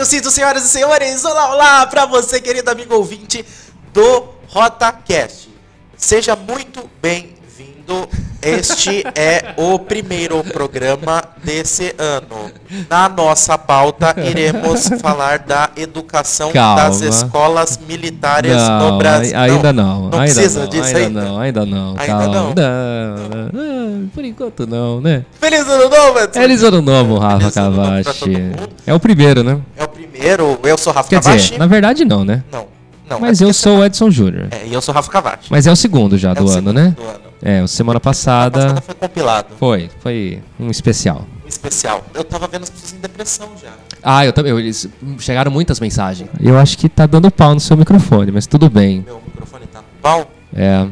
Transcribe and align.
Os 0.00 0.06
cintos, 0.06 0.32
senhoras 0.32 0.64
e 0.64 0.68
senhores. 0.68 1.24
Olá, 1.24 1.52
olá 1.52 1.86
para 1.86 2.06
você, 2.06 2.40
querido 2.40 2.70
amigo 2.70 2.94
ouvinte 2.94 3.44
do 3.92 4.28
RotaCast. 4.46 5.50
Seja 5.96 6.36
muito 6.36 6.88
bem-vindo. 7.02 8.08
Este 8.48 9.04
é 9.14 9.54
o 9.56 9.78
primeiro 9.78 10.42
programa 10.44 11.22
desse 11.42 11.94
ano. 11.98 12.50
Na 12.88 13.08
nossa 13.08 13.56
pauta, 13.58 14.14
iremos 14.18 14.88
falar 15.00 15.38
da 15.40 15.70
educação 15.76 16.50
Calma. 16.52 16.82
das 16.82 17.00
escolas 17.00 17.78
militares 17.88 18.52
Não, 18.54 18.92
no 18.92 18.98
Brasil. 18.98 19.36
ai- 19.36 19.50
ainda 19.50 19.72
não. 19.72 20.08
Não 20.10 20.18
ainda 20.20 20.34
precisa 20.34 20.60
não, 20.60 20.68
disso 20.68 20.84
ainda 20.96 20.98
ainda. 21.00 21.20
não, 21.24 21.38
ainda 21.40 21.66
não. 21.66 21.88
Ainda 21.90 22.06
calma. 22.06 22.26
não? 22.28 22.54
Não, 22.54 23.48
não, 23.52 24.08
por 24.08 24.24
enquanto 24.24 24.66
não, 24.66 25.00
né? 25.00 25.24
Feliz 25.40 25.66
ano 25.68 25.88
novo, 25.88 26.18
Edson. 26.20 26.40
Feliz 26.40 26.62
ano 26.62 26.82
novo, 26.82 27.18
Rafa 27.18 27.50
Cavachi. 27.50 28.52
É 28.86 28.94
o 28.94 29.00
primeiro, 29.00 29.42
né? 29.42 29.58
É 29.76 29.84
o 29.84 29.88
primeiro. 29.88 30.58
Eu 30.62 30.78
sou 30.78 30.92
Rafa 30.92 31.08
Quer 31.08 31.22
Cavachi. 31.22 31.44
dizer, 31.44 31.58
na 31.58 31.66
verdade 31.66 32.04
não, 32.04 32.24
né? 32.24 32.42
Não, 32.52 32.66
não. 33.08 33.20
Mas 33.20 33.40
é 33.40 33.44
eu 33.44 33.52
sou 33.54 33.78
o 33.78 33.84
Edson 33.84 34.10
Júnior. 34.10 34.48
É, 34.50 34.66
e 34.66 34.72
eu 34.74 34.80
sou 34.80 34.94
Rafa 34.94 35.10
Cavachi. 35.10 35.46
Mas 35.50 35.66
é 35.66 35.72
o 35.72 35.76
segundo 35.76 36.16
já 36.18 36.30
É 36.32 36.34
do 36.34 36.40
o 36.44 36.44
ano, 36.44 36.52
segundo 36.52 36.72
né? 36.74 36.94
do 36.96 37.02
ano. 37.02 37.27
É, 37.40 37.62
o 37.62 37.68
semana 37.68 38.00
passada 38.00 38.60
passada 38.60 38.80
foi 38.80 38.94
compilado. 38.94 39.54
foi, 39.58 39.90
foi 40.00 40.42
um 40.58 40.70
especial. 40.70 41.24
Um 41.44 41.48
especial. 41.48 42.04
Eu 42.12 42.24
tava 42.24 42.46
vendo 42.48 42.64
as 42.64 42.70
pessoas 42.70 42.92
em 42.94 42.98
depressão 42.98 43.48
já. 43.62 43.70
Ah, 44.02 44.24
eu 44.26 44.32
também. 44.32 44.56
Eles 44.58 44.88
chegaram 45.18 45.50
muitas 45.50 45.78
mensagens. 45.80 46.28
Eu 46.40 46.58
acho 46.58 46.76
que 46.76 46.88
tá 46.88 47.06
dando 47.06 47.30
pau 47.30 47.54
no 47.54 47.60
seu 47.60 47.76
microfone, 47.76 48.32
mas 48.32 48.46
tudo 48.46 48.68
bem. 48.68 49.02
Meu 49.06 49.22
microfone 49.24 49.66
tá 49.66 49.80
pau. 50.02 50.30
É, 50.54 50.86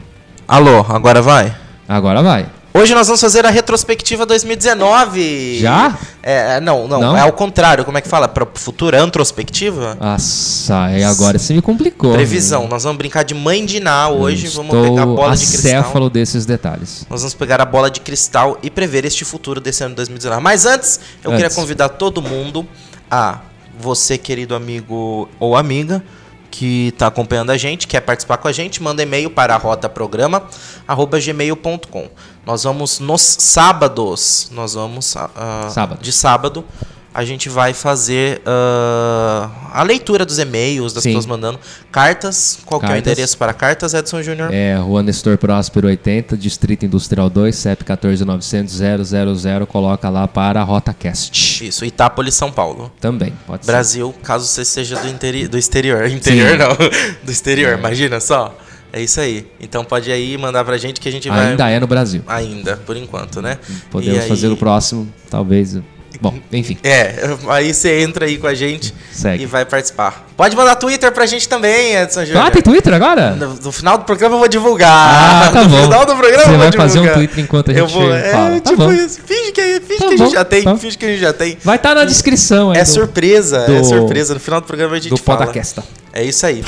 Alô, 0.47 0.81
agora 0.89 1.21
vai? 1.21 1.55
agora 1.89 2.23
vai. 2.23 2.47
Hoje 2.77 2.95
nós 2.95 3.07
vamos 3.07 3.23
fazer 3.23 3.47
a 3.47 3.49
retrospectiva 3.51 4.27
2019. 4.27 5.61
Já? 5.61 5.97
É, 6.23 6.61
não, 6.61 6.87
não, 6.87 7.01
Não? 7.01 7.17
é 7.17 7.23
ao 7.23 7.33
contrário. 7.33 7.87
Como 7.87 7.97
é 7.97 8.03
que 8.03 8.09
fala? 8.09 8.29
Para 8.29 8.47
futura 8.53 9.01
antrospectiva? 9.01 9.97
Nossa, 9.99 10.91
e 10.91 11.03
agora 11.03 11.39
você 11.39 11.55
me 11.55 11.63
complicou. 11.63 12.13
Previsão. 12.13 12.69
Nós 12.69 12.83
vamos 12.83 12.99
brincar 12.99 13.23
de 13.23 13.33
mãe 13.33 13.65
de 13.65 13.81
Ná 13.81 14.11
hoje. 14.11 14.49
Vamos 14.49 14.75
Estou 14.75 14.91
pegar 14.91 15.03
a 15.05 15.07
bola 15.07 15.35
de 15.35 15.47
cristal. 15.47 16.11
desses 16.11 16.45
detalhes. 16.45 17.07
Nós 17.09 17.21
vamos 17.23 17.33
pegar 17.33 17.63
a 17.63 17.65
bola 17.65 17.91
de 17.91 18.01
cristal 18.01 18.59
e 18.63 18.69
prever 18.71 19.07
este 19.07 19.25
futuro 19.25 19.59
desse 19.59 19.83
ano 19.83 19.93
de 19.93 19.97
2019. 19.97 20.43
Mas 20.43 20.67
antes, 20.67 21.01
eu 21.25 21.31
Antes. 21.31 21.43
queria 21.45 21.57
convidar 21.57 21.89
todo 21.89 22.21
mundo 22.21 22.69
a 23.11 23.39
você, 23.81 24.19
querido 24.19 24.55
amigo 24.55 25.31
ou 25.41 25.57
amiga, 25.57 26.03
que 26.57 26.89
está 26.89 27.07
acompanhando 27.09 27.51
a 27.51 27.57
gente, 27.59 27.87
quer 27.87 28.01
participar 28.01 28.39
com 28.39 28.49
a 28.49 28.53
gente, 28.53 28.83
manda 28.83 29.03
e-mail 29.03 29.29
para 29.29 29.55
rotaprograma@gmail.com. 29.59 32.09
Nós 32.47 32.65
vamos 32.65 32.99
nos 32.99 33.21
sábados, 33.21 34.49
nós 34.53 34.73
vamos 34.73 35.15
ah, 35.19 35.29
ah, 35.37 35.69
Sábado. 35.71 36.01
de 36.01 36.11
sábado, 36.11 36.65
a 37.17 37.25
gente 37.25 37.49
vai 37.49 37.73
fazer 37.73 38.43
ah, 38.45 39.49
a 39.73 39.83
leitura 39.83 40.27
dos 40.27 40.39
e-mails 40.39 40.93
das 40.93 41.03
Sim. 41.03 41.09
pessoas 41.09 41.25
mandando 41.25 41.59
cartas. 41.91 42.59
Qual 42.67 42.79
que 42.79 42.85
é 42.85 42.89
o 42.89 42.93
Cartas. 42.93 43.11
endereço 43.11 43.39
para 43.39 43.55
cartas, 43.55 43.95
Edson 43.95 44.23
Júnior? 44.23 44.53
É, 44.53 44.77
Rua 44.77 45.03
Nestor 45.03 45.39
Próspero 45.39 45.87
80, 45.87 46.37
Distrito 46.37 46.85
Industrial 46.85 47.31
2, 47.31 47.57
CEP 47.57 47.85
14900 47.85 49.09
000, 49.41 49.67
coloca 49.67 50.11
lá 50.11 50.29
para 50.29 50.61
a 50.61 50.63
RotaCast. 50.63 51.67
Isso, 51.67 51.87
Itápolis, 51.87 52.35
São 52.35 52.53
Paulo. 52.53 52.93
Também, 53.01 53.33
pode 53.47 53.65
ser. 53.65 53.73
Brasil, 53.73 54.15
caso 54.23 54.45
você 54.47 54.63
seja 54.63 54.97
do, 54.97 55.09
interi 55.09 55.49
do 55.49 55.57
exterior. 55.57 56.05
Interior 56.13 56.51
Sim. 56.51 56.59
não, 56.59 56.69
do 57.25 57.33
exterior, 57.33 57.79
imagina 57.79 58.21
só. 58.21 58.55
É 58.93 59.01
isso 59.01 59.19
aí. 59.23 59.47
Então 59.59 59.83
pode 59.87 60.13
aí 60.13 60.37
mandar 60.37 60.67
pra 60.67 60.77
gente 60.77 61.01
que 61.01 61.09
a 61.09 61.13
gente 61.13 61.31
vai. 61.31 61.49
Ainda 61.49 61.67
é 61.71 61.81
no 61.81 61.87
Brasil. 61.87 62.23
Ainda, 62.27 62.77
por 62.77 62.95
enquanto, 62.95 63.41
né? 63.41 63.59
Podemos 63.91 64.21
aí- 64.21 64.29
fazer 64.29 64.49
o 64.49 64.57
próximo, 64.57 65.11
talvez. 65.31 65.79
Bom, 66.21 66.35
enfim, 66.53 66.79
É, 66.83 67.15
aí 67.49 67.73
você 67.75 68.01
entra 68.01 68.27
aí 68.27 68.39
com 68.39 68.47
a 68.47 68.55
gente 68.55 68.95
Segue. 69.13 69.43
e 69.43 69.47
vai 69.47 69.65
participar. 69.65 70.25
Pode 70.37 70.55
mandar 70.55 70.77
Twitter 70.77 71.11
pra 71.13 71.25
gente 71.27 71.49
também, 71.49 71.95
Edson 71.97 72.25
Júnior. 72.25 72.45
Ah, 72.47 72.51
tem 72.51 72.61
Twitter 72.63 72.93
agora? 72.93 73.31
No, 73.31 73.55
no 73.55 73.73
final 73.73 73.97
do 73.99 74.05
programa 74.05 74.35
eu 74.35 74.39
vou 74.39 74.49
divulgar. 74.49 74.91
Ah, 75.49 75.51
tá 75.53 75.63
no 75.63 75.69
bom. 75.71 75.83
final 75.85 76.05
do 76.07 76.15
programa 76.15 76.43
Você 76.45 76.49
eu 76.49 76.59
vou 76.59 76.59
vai 76.59 76.73
fazer 76.73 77.01
um. 77.01 77.13
Twitter 77.15 77.39
enquanto 77.45 77.71
a 77.71 77.75
Eu 77.75 77.87
gente 77.89 77.99
vou, 77.99 78.13
é, 78.15 78.31
fala. 78.33 78.61
Tá 78.61 78.71
tipo 78.71 78.77
bom. 78.85 78.93
isso. 78.93 79.21
Finge 79.25 79.53
que, 79.53 79.81
finge 79.81 79.99
Tá 79.99 80.09
que 80.09 80.15
a 80.15 80.17
bom, 80.19 80.25
gente 80.25 80.33
já 80.35 80.45
tem. 80.45 80.63
tá. 80.65 80.77
Finge 80.77 80.99
que 80.99 81.05
a 81.05 81.09
gente 81.09 81.21
já 81.21 81.33
tem. 81.33 81.57
Vai 81.65 81.77
estar 81.77 81.95
na 81.95 82.05
descrição 82.05 82.71
aí 82.71 82.79
É 82.79 82.85
do, 82.85 82.89
surpresa, 82.91 83.59
é 83.59 83.67
do- 83.81 83.85
surpresa. 83.85 84.35
No 84.35 84.41
final 84.41 84.61
do 84.61 84.67
programa 84.67 84.95
a 84.97 84.99
gente 84.99 85.11
do 85.11 85.17
fala. 85.17 85.39
podcast. 85.47 85.81
É 86.13 86.23
isso 86.23 86.45
aí. 86.45 86.63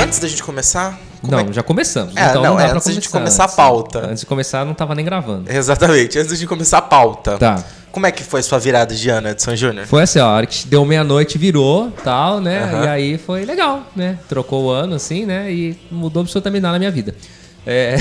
Antes 0.00 0.18
da 0.20 0.28
gente 0.28 0.42
começar. 0.42 0.98
Como 1.20 1.32
Não, 1.32 1.38
é 1.40 1.44
que- 1.44 1.52
já 1.52 1.62
começamos. 1.62 2.16
É, 2.16 2.30
então 2.30 2.42
não, 2.42 2.50
não, 2.50 2.56
dá 2.56 2.62
é 2.62 2.66
pra 2.68 2.76
antes 2.76 2.94
gente 2.94 3.08
começar 3.08 3.44
começar 3.44 3.44
a 3.44 3.48
pauta. 3.56 4.06
Antes 4.06 4.20
de 4.20 4.26
começar, 4.26 4.64
não 4.64 4.74
tava 4.74 4.94
nem 4.94 5.04
gravando. 5.04 5.50
Exatamente, 5.50 6.18
antes 6.18 6.36
gente 6.36 6.48
começar 6.48 6.78
a 6.78 6.82
pauta. 6.82 7.38
Tá. 7.38 7.62
Como 7.92 8.06
é 8.06 8.12
que 8.12 8.22
foi 8.22 8.40
sua 8.42 8.58
virada 8.58 8.94
de 8.94 9.08
ano, 9.10 9.28
Edson 9.28 9.56
Júnior? 9.56 9.86
Foi 9.86 10.02
assim, 10.04 10.20
ó, 10.20 10.26
a 10.26 10.32
hora 10.34 10.46
que 10.46 10.66
deu 10.66 10.84
meia-noite, 10.84 11.36
virou, 11.36 11.90
tal, 12.04 12.40
né? 12.40 12.84
E 12.84 12.88
aí 12.88 13.18
foi 13.18 13.44
legal, 13.44 13.82
né? 13.96 14.16
Trocou 14.28 14.66
o 14.66 14.70
ano, 14.70 14.94
assim, 14.94 15.26
né? 15.26 15.50
E 15.52 15.76
mudou 15.90 16.20
absolutamente 16.20 16.62
nada 16.62 16.74
na 16.74 16.78
minha 16.78 16.90
vida. 16.90 17.14
É... 17.66 17.96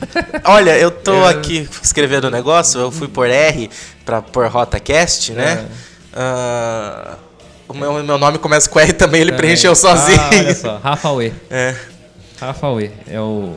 Olha, 0.44 0.76
eu 0.78 0.90
tô 0.90 1.24
aqui 1.24 1.68
escrevendo 1.82 2.24
o 2.24 2.30
negócio, 2.30 2.80
eu 2.80 2.90
fui 2.90 3.06
por 3.06 3.28
R 3.28 3.70
pra 4.04 4.22
por 4.22 4.46
RotaCast, 4.46 5.32
né? 5.32 5.66
Ah, 6.12 7.16
o 7.68 7.74
meu, 7.74 7.92
meu 8.02 8.18
nome 8.18 8.38
começa 8.38 8.68
com 8.68 8.78
R 8.78 8.92
também, 8.92 9.20
ele 9.20 9.32
preencheu 9.32 9.74
sozinho. 9.74 10.20
Ah, 10.20 10.30
olha 10.32 10.54
só, 10.54 10.78
Rafa 10.78 11.10
Uê. 11.12 11.32
É, 11.50 11.74
Rafa 12.40 12.68
Uê. 12.70 12.90
É 13.08 13.20
o, 13.20 13.54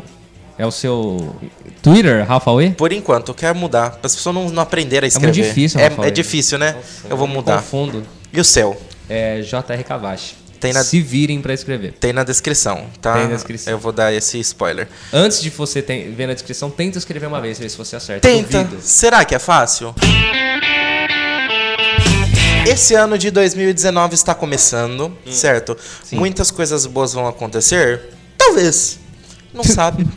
é 0.57 0.65
o 0.65 0.71
seu 0.71 1.35
Twitter, 1.81 2.25
Rafa 2.27 2.51
Uê? 2.51 2.69
por 2.71 2.91
enquanto, 2.91 3.29
eu 3.29 3.35
quero 3.35 3.57
mudar. 3.57 3.91
Para 3.91 4.05
as 4.07 4.15
pessoas 4.15 4.35
não, 4.35 4.49
não 4.49 4.61
aprenderem 4.63 5.05
a 5.05 5.09
escrever. 5.09 5.33
muito 5.35 5.47
difícil, 5.47 5.79
É, 5.79 5.91
é 6.07 6.11
difícil, 6.11 6.57
né? 6.57 6.75
eu 7.09 7.17
vou 7.17 7.27
mudar. 7.27 7.57
Confundo. 7.57 8.03
E 8.31 8.39
o 8.39 8.43
seu? 8.43 8.79
É 9.09 9.41
JR 9.41 9.83
Cavache. 9.85 10.35
Tem 10.59 10.73
na- 10.73 10.83
Se 10.83 10.99
virem 10.99 11.39
pra 11.39 11.53
escrever. 11.53 11.93
Tem 11.99 12.11
na 12.11 12.23
descrição, 12.23 12.85
tá? 12.99 13.13
Tem 13.13 13.27
na 13.27 13.35
descrição. 13.35 13.71
Eu 13.71 13.77
vou 13.77 13.91
dar 13.91 14.11
esse 14.11 14.39
spoiler. 14.39 14.87
Antes 15.13 15.39
de 15.39 15.51
você 15.51 15.83
ter- 15.83 16.09
ver 16.09 16.25
na 16.27 16.33
descrição, 16.33 16.69
tenta 16.71 16.97
escrever 16.97 17.27
uma 17.27 17.39
vez, 17.39 17.59
ver 17.59 17.69
se 17.69 17.77
você 17.77 17.95
acerta. 17.95 18.27
Tenta. 18.27 18.63
Duvido. 18.63 18.81
Será 18.81 19.23
que 19.23 19.35
é 19.35 19.39
fácil? 19.39 19.93
Esse 22.67 22.95
ano 22.95 23.17
de 23.17 23.29
2019 23.31 24.15
está 24.15 24.33
começando, 24.35 25.05
Hum. 25.25 25.31
certo? 25.31 25.77
Muitas 26.11 26.51
coisas 26.51 26.85
boas 26.87 27.13
vão 27.13 27.27
acontecer? 27.27 28.01
Talvez. 28.47 28.99
Não 29.53 29.63
sabe. 29.65 30.07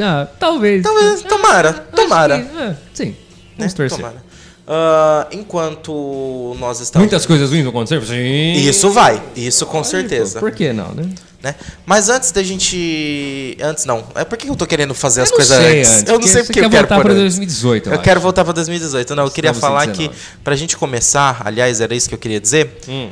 Ah, 0.00 0.26
talvez. 0.38 0.82
Talvez. 0.82 1.22
Tomara. 1.22 1.70
Acho 1.70 1.80
Tomara. 1.96 2.38
que- 2.42 2.58
é, 2.58 2.76
sim. 2.94 3.04
né? 3.06 3.14
Vamos 3.58 3.74
torcer. 3.74 3.98
Tomara. 3.98 4.32
Ah, 4.66 5.26
enquanto 5.32 6.56
nós 6.58 6.80
estamos. 6.80 7.02
Muitas 7.04 7.26
coisas 7.26 7.50
ruins 7.50 7.62
vão 7.62 7.70
acontecer? 7.70 8.00
Sim. 8.06 8.52
Isso 8.68 8.90
vai. 8.90 9.20
Isso 9.36 9.66
com 9.66 9.82
certeza. 9.82 10.38
Por 10.38 10.52
que 10.52 10.72
não, 10.72 10.92
né? 10.92 11.08
né? 11.42 11.54
Mas 11.84 12.08
antes 12.08 12.30
da 12.30 12.42
gente. 12.42 13.56
Antes 13.60 13.84
não. 13.84 14.04
É 14.14 14.24
por 14.24 14.38
que 14.38 14.48
eu 14.48 14.54
tô 14.56 14.64
querendo 14.66 14.94
fazer 14.94 15.22
as 15.22 15.28
Eu 15.30 15.32
não 15.32 15.36
coisas 15.38 15.56
sei 15.58 15.78
antes? 15.80 15.90
antes, 15.90 16.12
Eu 16.12 16.18
não 16.20 16.26
sei 16.28 16.42
porque 16.44 16.60
quer 16.60 16.66
eu 16.66 16.70
quero 16.70 16.88
voltar 16.88 17.06
antes. 17.06 17.16
2018, 17.18 17.88
eu 17.88 17.92
Eu 17.94 17.98
quero 18.00 18.20
voltar 18.20 18.44
pra 18.44 18.52
2018. 18.52 19.14
Não, 19.16 19.24
eu 19.24 19.30
queria 19.30 19.52
falar 19.52 19.86
que 19.88 20.08
19. 20.08 20.16
pra 20.44 20.54
gente 20.56 20.76
começar, 20.76 21.42
aliás, 21.44 21.80
era 21.80 21.94
isso 21.94 22.08
que 22.08 22.14
eu 22.14 22.18
queria 22.18 22.40
dizer. 22.40 22.78
Hum. 22.88 23.10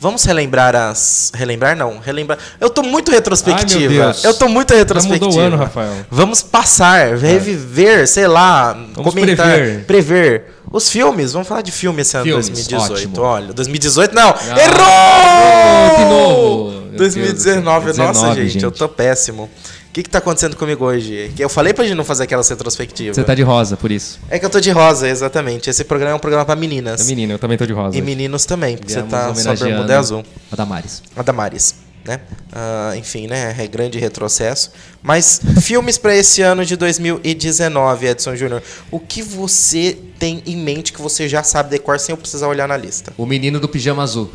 Vamos 0.00 0.22
relembrar 0.24 0.76
as. 0.76 1.32
Relembrar 1.34 1.76
não, 1.76 1.98
relembrar. 1.98 2.38
Eu 2.60 2.70
tô 2.70 2.82
muito 2.82 3.10
Ai, 3.10 3.16
retrospectiva. 3.16 3.80
meu 3.80 4.02
Deus. 4.04 4.22
eu 4.24 4.32
tô 4.34 4.48
muito 4.48 4.72
Já 4.72 4.78
retrospectiva. 4.78 5.26
mudou 5.26 5.40
o 5.42 5.44
ano, 5.44 5.56
Rafael. 5.56 5.92
Vamos 6.10 6.40
passar, 6.42 7.16
reviver, 7.16 8.06
sei 8.06 8.28
lá, 8.28 8.74
Vamos 8.94 9.12
comentar, 9.14 9.46
prever. 9.54 9.84
prever. 9.86 10.44
Os 10.70 10.88
filmes, 10.90 11.32
vamos 11.32 11.48
falar 11.48 11.62
de 11.62 11.72
filme 11.72 12.02
esse 12.02 12.14
ano 12.16 12.26
Filmes, 12.26 12.46
2018. 12.48 12.92
ótimo. 12.92 13.20
Olha, 13.22 13.52
2018 13.54 14.14
não, 14.14 14.28
Ah, 14.30 14.58
errou! 14.60 15.96
de 15.98 16.04
novo. 16.04 16.70
Meu 16.90 16.98
2019, 16.98 17.84
Deus, 17.86 17.98
nossa 17.98 18.12
19, 18.12 18.42
gente, 18.48 18.62
eu 18.64 18.70
gente. 18.70 18.78
tô 18.78 18.88
péssimo. 18.88 19.50
O 19.98 20.00
que 20.00 20.04
que 20.04 20.10
tá 20.10 20.18
acontecendo 20.18 20.54
comigo 20.54 20.84
hoje? 20.84 21.32
Que 21.34 21.42
Eu 21.42 21.48
falei 21.48 21.74
pra 21.74 21.84
gente 21.84 21.96
não 21.96 22.04
fazer 22.04 22.22
aquelas 22.22 22.48
retrospectivas. 22.48 23.16
Você 23.16 23.24
tá 23.24 23.34
de 23.34 23.42
rosa, 23.42 23.76
por 23.76 23.90
isso. 23.90 24.20
É 24.30 24.38
que 24.38 24.46
eu 24.46 24.50
tô 24.50 24.60
de 24.60 24.70
rosa, 24.70 25.08
exatamente. 25.08 25.68
Esse 25.68 25.82
programa 25.82 26.12
é 26.12 26.14
um 26.14 26.20
programa 26.20 26.44
pra 26.44 26.54
meninas. 26.54 27.00
É 27.00 27.04
menina, 27.04 27.34
eu 27.34 27.38
também 27.40 27.58
tô 27.58 27.66
de 27.66 27.72
rosa. 27.72 27.96
E 27.96 27.98
hoje. 27.98 28.06
meninos 28.06 28.44
também, 28.44 28.76
porque 28.76 28.92
você 28.92 29.02
tá 29.02 29.28
homenageando 29.30 29.74
bermuda 29.74 29.98
azul. 29.98 30.24
A 30.52 30.54
Damares. 30.54 31.02
A 31.16 31.22
Damares, 31.22 31.74
né? 32.08 32.20
Ah, 32.52 32.94
enfim, 32.96 33.26
né? 33.28 33.54
É 33.58 33.66
grande 33.66 33.98
retrocesso. 33.98 34.72
Mas 35.02 35.40
filmes 35.62 35.96
pra 35.98 36.16
esse 36.16 36.42
ano 36.42 36.64
de 36.64 36.74
2019, 36.76 38.06
Edson 38.06 38.34
Júnior. 38.34 38.62
O 38.90 38.98
que 38.98 39.22
você 39.22 39.96
tem 40.18 40.42
em 40.46 40.56
mente 40.56 40.92
que 40.92 41.00
você 41.00 41.28
já 41.28 41.42
sabe 41.42 41.70
decor 41.70 42.00
sem 42.00 42.12
eu 42.12 42.16
precisar 42.16 42.48
olhar 42.48 42.66
na 42.66 42.76
lista? 42.76 43.12
O 43.16 43.26
menino 43.26 43.60
do 43.60 43.68
pijama 43.68 44.02
azul. 44.02 44.30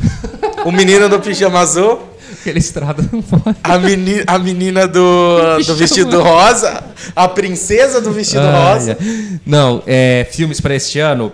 O 0.64 0.72
menino 0.72 1.10
do 1.10 1.20
pijama 1.20 1.60
azul, 1.60 2.00
Aquele 2.40 2.60
estrada 2.60 3.04
não 3.12 3.22
pode. 3.22 3.58
a, 3.64 3.78
meni, 3.78 4.24
a 4.26 4.40
menina 4.40 4.88
do, 4.88 5.58
do 5.66 5.76
vestido 5.76 6.22
rosa, 6.22 6.84
a 7.16 7.28
princesa 7.28 8.00
do 8.02 8.12
vestido 8.12 8.42
Ah, 8.42 8.74
rosa. 8.74 8.92
é. 8.94 8.98
Não, 9.46 9.84
é, 9.86 10.28
filmes 10.32 10.60
pra 10.62 10.74
este 10.76 11.00
ano. 11.00 11.32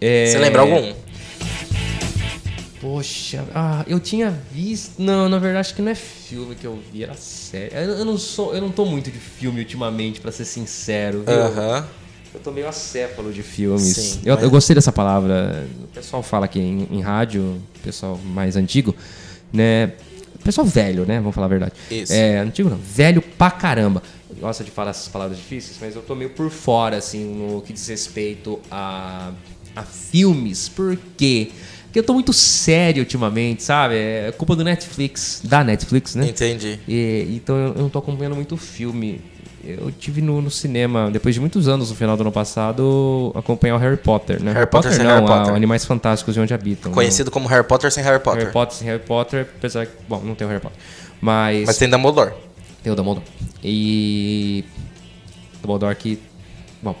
é- 0.00 0.26
Você 0.26 0.38
lembra 0.38 0.62
algum? 0.62 0.92
Poxa, 3.02 3.44
ah, 3.52 3.84
eu 3.88 3.98
tinha 3.98 4.30
visto. 4.52 5.02
Não, 5.02 5.28
na 5.28 5.36
verdade 5.38 5.60
acho 5.60 5.74
que 5.74 5.82
não 5.82 5.90
é 5.90 5.94
filme 5.96 6.54
que 6.54 6.64
eu 6.64 6.78
vi, 6.92 7.02
era 7.02 7.14
série. 7.14 7.74
Eu, 7.74 7.98
eu 7.98 8.04
não 8.04 8.16
sou, 8.16 8.54
eu 8.54 8.60
não 8.60 8.70
tô 8.70 8.84
muito 8.84 9.10
de 9.10 9.18
filme 9.18 9.58
ultimamente, 9.58 10.20
pra 10.20 10.30
ser 10.30 10.44
sincero. 10.44 11.24
Aham. 11.26 11.84
Eu 12.32 12.38
tô 12.40 12.52
meio 12.52 12.68
acéfalo 12.68 13.32
de 13.32 13.42
filmes. 13.42 13.82
Sim, 13.96 14.20
eu, 14.24 14.36
mas- 14.36 14.44
eu 14.44 14.50
gostei 14.50 14.74
dessa 14.74 14.92
palavra. 14.92 15.66
O 15.82 15.88
pessoal 15.88 16.22
fala 16.22 16.44
aqui 16.46 16.60
em, 16.60 16.86
em 16.92 17.00
rádio, 17.00 17.42
o 17.42 17.78
pessoal 17.82 18.16
mais 18.24 18.54
antigo, 18.54 18.94
né? 19.52 19.92
Pessoal 20.44 20.64
velho, 20.66 21.04
né? 21.04 21.18
Vamos 21.18 21.34
falar 21.34 21.46
a 21.46 21.50
verdade. 21.50 21.72
Isso. 21.90 22.12
É, 22.12 22.38
antigo 22.38 22.70
não, 22.70 22.78
velho 22.78 23.20
pra 23.20 23.50
caramba. 23.50 24.00
Gosta 24.40 24.62
de 24.62 24.70
falar 24.70 24.90
essas 24.90 25.08
palavras 25.08 25.36
difíceis, 25.38 25.76
mas 25.80 25.96
eu 25.96 26.02
tô 26.02 26.14
meio 26.14 26.30
por 26.30 26.50
fora, 26.50 26.96
assim, 26.96 27.24
no 27.24 27.60
que 27.62 27.72
diz 27.72 27.86
respeito 27.88 28.60
a, 28.70 29.32
a 29.74 29.82
filmes. 29.82 30.68
Por 30.68 30.96
quê? 31.16 31.50
Porque 31.50 31.52
eu 31.98 32.02
tô 32.02 32.14
muito 32.14 32.32
sério 32.32 33.02
ultimamente, 33.02 33.62
sabe? 33.62 33.96
É 33.96 34.34
culpa 34.36 34.56
do 34.56 34.64
Netflix, 34.64 35.40
da 35.44 35.62
Netflix, 35.62 36.14
né? 36.14 36.28
Entendi. 36.28 36.78
E, 36.88 37.26
então 37.36 37.56
eu 37.56 37.74
não 37.74 37.88
tô 37.88 37.98
acompanhando 37.98 38.34
muito 38.34 38.56
filme. 38.56 39.20
Eu 39.64 39.92
tive 39.92 40.20
no, 40.20 40.42
no 40.42 40.50
cinema, 40.50 41.08
depois 41.10 41.34
de 41.34 41.40
muitos 41.40 41.68
anos, 41.68 41.90
no 41.90 41.96
final 41.96 42.16
do 42.16 42.22
ano 42.22 42.32
passado, 42.32 43.30
acompanhar 43.34 43.76
o 43.76 43.78
Harry 43.78 43.96
Potter, 43.96 44.42
né? 44.42 44.52
Harry 44.52 44.66
Potter 44.66 44.92
sem 44.92 45.04
não, 45.04 45.14
Harry 45.14 45.26
Potter. 45.26 45.54
Animais 45.54 45.84
Fantásticos 45.84 46.34
de 46.34 46.40
Onde 46.40 46.52
Habitam. 46.52 46.90
Conhecido 46.90 47.30
como 47.30 47.46
Harry 47.46 47.64
Potter 47.64 47.92
sem 47.92 48.02
Harry 48.02 48.18
Potter. 48.18 48.40
Harry 48.40 48.52
Potter 48.52 48.76
sem 48.76 48.88
Harry 48.88 49.02
Potter, 49.02 49.46
apesar 49.56 49.86
que... 49.86 49.92
Bom, 50.08 50.20
não 50.24 50.34
tem 50.34 50.46
o 50.46 50.50
Harry 50.50 50.60
Potter. 50.60 50.78
Mas, 51.20 51.66
Mas 51.66 51.78
tem 51.78 51.88
Dumbledore. 51.88 52.32
tem 52.82 52.92
o 52.92 52.96
Dumbledore. 52.96 53.24
E... 53.62 54.64
Dumbledore 55.60 55.94
que... 55.94 56.18
Bom... 56.82 56.96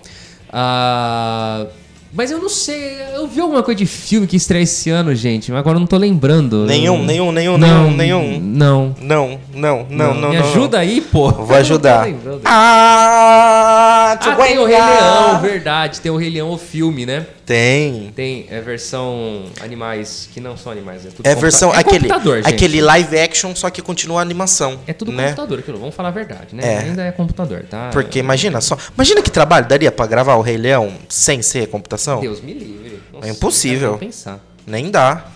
ah, 0.52 1.66
mas 2.12 2.30
eu 2.30 2.38
não 2.38 2.48
sei, 2.48 2.96
eu 3.14 3.26
vi 3.26 3.40
alguma 3.40 3.62
coisa 3.62 3.78
de 3.78 3.86
filme 3.86 4.26
que 4.26 4.36
estreia 4.36 4.62
esse 4.62 4.90
ano, 4.90 5.14
gente, 5.14 5.50
mas 5.50 5.60
agora 5.60 5.76
eu 5.76 5.80
não 5.80 5.86
tô 5.86 5.96
lembrando. 5.96 6.66
Nenhum, 6.66 7.02
nenhum, 7.04 7.32
nenhum, 7.32 7.56
não, 7.56 7.90
nenhum, 7.90 8.20
nenhum. 8.30 8.40
Não. 8.40 8.94
Não, 9.00 9.40
não, 9.54 9.86
não, 9.88 10.14
não. 10.14 10.30
Me 10.30 10.36
ajuda 10.36 10.78
aí, 10.78 11.00
pô. 11.00 11.30
Vou 11.30 11.56
ajudar. 11.56 12.06
Ah, 12.44 14.12
Ah, 14.12 14.16
tem 14.16 14.58
o 14.58 14.66
Rei 14.66 14.76
Leão, 14.78 15.40
verdade. 15.40 16.00
Tem 16.00 16.12
o 16.12 16.16
Rei 16.16 16.30
Leão, 16.30 16.50
o 16.50 16.58
filme, 16.58 17.06
né? 17.06 17.26
Tem. 17.44 18.12
Tem 18.14 18.46
é 18.50 18.60
versão 18.60 19.44
animais, 19.60 20.28
que 20.32 20.40
não 20.40 20.56
são 20.56 20.70
animais. 20.70 21.04
É, 21.04 21.08
tudo 21.10 21.26
É 21.26 21.34
versão 21.34 21.74
é 21.74 21.78
aquele, 21.78 22.08
computador, 22.08 22.36
gente. 22.42 22.54
aquele 22.54 22.80
live 22.80 23.18
action, 23.18 23.54
só 23.54 23.68
que 23.68 23.82
continua 23.82 24.20
a 24.20 24.22
animação. 24.22 24.78
É 24.86 24.92
tudo 24.92 25.10
né? 25.12 25.24
computador, 25.28 25.58
aquilo. 25.58 25.78
Vamos 25.78 25.94
falar 25.94 26.08
a 26.10 26.12
verdade, 26.12 26.54
né? 26.54 26.62
É. 26.64 26.78
Ainda 26.78 27.02
é 27.04 27.10
computador, 27.12 27.64
tá? 27.68 27.90
Porque 27.92 28.18
imagina 28.20 28.60
só, 28.60 28.76
imagina 28.94 29.20
que 29.22 29.30
trabalho 29.30 29.66
daria 29.66 29.90
pra 29.90 30.06
gravar 30.06 30.36
o 30.36 30.40
Rei 30.40 30.56
Leão 30.56 30.92
sem 31.08 31.42
ser 31.42 31.66
computação? 31.68 32.20
Deus 32.20 32.40
me 32.40 32.52
livre. 32.54 33.02
Nossa, 33.12 33.26
É 33.26 33.30
impossível. 33.30 33.98
pensar. 33.98 34.38
Nem 34.66 34.90
dá. 34.90 35.26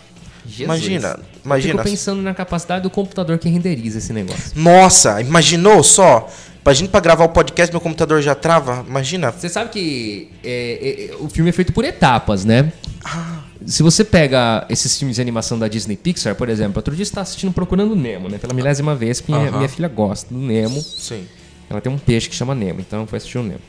Jesus. 0.47 0.61
Imagina, 0.64 1.08
Eu 1.19 1.25
imagina. 1.44 1.75
fico 1.82 1.91
pensando 1.91 2.23
na 2.23 2.32
capacidade 2.32 2.82
do 2.85 2.91
computador 2.91 3.37
que 3.37 3.49
renderiza 3.49 3.99
esse 3.99 4.12
negócio. 4.12 4.53
Nossa, 4.55 5.20
imaginou 5.20 5.82
só? 5.82 6.29
Gente 6.72 6.88
pra 6.88 7.00
gravar 7.00 7.24
o 7.24 7.28
podcast, 7.28 7.72
meu 7.72 7.80
computador 7.80 8.20
já 8.22 8.34
trava? 8.34 8.84
Imagina. 8.86 9.30
Você 9.30 9.48
sabe 9.48 9.70
que 9.70 10.30
é, 10.42 11.10
é, 11.12 11.16
o 11.20 11.28
filme 11.28 11.50
é 11.50 11.52
feito 11.52 11.72
por 11.72 11.84
etapas, 11.84 12.44
né? 12.44 12.72
Ah. 13.04 13.40
Se 13.64 13.82
você 13.82 14.04
pega 14.04 14.66
esses 14.68 14.98
filmes 14.98 15.16
de 15.16 15.22
animação 15.22 15.58
da 15.58 15.68
Disney 15.68 15.96
Pixar, 15.96 16.34
por 16.34 16.48
exemplo, 16.48 16.78
outro 16.78 16.94
dia 16.94 17.04
você 17.04 17.10
está 17.10 17.20
assistindo 17.20 17.52
Procurando 17.52 17.96
Nemo, 17.96 18.28
né? 18.28 18.38
Pela 18.38 18.52
milésima 18.52 18.94
vez, 18.94 19.20
porque 19.20 19.32
minha, 19.32 19.48
Aham. 19.48 19.56
minha 19.58 19.68
filha 19.68 19.88
gosta 19.88 20.32
do 20.32 20.40
Nemo. 20.40 20.80
Sim. 20.80 21.26
Ela 21.68 21.80
tem 21.80 21.90
um 21.90 21.98
peixe 21.98 22.28
que 22.28 22.34
chama 22.34 22.54
Nemo, 22.54 22.80
então 22.80 23.06
foi 23.06 23.16
assistir 23.16 23.38
o 23.38 23.42
Nemo. 23.42 23.60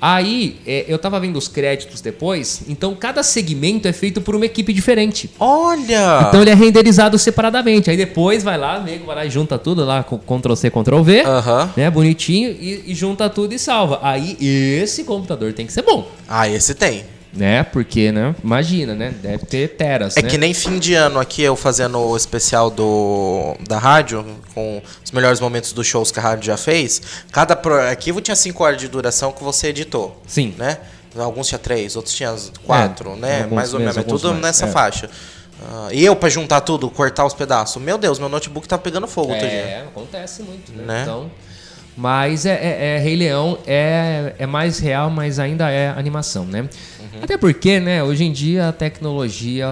Aí, 0.00 0.56
é, 0.66 0.84
eu 0.88 0.98
tava 0.98 1.18
vendo 1.18 1.36
os 1.36 1.48
créditos 1.48 2.00
depois, 2.00 2.62
então 2.68 2.94
cada 2.94 3.22
segmento 3.22 3.88
é 3.88 3.92
feito 3.92 4.20
por 4.20 4.34
uma 4.36 4.44
equipe 4.44 4.72
diferente. 4.72 5.30
Olha! 5.38 6.26
Então 6.28 6.42
ele 6.42 6.50
é 6.50 6.54
renderizado 6.54 7.18
separadamente. 7.18 7.90
Aí 7.90 7.96
depois 7.96 8.42
vai 8.42 8.58
lá, 8.58 8.80
nego 8.80 9.06
vai 9.06 9.16
lá 9.16 9.24
e 9.26 9.30
junta 9.30 9.58
tudo 9.58 9.84
lá 9.84 10.02
com 10.02 10.18
Ctrl 10.18 10.54
C, 10.54 10.70
Ctrl 10.70 11.00
V, 11.02 11.20
Aham. 11.22 11.70
né? 11.76 11.90
Bonitinho, 11.90 12.50
e, 12.50 12.84
e 12.86 12.94
junta 12.94 13.28
tudo 13.30 13.54
e 13.54 13.58
salva. 13.58 13.98
Aí 14.02 14.36
esse 14.40 15.04
computador 15.04 15.52
tem 15.52 15.66
que 15.66 15.72
ser 15.72 15.82
bom, 15.82 16.06
Ah, 16.28 16.48
esse 16.48 16.74
tem. 16.74 17.04
Né? 17.34 17.62
Porque, 17.64 18.12
né? 18.12 18.34
Imagina, 18.42 18.94
né? 18.94 19.12
Deve 19.22 19.44
ter 19.46 19.68
teras, 19.76 20.16
É 20.16 20.22
né? 20.22 20.28
que 20.28 20.38
nem 20.38 20.54
fim 20.54 20.78
de 20.78 20.94
ano 20.94 21.18
aqui, 21.18 21.42
eu 21.42 21.56
fazendo 21.56 21.98
o 21.98 22.16
especial 22.16 22.70
do, 22.70 23.56
da 23.68 23.78
rádio, 23.78 24.24
com 24.54 24.80
os 25.04 25.10
melhores 25.10 25.40
momentos 25.40 25.72
dos 25.72 25.86
shows 25.86 26.10
que 26.10 26.18
a 26.18 26.22
rádio 26.22 26.44
já 26.46 26.56
fez. 26.56 27.02
Cada 27.32 27.54
pro- 27.56 27.74
arquivo 27.80 28.20
tinha 28.20 28.36
5 28.36 28.62
horas 28.64 28.80
de 28.80 28.88
duração 28.88 29.32
que 29.32 29.42
você 29.42 29.68
editou. 29.68 30.20
Sim. 30.26 30.54
Né? 30.56 30.78
Alguns 31.16 31.46
tinha 31.48 31.58
3, 31.58 31.94
outros 31.96 32.14
tinha 32.14 32.34
4, 32.64 33.12
É, 33.12 33.16
né? 33.16 33.46
mais 33.50 33.72
ou 33.72 33.78
menos, 33.80 33.96
é 33.96 34.02
tudo 34.02 34.30
mais, 34.30 34.42
nessa 34.42 34.66
é. 34.66 34.70
faixa. 34.70 35.08
Ah, 35.70 35.88
e 35.92 36.04
eu, 36.04 36.16
pra 36.16 36.28
juntar 36.28 36.60
tudo, 36.60 36.90
cortar 36.90 37.24
os 37.24 37.32
pedaços. 37.32 37.80
Meu 37.80 37.96
Deus, 37.96 38.18
meu 38.18 38.28
notebook 38.28 38.66
tá 38.66 38.76
pegando 38.76 39.06
fogo 39.06 39.32
outro 39.32 39.46
dia. 39.48 39.56
É, 39.58 39.80
acontece 39.86 40.42
muito, 40.42 40.72
né? 40.72 40.82
Né? 40.84 41.02
Então, 41.02 41.30
mas 41.96 42.44
é, 42.44 42.54
é- 42.54 42.96
é 42.96 42.98
Rei 42.98 43.14
Leão 43.14 43.56
é, 43.64 44.34
é 44.40 44.46
mais 44.46 44.80
real, 44.80 45.08
mas 45.10 45.38
ainda 45.38 45.70
é 45.70 45.90
animação, 45.90 46.44
né? 46.44 46.68
Uhum. 47.14 47.20
Até 47.22 47.36
porque, 47.36 47.80
né, 47.80 48.02
hoje 48.02 48.24
em 48.24 48.32
dia 48.32 48.68
a 48.68 48.72
tecnologia 48.72 49.68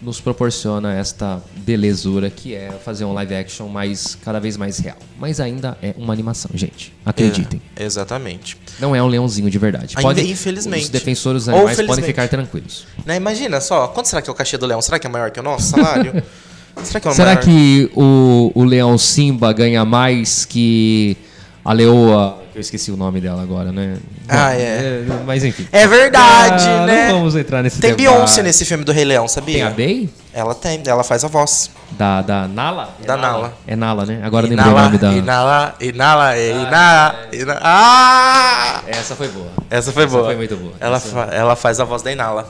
nos 0.00 0.20
proporciona 0.20 0.94
esta 0.94 1.42
belezura 1.56 2.30
que 2.30 2.54
é 2.54 2.70
fazer 2.84 3.04
um 3.04 3.12
live 3.12 3.34
action 3.34 3.66
mais 3.66 4.16
cada 4.24 4.38
vez 4.38 4.56
mais 4.56 4.78
real. 4.78 4.96
Mas 5.18 5.40
ainda 5.40 5.76
é 5.82 5.92
uma 5.96 6.12
animação, 6.12 6.50
gente. 6.54 6.92
Acreditem. 7.04 7.60
É, 7.74 7.84
exatamente. 7.84 8.56
Não 8.78 8.94
é 8.94 9.02
um 9.02 9.08
leãozinho 9.08 9.50
de 9.50 9.58
verdade. 9.58 9.94
Ainda, 9.96 10.02
Pode, 10.02 10.30
infelizmente. 10.30 10.84
Os 10.84 10.88
defensores 10.88 11.46
dos 11.46 11.48
animais 11.48 11.80
podem 11.82 12.04
ficar 12.04 12.28
tranquilos. 12.28 12.86
Né? 13.04 13.16
Imagina 13.16 13.60
só, 13.60 13.88
quanto 13.88 14.06
será 14.06 14.22
que 14.22 14.30
é 14.30 14.32
o 14.32 14.36
cachê 14.36 14.56
do 14.56 14.66
Leão? 14.66 14.80
Será 14.80 14.98
que 14.98 15.06
é 15.06 15.10
maior 15.10 15.30
que 15.30 15.40
o 15.40 15.42
nosso 15.42 15.70
salário? 15.70 16.22
será 16.84 17.00
que 17.00 17.08
é 17.08 17.10
o 17.10 17.14
Será 17.14 17.34
maior? 17.34 17.44
que 17.44 17.90
o, 17.96 18.52
o 18.54 18.64
leão 18.64 18.96
Simba 18.96 19.52
ganha 19.52 19.84
mais 19.84 20.44
que 20.44 21.16
a 21.64 21.72
leoa. 21.72 22.40
Eu 22.58 22.60
esqueci 22.60 22.90
o 22.90 22.96
nome 22.96 23.20
dela 23.20 23.40
agora, 23.40 23.70
né? 23.70 23.98
Ah, 24.28 24.52
é. 24.52 25.04
Mas 25.24 25.44
enfim. 25.44 25.68
É 25.70 25.86
verdade, 25.86 26.64
Ah, 26.68 26.86
né? 26.86 27.06
Não 27.12 27.18
vamos 27.18 27.36
entrar 27.36 27.62
nesse 27.62 27.80
Tem 27.80 27.94
debate. 27.94 28.12
Beyoncé 28.16 28.42
nesse 28.42 28.64
filme 28.64 28.82
do 28.82 28.90
Rei 28.90 29.04
Leão, 29.04 29.28
sabia? 29.28 29.54
Tem 29.58 29.62
a 29.62 29.70
Bey? 29.70 30.10
Ela 30.32 30.56
tem, 30.56 30.82
ela 30.84 31.04
faz 31.04 31.22
a 31.22 31.28
voz. 31.28 31.70
Da, 31.92 32.20
da 32.20 32.48
Nala? 32.48 32.96
É 33.00 33.06
Da 33.06 33.16
Nala. 33.16 33.52
É 33.64 33.76
Nala, 33.76 34.04
né? 34.04 34.20
Agora 34.24 34.44
eu 34.46 34.50
lembrei 34.50 34.66
o 34.66 34.72
Inala, 34.72 34.84
nome 34.86 34.98
da. 34.98 35.12
Inala, 35.12 35.74
inala, 35.80 36.36
inala, 36.36 37.14
inala. 37.32 37.60
Ah! 37.62 38.82
Essa 38.88 39.14
foi 39.14 39.28
boa. 39.28 39.50
Essa 39.70 39.92
foi 39.92 40.02
Essa 40.02 40.12
boa. 40.12 40.24
foi 40.26 40.34
muito 40.36 40.56
boa. 40.56 40.72
Ela, 40.80 40.96
Essa- 40.96 41.08
fa- 41.10 41.28
ela 41.32 41.54
faz 41.54 41.78
a 41.78 41.84
voz 41.84 42.02
da 42.02 42.10
Inala. 42.10 42.48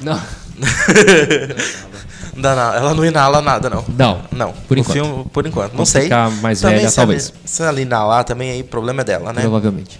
Não. 0.00 0.18
Da 2.36 2.54
Nala. 2.54 2.76
Ela 2.76 2.94
não 2.94 3.04
inala 3.04 3.40
nada, 3.40 3.70
não. 3.70 3.84
Não. 3.96 4.22
Não. 4.30 4.52
Por 4.52 4.76
O 4.76 4.80
enquanto. 4.80 4.92
filme, 4.94 5.24
por 5.32 5.46
enquanto. 5.46 5.72
Não 5.74 5.86
sei. 5.86 6.02
ficar 6.02 6.30
mais 6.42 6.60
Também 6.60 6.78
velha, 6.78 6.90
se 6.90 6.98
ela- 6.98 7.06
talvez. 7.06 7.32
Se 7.44 7.62
ela 7.62 7.80
inalar, 7.80 8.24
também 8.24 8.50
aí 8.50 8.60
o 8.60 8.64
problema 8.64 9.00
é 9.00 9.04
dela, 9.04 9.32
né? 9.32 9.40
Provavelmente. 9.40 9.98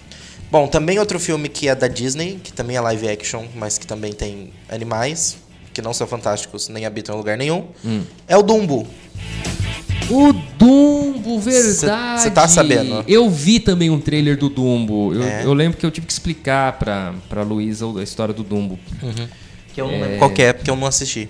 Bom, 0.51 0.67
também 0.67 0.99
outro 0.99 1.19
filme 1.19 1.49
que 1.49 1.67
é 1.67 1.75
da 1.75 1.87
Disney, 1.87 2.39
que 2.43 2.53
também 2.53 2.75
é 2.77 2.81
live 2.81 3.09
action, 3.09 3.43
mas 3.55 3.77
que 3.77 3.85
também 3.87 4.13
tem 4.13 4.51
animais, 4.69 5.37
que 5.73 5.81
não 5.81 5.93
são 5.93 6.05
fantásticos 6.07 6.69
nem 6.69 6.85
habitam 6.85 7.15
em 7.15 7.17
lugar 7.17 7.37
nenhum, 7.37 7.65
Hum. 7.83 8.03
é 8.27 8.37
o 8.37 8.43
Dumbo. 8.43 8.87
O 10.09 10.31
Dumbo, 10.57 11.37
verdade. 11.41 12.21
cê 12.21 12.31
tá 12.31 12.47
sabendo? 12.47 13.03
Eu 13.07 13.29
vi 13.29 13.59
também 13.59 13.89
um 13.89 13.99
trailer 13.99 14.37
do 14.37 14.47
Dumbo. 14.47 15.13
Eu, 15.13 15.23
É. 15.23 15.43
eu 15.43 15.53
lembro 15.53 15.77
que 15.77 15.85
eu 15.85 15.91
tive 15.91 16.07
que 16.07 16.13
explicar 16.13 16.73
pra, 16.73 17.13
pra 17.27 17.41
Luísa 17.41 17.85
a 17.99 18.03
história 18.03 18.33
do 18.33 18.41
Dumbo. 18.43 18.79
Que 19.77 19.81
eu 19.81 19.91
não 19.91 20.01
lembro 20.01 20.17
qual 20.17 20.31
que 20.31 20.41
é, 20.41 20.53
porque 20.53 20.71
eu 20.71 20.75
não 20.75 20.87
assisti. 20.87 21.29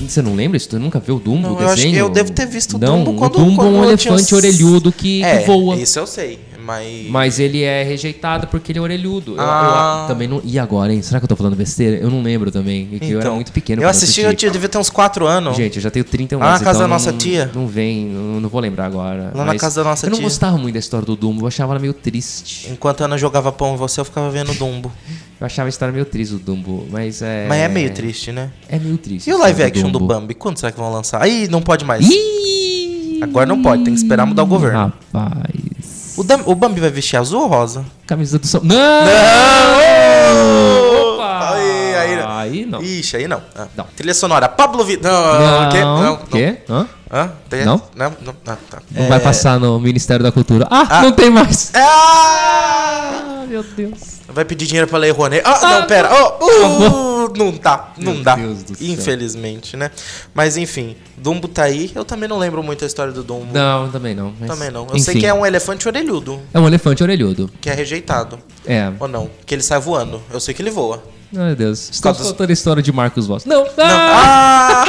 Você 0.00 0.22
não 0.22 0.36
lembra 0.36 0.56
isso? 0.56 0.68
Tu 0.68 0.78
nunca 0.78 1.00
viu 1.00 1.16
o 1.16 1.18
Dumbo, 1.18 1.48
Não, 1.48 1.56
o 1.56 1.60
eu 1.60 1.66
acho 1.66 1.82
que 1.82 1.88
desenho? 1.88 1.96
eu 2.06 2.08
devo 2.08 2.30
ter 2.30 2.46
visto 2.46 2.76
o 2.76 2.78
não, 2.78 3.02
Dumbo 3.02 3.18
quando- 3.18 3.34
o 3.34 3.44
Dumbo 3.44 3.62
é 3.62 3.64
um 3.66 3.84
eu 3.90 3.96
tinha 3.98 4.12
elefante 4.14 4.22
uns- 4.22 4.32
orelhudo 4.32 4.92
que, 4.92 5.18
que 5.18 5.24
é, 5.24 5.40
voa. 5.44 5.74
isso 5.76 5.98
eu 5.98 6.06
sei, 6.06 6.38
mas... 6.64 7.06
Mas 7.10 7.38
ele 7.40 7.62
é 7.64 7.82
rejeitado 7.82 8.46
porque 8.46 8.70
ele 8.70 8.78
é 8.78 8.82
orelhudo. 8.82 9.32
Eu- 9.32 9.40
Ah. 9.40 10.02
eu, 10.04 10.08
também 10.14 10.28
não. 10.28 10.40
E 10.44 10.60
agora, 10.60 10.92
hein? 10.94 11.02
Será 11.02 11.18
que 11.18 11.24
eu 11.24 11.28
tô 11.28 11.34
falando 11.34 11.56
besteira? 11.56 11.96
Eu 11.96 12.08
não 12.08 12.22
lembro 12.22 12.52
também. 12.52 12.88
É 12.92 12.98
que 13.00 13.10
eu 13.10 13.20
era 13.20 13.32
muito 13.32 13.50
pequeno 13.50 13.80
Então, 13.82 13.86
Eu 13.86 13.90
assisti, 13.90 14.20
eu 14.20 14.32
tinha- 14.32 14.52
devia 14.52 14.68
ter 14.68 14.78
uns 14.78 14.88
4 14.90 15.26
anos. 15.26 15.56
Gente, 15.56 15.76
eu 15.78 15.82
já 15.82 15.90
tenho 15.90 16.04
31 16.04 16.38
Lá 16.38 16.44
na 16.44 16.50
anos. 16.52 16.62
casa 16.62 16.78
então 16.78 16.88
da 16.88 16.94
nossa 16.94 17.10
não- 17.10 17.18
tia. 17.18 17.50
Não 17.52 17.66
vem, 17.66 18.06
não, 18.06 18.40
não 18.40 18.48
vou 18.48 18.60
lembrar 18.60 18.86
agora. 18.86 19.32
Lá 19.34 19.44
na 19.44 19.56
casa 19.56 19.82
da 19.82 19.90
nossa 19.90 20.06
Eu 20.06 20.10
não 20.10 20.18
tia. 20.18 20.24
gostava 20.24 20.56
muito 20.56 20.74
da 20.74 20.78
história 20.78 21.04
do 21.04 21.16
Dumbo, 21.16 21.42
eu 21.42 21.48
achava 21.48 21.72
ela 21.72 21.80
meio 21.80 21.92
triste. 21.94 22.68
Enquanto 22.70 23.00
a 23.02 23.06
Ana 23.06 23.18
jogava 23.18 23.50
pão 23.50 23.74
em 23.74 23.76
você, 23.76 24.00
eu 24.00 24.04
ficava 24.04 24.30
vendo 24.30 24.54
Dumbo. 24.54 24.90
Eu 25.40 25.46
achava 25.46 25.68
a 25.68 25.70
história 25.70 25.90
meio 25.92 26.04
triste 26.04 26.32
do 26.32 26.38
Dumbo, 26.38 26.86
mas 26.90 27.22
é. 27.22 27.46
Mas 27.48 27.58
é 27.60 27.68
meio 27.68 27.92
triste, 27.94 28.30
né? 28.30 28.50
É 28.68 28.78
meio 28.78 28.98
triste. 28.98 29.30
E 29.30 29.32
o 29.32 29.38
live 29.38 29.62
action 29.62 29.90
do 29.90 29.98
Dumbo. 29.98 30.06
Bambi? 30.12 30.34
Quando 30.34 30.58
será 30.58 30.70
que 30.70 30.78
vão 30.78 30.92
lançar? 30.92 31.22
Aí 31.22 31.48
não 31.48 31.62
pode 31.62 31.84
mais. 31.84 32.06
Ih! 32.08 33.20
Agora 33.22 33.46
não 33.46 33.62
pode, 33.62 33.84
tem 33.84 33.94
que 33.94 34.00
esperar 34.00 34.26
mudar 34.26 34.42
o 34.42 34.46
governo. 34.46 34.92
Rapaz. 35.12 36.14
O, 36.16 36.22
Dam- 36.24 36.42
o 36.44 36.54
Bambi 36.54 36.80
vai 36.80 36.90
vestir 36.90 37.16
azul 37.16 37.42
ou 37.42 37.46
rosa? 37.48 37.84
Camisa 38.06 38.38
do 38.38 38.46
São. 38.46 38.60
Não! 38.62 38.76
Não! 38.76 41.14
Opa! 41.14 41.54
Aí, 41.54 41.94
aí, 41.94 42.20
Aí 42.50 42.66
não. 42.66 42.82
Ixi, 42.82 43.16
aí 43.16 43.28
não. 43.28 43.40
Ah. 43.56 43.66
Não. 43.76 43.86
Trilha 43.96 44.12
sonora. 44.14 44.48
Pablo 44.48 44.84
Vittar. 44.84 45.12
Não, 45.12 45.68
o 45.68 45.70
quê? 45.70 45.80
Não. 45.80 46.02
Não, 46.02 46.14
O 46.14 46.26
quê? 46.26 46.56
Hã? 46.68 46.86
Hã? 47.12 47.32
Tem- 47.48 47.64
Não? 47.64 47.82
Não, 47.96 48.12
não, 48.24 48.34
ah, 48.46 48.56
tá. 48.70 48.78
Não 48.90 49.08
vai 49.08 49.18
passar 49.18 49.58
no 49.58 49.80
Ministério 49.80 50.22
da 50.22 50.30
Cultura. 50.30 50.66
Ah, 50.70 50.86
Ah. 50.88 51.02
não 51.02 51.10
tem 51.12 51.28
mais. 51.28 51.72
Ah! 51.74 53.40
Ah, 53.42 53.46
meu 53.48 53.64
Deus. 53.64 54.20
Vai 54.28 54.44
pedir 54.44 54.66
dinheiro 54.66 54.86
pra 54.86 54.96
Lei 54.96 55.10
Rouanet. 55.10 55.42
Ah, 55.44 55.58
Ah, 55.60 55.80
não, 55.80 55.86
pera. 55.88 56.08
Oh, 56.12 57.24
uh, 57.26 57.32
não 57.36 57.50
dá, 57.50 57.88
não 57.98 58.14
Meu 58.14 58.22
dá. 58.22 58.36
Deus 58.36 58.62
do 58.62 58.76
céu. 58.76 58.86
Infelizmente, 58.86 59.76
né? 59.76 59.90
Mas 60.32 60.56
enfim, 60.56 60.94
Dumbo 61.16 61.48
tá 61.48 61.64
aí. 61.64 61.90
Eu 61.96 62.04
também 62.04 62.28
não 62.28 62.38
lembro 62.38 62.62
muito 62.62 62.84
a 62.84 62.86
história 62.86 63.12
do 63.12 63.24
Dumbo. 63.24 63.52
Não, 63.52 63.90
também 63.90 64.14
não. 64.14 64.32
mas- 64.38 64.48
Também 64.48 64.70
não. 64.70 64.82
Eu 64.82 64.90
Enfim, 64.94 65.00
sei 65.00 65.14
que 65.20 65.26
é 65.26 65.34
um 65.34 65.44
elefante 65.44 65.88
orelhudo, 65.88 66.40
é 66.54 66.60
um 66.60 66.66
elefante 66.68 67.02
orelhudo. 67.02 67.50
que 67.60 67.68
é 67.68 67.74
rejeitado. 67.74 68.38
É. 68.64 68.92
Ou 69.00 69.08
não, 69.08 69.28
que 69.44 69.52
ele 69.52 69.62
sai 69.62 69.80
voando. 69.80 70.22
Eu 70.32 70.38
sei 70.38 70.54
que 70.54 70.62
ele 70.62 70.70
voa. 70.70 71.02
Ai, 71.36 71.46
meu 71.48 71.56
Deus. 71.56 71.90
Estamos 71.90 72.00
causa 72.02 72.18
dos- 72.20 72.30
contando 72.32 72.50
a 72.50 72.52
história 72.52 72.82
de 72.82 72.92
Marcos 72.92 73.26
Voss. 73.26 73.44
Não. 73.44 73.64
Não. 73.64 73.70
Ah! 73.78 74.84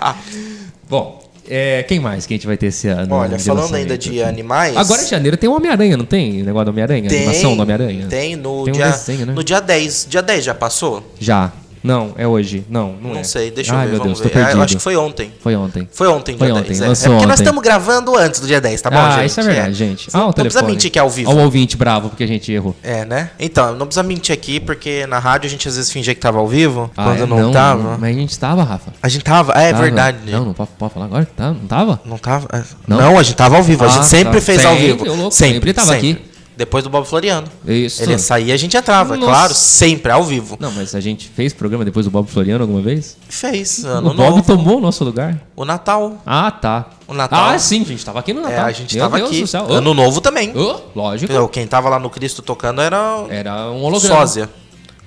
Ah! 0.00 0.16
Bom, 0.90 1.29
é, 1.50 1.82
quem 1.82 1.98
mais 1.98 2.26
que 2.26 2.34
a 2.34 2.36
gente 2.36 2.46
vai 2.46 2.56
ter 2.56 2.66
esse 2.66 2.86
ano? 2.88 3.12
Olha, 3.14 3.36
de 3.36 3.44
falando 3.44 3.74
ainda 3.74 3.98
de 3.98 4.22
animais. 4.22 4.76
Agora 4.76 5.02
em 5.02 5.06
janeiro 5.06 5.36
tem 5.36 5.50
o 5.50 5.54
Homem-Aranha, 5.54 5.96
não 5.96 6.04
tem? 6.04 6.40
O 6.40 6.44
negócio 6.44 6.66
do 6.66 6.70
Homem-Aranha? 6.70 7.08
tem, 7.08 7.18
Animação 7.18 7.56
do 7.56 7.62
Homem-Aranha? 7.62 8.06
Tem 8.08 8.36
no 8.36 8.64
Tem 8.64 8.72
um 8.72 8.76
dia 8.76 8.88
desenho, 8.90 9.26
né? 9.26 9.32
no 9.32 9.42
dia 9.42 9.60
10. 9.60 10.06
Dia 10.08 10.22
10 10.22 10.44
já 10.44 10.54
passou? 10.54 11.02
Já. 11.18 11.52
Não, 11.82 12.12
é 12.16 12.26
hoje. 12.26 12.64
Não, 12.68 12.94
não, 13.00 13.10
Não 13.14 13.20
é. 13.20 13.24
sei, 13.24 13.50
deixa 13.50 13.74
Ai, 13.74 13.86
eu 13.86 13.90
ver, 13.90 13.96
meu 13.96 14.04
Deus, 14.04 14.18
tô 14.18 14.24
ver. 14.24 14.30
Ah, 14.30 14.32
perdido. 14.34 14.58
eu 14.58 14.62
acho 14.62 14.76
que 14.76 14.82
foi 14.82 14.96
ontem. 14.96 15.32
Foi 15.40 15.56
ontem. 15.56 15.88
Foi 15.92 16.08
ontem, 16.08 16.36
Foi 16.36 16.46
dia 16.46 16.54
ontem, 16.56 16.68
10. 16.68 16.80
É, 16.80 16.84
é 16.84 16.88
porque 16.88 17.06
nós 17.08 17.22
ontem. 17.22 17.32
estamos 17.34 17.62
gravando 17.62 18.16
antes 18.16 18.40
do 18.40 18.46
dia 18.46 18.60
10, 18.60 18.82
tá 18.82 18.90
bom, 18.90 18.98
ah, 18.98 19.10
gente? 19.16 19.26
isso 19.26 19.40
é 19.40 19.42
verdade, 19.42 19.74
gente. 19.74 20.08
Ah, 20.12 20.18
o 20.22 20.26
não 20.26 20.32
precisa 20.32 20.62
mentir 20.62 20.90
que 20.90 20.98
é 20.98 21.02
ao 21.02 21.08
vivo. 21.10 21.30
Olha 21.30 21.40
o 21.40 21.44
ouvinte 21.44 21.76
bravo 21.76 22.10
porque 22.10 22.24
a 22.24 22.26
gente 22.26 22.52
errou. 22.52 22.76
É, 22.82 23.04
né? 23.04 23.30
Então, 23.38 23.74
não 23.74 23.86
precisa 23.86 24.02
mentir 24.02 24.32
aqui, 24.34 24.60
porque 24.60 25.06
na 25.06 25.18
rádio 25.18 25.46
a 25.46 25.50
gente 25.50 25.66
às 25.68 25.76
vezes 25.76 25.90
fingia 25.90 26.14
que 26.14 26.20
tava 26.20 26.38
ao 26.38 26.46
vivo, 26.46 26.90
Ah, 26.96 27.04
quando 27.04 27.22
é? 27.22 27.26
não, 27.26 27.50
tava. 27.50 27.96
Mas 27.98 28.16
a 28.16 28.18
gente 28.18 28.38
tava, 28.38 28.62
Rafa. 28.62 28.92
A 29.02 29.08
gente 29.08 29.24
tava, 29.24 29.52
é, 29.54 29.70
Tava. 29.72 29.82
verdade. 29.82 30.18
Não, 30.30 30.44
não 30.44 30.52
pode, 30.52 30.70
pode 30.78 30.92
falar 30.94 31.06
agora? 31.06 31.28
Tá, 31.36 31.48
não 31.48 31.66
tava? 31.66 32.00
Não 32.04 32.18
tava? 32.18 32.46
é. 32.52 32.62
Não? 32.86 32.98
Não? 32.98 33.18
a 33.18 33.22
gente 33.22 33.36
tava 33.36 33.56
ao 33.56 33.62
vivo. 33.62 33.84
a 33.84 33.86
Ah, 33.86 33.90
gente 33.90 34.06
sempre 34.06 34.34
tá. 34.34 34.40
fez 34.42 34.64
ao 34.64 34.72
Sempre, 34.74 34.86
vivo. 34.86 35.04
louco, 35.16 35.30
sempre 35.34 35.72
tava 35.72 35.94
aqui. 35.94 36.18
Depois 36.60 36.84
do 36.84 36.90
Bob 36.90 37.06
Floriano. 37.06 37.46
Isso. 37.66 38.02
Ele 38.02 38.18
saía, 38.18 38.52
a 38.52 38.56
gente 38.58 38.76
entrava, 38.76 39.14
é 39.14 39.16
Nossa. 39.16 39.32
claro, 39.32 39.54
sempre, 39.54 40.12
ao 40.12 40.22
vivo. 40.22 40.58
Não, 40.60 40.70
mas 40.72 40.94
a 40.94 41.00
gente 41.00 41.26
fez 41.26 41.54
programa 41.54 41.86
depois 41.86 42.04
do 42.04 42.10
Bob 42.10 42.28
Floriano 42.30 42.62
alguma 42.64 42.82
vez? 42.82 43.16
Fez, 43.30 43.82
ano 43.82 44.10
o 44.10 44.14
Bob 44.14 44.28
novo. 44.30 44.42
tomou 44.42 44.76
o 44.76 44.80
nosso 44.80 45.02
lugar. 45.02 45.40
O 45.56 45.64
Natal. 45.64 46.20
Ah, 46.26 46.50
tá. 46.50 46.90
O 47.08 47.14
Natal. 47.14 47.46
Ah, 47.48 47.58
sim, 47.58 47.80
a 47.80 47.84
gente 47.86 48.04
tava 48.04 48.18
aqui 48.20 48.34
no 48.34 48.40
É, 48.40 48.50
Natal. 48.50 48.66
a 48.66 48.72
gente 48.72 48.94
Meu 48.94 49.04
tava 49.04 49.16
Deus 49.16 49.54
aqui. 49.54 49.72
Ano 49.72 49.94
novo 49.94 50.20
também. 50.20 50.54
ô, 50.54 50.80
lógico. 50.94 51.48
Quem 51.48 51.66
tava 51.66 51.88
lá 51.88 51.98
no 51.98 52.10
Cristo 52.10 52.42
tocando 52.42 52.82
era 52.82 53.24
Era 53.30 53.70
um 53.70 53.82
holograma. 53.82 54.16
sósia. 54.18 54.50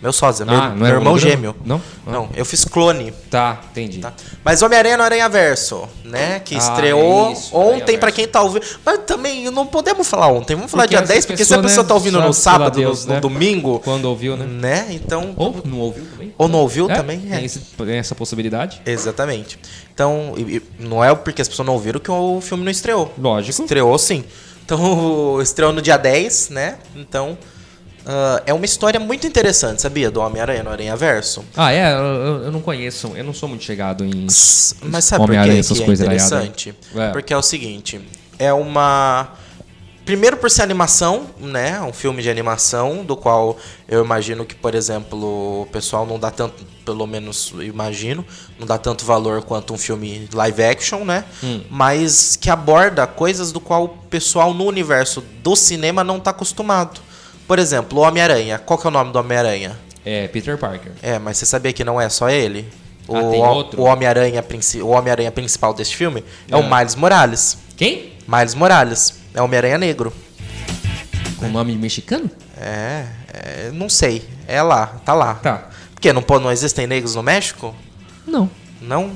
Meu 0.03 0.11
sósia, 0.11 0.45
meu, 0.45 0.53
Ah, 0.53 0.67
não 0.69 0.75
meu 0.75 0.85
era 0.87 0.97
irmão 0.97 1.13
holograma? 1.13 1.35
gêmeo. 1.35 1.55
Não? 1.65 1.81
Ah. 2.05 2.11
Não, 2.11 2.29
eu 2.35 2.43
fiz 2.43 2.65
clone. 2.65 3.13
Tá, 3.31 3.61
entendi. 3.71 3.99
Tá? 3.99 4.11
Mas 4.43 4.61
Homem-Aranha 4.61 4.97
no 4.97 5.03
Aranha 5.03 5.29
Verso, 5.29 5.87
né? 6.03 6.41
Que 6.41 6.55
Ah, 6.55 6.57
estreou 6.57 7.31
isso, 7.31 7.55
ontem 7.55 7.97
pra 7.97 8.07
Verso. 8.07 8.15
quem 8.17 8.27
tá 8.27 8.41
ouvindo. 8.41 8.65
Mas 8.85 8.99
também 9.07 9.49
não 9.49 9.65
podemos 9.65 10.05
falar 10.05 10.27
ontem, 10.27 10.55
vamos 10.57 10.69
falar 10.69 10.83
Porque 10.83 10.95
dia 10.95 11.03
as 11.03 11.07
10, 11.07 11.25
porque 11.25 11.45
se 11.45 11.53
a 11.53 11.59
pessoa 11.61 11.83
né, 11.83 11.87
tá 11.87 11.93
ouvindo 11.93 12.19
no 12.19 12.33
sábado, 12.33 12.75
Deus, 12.77 13.03
no, 13.03 13.07
no 13.07 13.13
né? 13.13 13.19
domingo, 13.21 13.79
Quando 13.79 14.03
ouviu, 14.03 14.35
né? 14.35 14.45
né? 14.45 14.87
Então. 14.91 15.33
Ou 15.37 15.61
não 15.63 15.79
ouviu 15.79 16.03
também. 16.11 16.33
Ou 16.37 16.47
não 16.49 16.59
ouviu 16.59 16.91
É, 16.91 16.95
também? 16.95 17.23
É. 17.31 17.35
Tem, 17.37 17.45
esse- 17.45 17.59
tem 17.59 17.95
essa 17.95 18.13
possibilidade. 18.13 18.81
Exatamente. 18.85 19.57
Então, 19.93 20.33
e- 20.35 20.57
e 20.57 20.61
não 20.79 21.01
é 21.01 21.15
porque 21.15 21.41
as 21.41 21.47
pessoas 21.47 21.65
não 21.65 21.75
ouviram 21.75 22.01
que 22.01 22.11
o 22.11 22.41
filme 22.41 22.61
não 22.65 22.71
estreou. 22.71 23.13
Lógico. 23.17 23.61
Estreou 23.61 23.97
sim. 23.97 24.25
Então, 24.65 25.39
estreou 25.41 25.71
no 25.71 25.81
dia 25.81 25.95
10, 25.95 26.49
né? 26.49 26.75
Então, 26.93 27.37
ah, 28.05 28.41
é 28.45 28.53
uma 28.53 28.65
história 28.65 28.99
muito 28.99 29.25
interessante, 29.25 29.81
sabia? 29.81 30.11
Do 30.11 30.19
Homem-Aranha 30.19 30.63
no 30.63 30.69
Aranha 30.69 30.95
Verso. 30.95 31.43
Ah, 31.55 31.71
é? 31.71 31.93
Eu, 31.93 32.43
eu 32.45 32.51
não 32.51 32.61
conheço. 32.61 33.11
Eu 33.15 33.23
não 33.23 33.33
sou 33.33 33.47
muito 33.47 33.63
chegado 33.63 34.03
em. 34.03 34.27
Mas 34.83 35.05
sabe 35.05 35.25
por 35.25 35.31
que, 35.31 35.49
essas 35.49 35.79
é 35.79 35.85
coisas 35.85 36.05
interessante? 36.05 36.75
É. 36.95 37.09
Porque 37.09 37.33
é 37.33 37.37
o 37.37 37.41
seguinte, 37.41 38.01
é 38.37 38.51
uma... 38.53 39.29
Primeiro 40.05 40.35
por 40.35 40.51
ser 40.51 40.63
animação, 40.63 41.27
né? 41.39 41.79
Um 41.81 41.93
filme 41.93 42.21
de 42.21 42.29
animação, 42.29 43.05
do 43.05 43.15
qual 43.15 43.57
eu 43.87 44.03
imagino 44.03 44.45
que, 44.45 44.53
por 44.53 44.75
exemplo, 44.75 45.61
o 45.61 45.65
pessoal 45.67 46.05
não 46.05 46.19
dá 46.19 46.29
tanto, 46.29 46.61
pelo 46.83 47.07
menos 47.07 47.53
imagino, 47.61 48.25
não 48.59 48.67
dá 48.67 48.77
tanto 48.77 49.05
valor 49.05 49.43
quanto 49.43 49.73
um 49.73 49.77
filme 49.77 50.27
live 50.33 50.61
action, 50.61 51.05
né? 51.05 51.23
Hum. 51.41 51.61
Mas 51.69 52.35
que 52.35 52.49
aborda 52.49 53.07
coisas 53.07 53.53
do 53.53 53.61
qual 53.61 53.85
o 53.85 53.89
pessoal 54.09 54.53
no 54.53 54.65
universo 54.65 55.23
do 55.41 55.55
cinema 55.55 56.03
não 56.03 56.19
tá 56.19 56.31
acostumado. 56.31 56.99
Por 57.47 57.59
exemplo, 57.59 57.99
o 57.99 58.01
Homem-Aranha. 58.03 58.57
Qual 58.59 58.77
que 58.79 58.87
é 58.87 58.89
o 58.89 58.91
nome 58.91 59.11
do 59.11 59.19
Homem-Aranha? 59.19 59.77
É, 60.05 60.27
Peter 60.27 60.57
Parker. 60.57 60.91
É, 61.01 61.17
mas 61.19 61.37
você 61.37 61.45
sabia 61.45 61.71
que 61.73 61.83
não 61.83 61.99
é 61.99 62.09
só 62.09 62.29
ele? 62.29 62.67
O, 63.07 63.15
Ah, 63.17 63.21
tem 63.31 63.43
outro? 63.43 63.81
o 63.81 63.85
Homem-Aranha 63.85 64.43
o 64.81 64.87
Homem-Aranha 64.87 65.31
principal 65.31 65.73
desse 65.73 65.93
filme 65.95 66.23
é, 66.49 66.55
o 66.55 66.59
É. 66.59 66.77
Miles 66.77 66.95
Morales. 66.95 67.57
Quem? 67.75 68.13
Miles 68.27 68.53
Morales. 68.55 69.15
É 69.33 69.41
o 69.41 69.45
Homem-Aranha 69.45 69.77
Negro. 69.77 70.13
Com 71.37 71.49
nome 71.49 71.75
mexicano? 71.75 72.29
É, 72.57 73.05
é, 73.33 73.71
não 73.73 73.89
sei. 73.89 74.23
É 74.47 74.61
lá, 74.61 74.87
tá 75.05 75.13
lá. 75.13 75.35
Tá. 75.35 75.69
Porque 75.93 76.13
não, 76.13 76.23
não 76.41 76.51
existem 76.51 76.87
negros 76.87 77.15
no 77.15 77.23
México? 77.23 77.75
Não. 78.25 78.49
Não, 78.81 79.11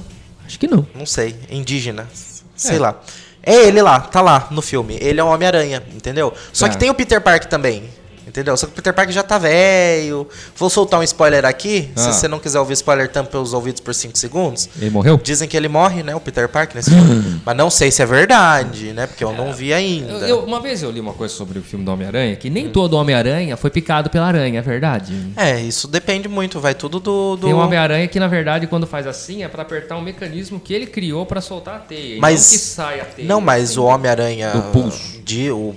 Acho 0.45 0.57
que 0.59 0.67
não. 0.67 0.85
não 0.95 1.05
sei. 1.05 1.35
Indígena. 1.49 2.07
Sei 2.55 2.77
É. 2.77 2.79
lá. 2.79 2.99
É 3.43 3.53
ele 3.67 3.81
lá, 3.81 3.99
tá 4.01 4.19
lá 4.21 4.47
no 4.51 4.61
filme. 4.61 4.97
Ele 4.99 5.19
é 5.19 5.23
o 5.23 5.27
Homem-Aranha, 5.27 5.81
entendeu? 5.95 6.33
Só 6.51 6.65
Tá. 6.67 6.73
que 6.73 6.77
tem 6.79 6.89
o 6.89 6.93
Peter 6.93 7.21
Parker 7.21 7.47
também. 7.49 7.83
Entendeu? 8.27 8.57
Só 8.57 8.65
que 8.65 8.73
o 8.73 8.75
Peter 8.75 8.93
Parker 8.93 9.13
já 9.13 9.23
tá 9.23 9.37
velho. 9.37 10.27
Vou 10.57 10.69
soltar 10.69 10.99
um 10.99 11.03
spoiler 11.03 11.45
aqui. 11.45 11.89
Ah. 11.95 11.99
Se 12.01 12.13
você 12.13 12.27
não 12.27 12.39
quiser 12.39 12.59
ouvir 12.59 12.73
spoiler, 12.73 13.09
tampa 13.09 13.37
os 13.39 13.53
ouvidos 13.53 13.79
por 13.81 13.93
5 13.95 14.17
segundos. 14.17 14.67
Ele 14.79 14.89
morreu? 14.89 15.19
Dizem 15.23 15.47
que 15.47 15.55
ele 15.55 15.67
morre, 15.69 16.03
né? 16.03 16.13
O 16.15 16.19
Peter 16.19 16.47
Parker 16.49 16.75
nesse 16.75 16.89
filme. 16.91 17.41
Mas 17.45 17.55
não 17.55 17.69
sei 17.69 17.89
se 17.89 18.01
é 18.01 18.05
verdade, 18.05 18.91
né? 18.93 19.07
Porque 19.07 19.23
eu 19.23 19.31
não 19.33 19.53
vi 19.53 19.73
ainda. 19.73 20.11
Eu- 20.11 20.27
eu- 20.27 20.39
uma 20.43 20.59
vez 20.59 20.83
eu 20.83 20.91
li 20.91 20.99
uma 20.99 21.13
coisa 21.13 21.33
sobre 21.33 21.57
o 21.59 21.61
filme 21.63 21.85
do 21.85 21.91
Homem-Aranha, 21.91 22.35
que 22.35 22.49
nem 22.49 22.69
todo 22.69 22.95
Homem-Aranha 22.95 23.55
foi 23.55 23.69
picado 23.69 24.09
pela 24.09 24.27
aranha, 24.27 24.59
é 24.59 24.61
verdade? 24.61 25.13
É, 25.37 25.59
isso 25.61 25.87
depende 25.87 26.27
muito. 26.27 26.59
Vai 26.59 26.75
tudo 26.75 26.99
do. 26.99 27.35
do... 27.37 27.45
Tem 27.47 27.53
um 27.55 27.59
Homem-Aranha 27.59 28.07
que, 28.07 28.19
na 28.19 28.27
verdade, 28.27 28.67
quando 28.67 28.85
faz 28.85 29.07
assim, 29.07 29.43
é 29.43 29.47
pra 29.47 29.61
apertar 29.61 29.95
um 29.97 30.01
mecanismo 30.01 30.59
que 30.59 30.73
ele 30.73 30.85
criou 30.85 31.25
pra 31.25 31.39
soltar 31.41 31.75
a 31.75 31.79
teia. 31.79 32.19
Mas- 32.19 32.43
não 32.43 32.51
que 32.51 32.57
sai 32.57 32.99
a 32.99 33.05
teia. 33.05 33.27
Não, 33.27 33.39
mas 33.41 33.71
assim. 33.71 33.79
o 33.79 33.83
Homem-Aranha. 33.83 34.51
Do 34.51 34.61
pulso. 34.71 35.16
De, 35.27 35.51
o, 35.51 35.75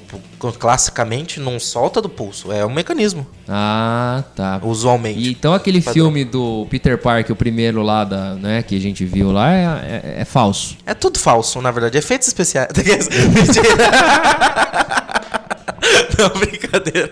classicamente 0.61 1.41
não 1.41 1.59
solta 1.59 2.01
do 2.01 2.09
pulso. 2.09 2.53
É 2.53 2.65
um 2.65 2.71
mecanismo. 2.73 3.27
Ah, 3.49 4.23
tá. 4.37 4.61
Usualmente. 4.63 5.19
E, 5.19 5.33
então 5.33 5.53
aquele 5.53 5.81
Padrão. 5.81 6.05
filme 6.05 6.25
do 6.25 6.69
Peter 6.71 6.97
Parker, 6.97 7.33
o 7.33 7.37
primeiro 7.37 7.83
lá, 7.83 8.05
da, 8.05 8.35
né, 8.37 8.63
que 8.63 8.77
a 8.77 8.81
gente 8.81 9.05
viu 9.05 9.33
lá, 9.33 9.53
é, 9.53 9.65
é- 9.65 10.15
é 10.21 10.25
falso. 10.25 10.77
É 10.87 10.95
tudo 10.95 11.19
falso, 11.19 11.61
na 11.61 11.73
verdade. 11.73 11.99
Efeitos 11.99 12.29
especiais. 12.29 12.69
Não, 16.19 16.29
brincadeira. 16.39 17.11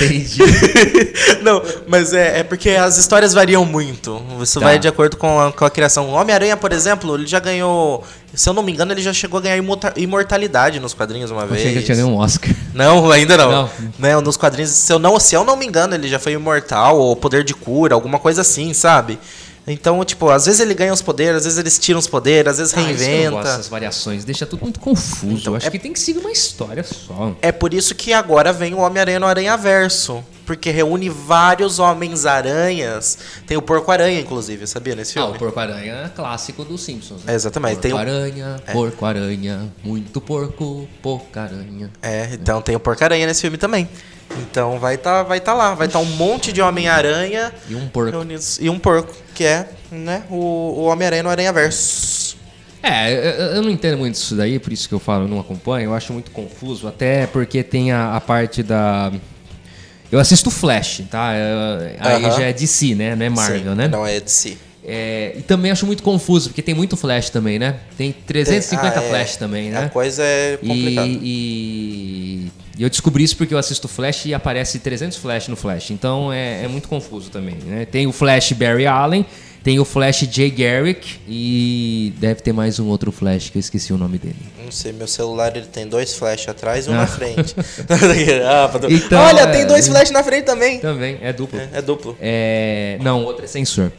Entendi. 0.00 0.38
Não, 1.42 1.62
mas 1.86 2.12
é, 2.12 2.40
é 2.40 2.42
porque 2.42 2.70
as 2.70 2.96
histórias 2.98 3.32
variam 3.32 3.64
muito. 3.64 4.20
Isso 4.42 4.60
Tá. 4.60 4.66
vai 4.66 4.78
de 4.78 4.88
acordo 4.88 5.16
com 5.16 5.40
a, 5.40 5.52
com 5.52 5.64
a 5.64 5.70
criação. 5.70 6.08
O 6.08 6.12
Homem-Aranha, 6.12 6.56
por 6.56 6.72
exemplo, 6.72 7.14
ele 7.16 7.26
já 7.26 7.38
ganhou. 7.38 8.04
Se 8.34 8.48
eu 8.48 8.52
não 8.52 8.62
me 8.62 8.70
engano, 8.72 8.92
ele 8.92 9.00
já 9.00 9.12
chegou 9.12 9.38
a 9.38 9.40
ganhar 9.42 9.56
imorta- 9.56 9.92
imortalidade 9.96 10.78
nos 10.80 10.92
quadrinhos 10.92 11.30
uma 11.30 11.46
vez. 11.46 11.60
Achei 11.60 11.74
que 11.74 11.82
tinha 11.82 12.06
um 12.06 12.16
Oscar. 12.18 12.50
Não, 12.74 13.10
ainda 13.10 13.36
não. 13.36 13.50
Não. 13.50 13.70
Não, 13.98 14.20
nos 14.20 14.36
quadrinhos, 14.36 14.70
se 14.70 14.92
eu, 14.92 14.98
não, 14.98 15.18
se 15.18 15.34
eu 15.34 15.44
não 15.44 15.56
me 15.56 15.66
engano, 15.66 15.94
ele 15.94 16.08
já 16.08 16.18
foi 16.18 16.32
imortal, 16.32 16.98
ou 16.98 17.16
poder 17.16 17.44
de 17.44 17.54
cura, 17.54 17.94
alguma 17.94 18.18
coisa 18.18 18.42
assim, 18.42 18.74
sabe? 18.74 19.18
Então, 19.66 20.04
tipo, 20.04 20.30
às 20.30 20.46
vezes 20.46 20.60
ele 20.60 20.74
ganha 20.74 20.92
os 20.92 21.02
poderes, 21.02 21.38
às 21.38 21.44
vezes 21.44 21.58
eles 21.58 21.78
tiram 21.78 21.98
os 21.98 22.06
poderes, 22.06 22.52
às 22.52 22.58
vezes 22.58 22.72
Ah, 22.74 22.80
reinventa. 22.80 23.42
dessas 23.42 23.66
variações, 23.68 24.24
deixa 24.24 24.46
tudo 24.46 24.62
muito 24.62 24.78
confuso. 24.78 25.26
Então, 25.40 25.52
eu 25.52 25.56
acho 25.56 25.66
é- 25.66 25.70
que 25.70 25.78
tem 25.78 25.92
que 25.92 25.98
seguir 25.98 26.20
uma 26.20 26.30
história 26.30 26.84
só. 26.84 27.34
É 27.42 27.50
por 27.50 27.74
isso 27.74 27.94
que 27.94 28.12
agora 28.12 28.52
vem 28.52 28.74
o 28.74 28.78
Homem-Aranha 28.78 29.18
no 29.18 29.26
Aranha-Verso. 29.26 30.24
Porque 30.46 30.70
reúne 30.70 31.08
vários 31.08 31.80
Homens-Aranhas. 31.80 33.18
Tem 33.48 33.56
o 33.56 33.62
Porco-Aranha, 33.62 34.20
inclusive, 34.20 34.64
sabia, 34.68 34.94
nesse 34.94 35.18
Ah, 35.18 35.22
filme? 35.22 35.36
o 35.36 35.38
Porco-Aranha 35.40 36.12
clássico 36.14 36.64
dos 36.64 36.84
Simpsons. 36.84 37.24
Né? 37.24 37.32
É, 37.32 37.34
exatamente, 37.34 37.80
Porco-Aranha, 37.80 38.62
Porco-Aranha, 38.72 39.72
muito 39.82 40.20
porco, 40.20 40.88
pouca-aranha. 41.02 41.90
É, 42.00 42.30
então 42.34 42.62
tem 42.62 42.76
o 42.76 42.80
Porco-Aranha 42.80 43.26
nesse 43.26 43.40
filme 43.40 43.56
também. 43.58 43.88
Então 44.38 44.78
vai 44.78 44.96
estar 44.96 45.22
vai 45.22 45.40
tá 45.40 45.54
lá. 45.54 45.74
Vai 45.74 45.86
estar 45.86 45.98
um 45.98 46.04
monte 46.04 46.52
de 46.52 46.60
Homem-Aranha 46.60 47.52
E 47.68 47.74
um 47.74 47.88
porco. 47.88 48.10
reunidos. 48.10 48.58
E 48.60 48.68
um 48.68 48.78
porco, 48.78 49.14
que 49.34 49.44
é 49.44 49.68
né, 49.90 50.24
o, 50.30 50.34
o 50.36 50.84
Homem-Aranha 50.84 51.22
no 51.22 51.30
Aranha-Verso. 51.30 52.36
É, 52.82 53.56
eu- 53.56 53.62
não 53.62 53.70
entendo 53.70 53.98
muito 53.98 54.14
isso 54.14 54.34
daí, 54.36 54.58
por 54.58 54.72
isso 54.72 54.88
que 54.88 54.94
eu 54.94 55.00
falo, 55.00 55.24
eu 55.24 55.28
não 55.28 55.40
acompanho. 55.40 55.90
Eu 55.90 55.94
acho 55.94 56.12
muito 56.12 56.30
confuso, 56.30 56.86
até 56.86 57.26
porque 57.26 57.62
tem 57.62 57.90
a, 57.92 58.14
a 58.14 58.20
parte 58.20 58.62
da. 58.62 59.12
Eu 60.12 60.20
assisto 60.20 60.50
Flash, 60.52 61.02
tá? 61.10 61.32
É, 61.34 61.96
Aí 61.98 62.24
Aham. 62.26 62.30
já 62.38 62.44
é 62.44 62.52
DC, 62.52 62.94
né? 62.94 63.16
Não 63.16 63.26
é 63.26 63.28
Marvel, 63.28 63.72
Sim, 63.72 63.74
né? 63.76 63.88
Não 63.88 64.06
é 64.06 64.20
de 64.20 64.30
si. 64.30 64.56
É, 64.84 65.32
e 65.36 65.42
também 65.42 65.72
acho 65.72 65.84
muito 65.84 66.00
confuso, 66.00 66.50
porque 66.50 66.62
tem 66.62 66.74
muito 66.76 66.96
Flash 66.96 67.28
também, 67.30 67.58
né? 67.58 67.74
Tem 67.98 68.12
350 68.12 69.00
Ah, 69.00 69.02
é. 69.02 69.08
Flash 69.08 69.34
também, 69.36 69.70
né? 69.70 69.86
A 69.86 69.88
coisa 69.88 70.22
é 70.22 70.56
complicada. 70.58 71.08
E, 71.08 71.20
e 71.24 72.52
eu 72.78 72.88
descobri 72.90 73.24
isso 73.24 73.36
porque 73.36 73.54
eu 73.54 73.58
assisto 73.58 73.88
Flash 73.88 74.26
e 74.26 74.34
aparece 74.34 74.78
300 74.78 75.16
Flash 75.18 75.48
no 75.48 75.56
Flash. 75.56 75.90
Então 75.90 76.32
é, 76.32 76.64
é 76.64 76.68
muito 76.68 76.88
confuso 76.88 77.30
também. 77.30 77.56
Né? 77.64 77.84
Tem 77.84 78.06
o 78.06 78.12
Flash 78.12 78.52
Barry 78.52 78.86
Allen, 78.86 79.24
Tem 79.62 79.80
o 79.80 79.84
Flash 79.84 80.20
Jay 80.30 80.48
Garrick 80.48 81.18
e 81.26 82.12
deve 82.18 82.40
ter 82.40 82.52
mais 82.52 82.78
um 82.78 82.86
outro 82.86 83.10
Flash 83.10 83.50
que 83.50 83.58
eu 83.58 83.60
esqueci 83.60 83.92
o 83.92 83.98
nome 83.98 84.16
dele. 84.16 84.36
Não 84.64 84.70
sei, 84.70 84.92
meu 84.92 85.08
celular 85.08 85.56
ele 85.56 85.66
tem 85.66 85.88
dois 85.88 86.14
flash 86.14 86.48
atrás 86.48 86.86
e 86.86 86.90
um 86.90 86.94
Ah. 86.94 86.98
na 86.98 87.06
frente. 87.08 87.52
Ah, 88.46 88.70
Então, 88.88 89.20
Olha, 89.22 89.40
é- 89.40 89.46
tem 89.48 89.66
dois 89.66 89.88
flash 89.88 90.10
na 90.10 90.22
frente 90.22 90.44
também. 90.44 90.78
Também, 90.78 91.18
é 91.20 91.32
duplo. 91.32 91.58
É, 91.58 91.68
é 91.74 91.82
duplo. 91.82 92.16
É, 92.20 92.98
não, 93.02 93.24
outro 93.24 93.44
é 93.44 93.48
sensor. 93.48 93.90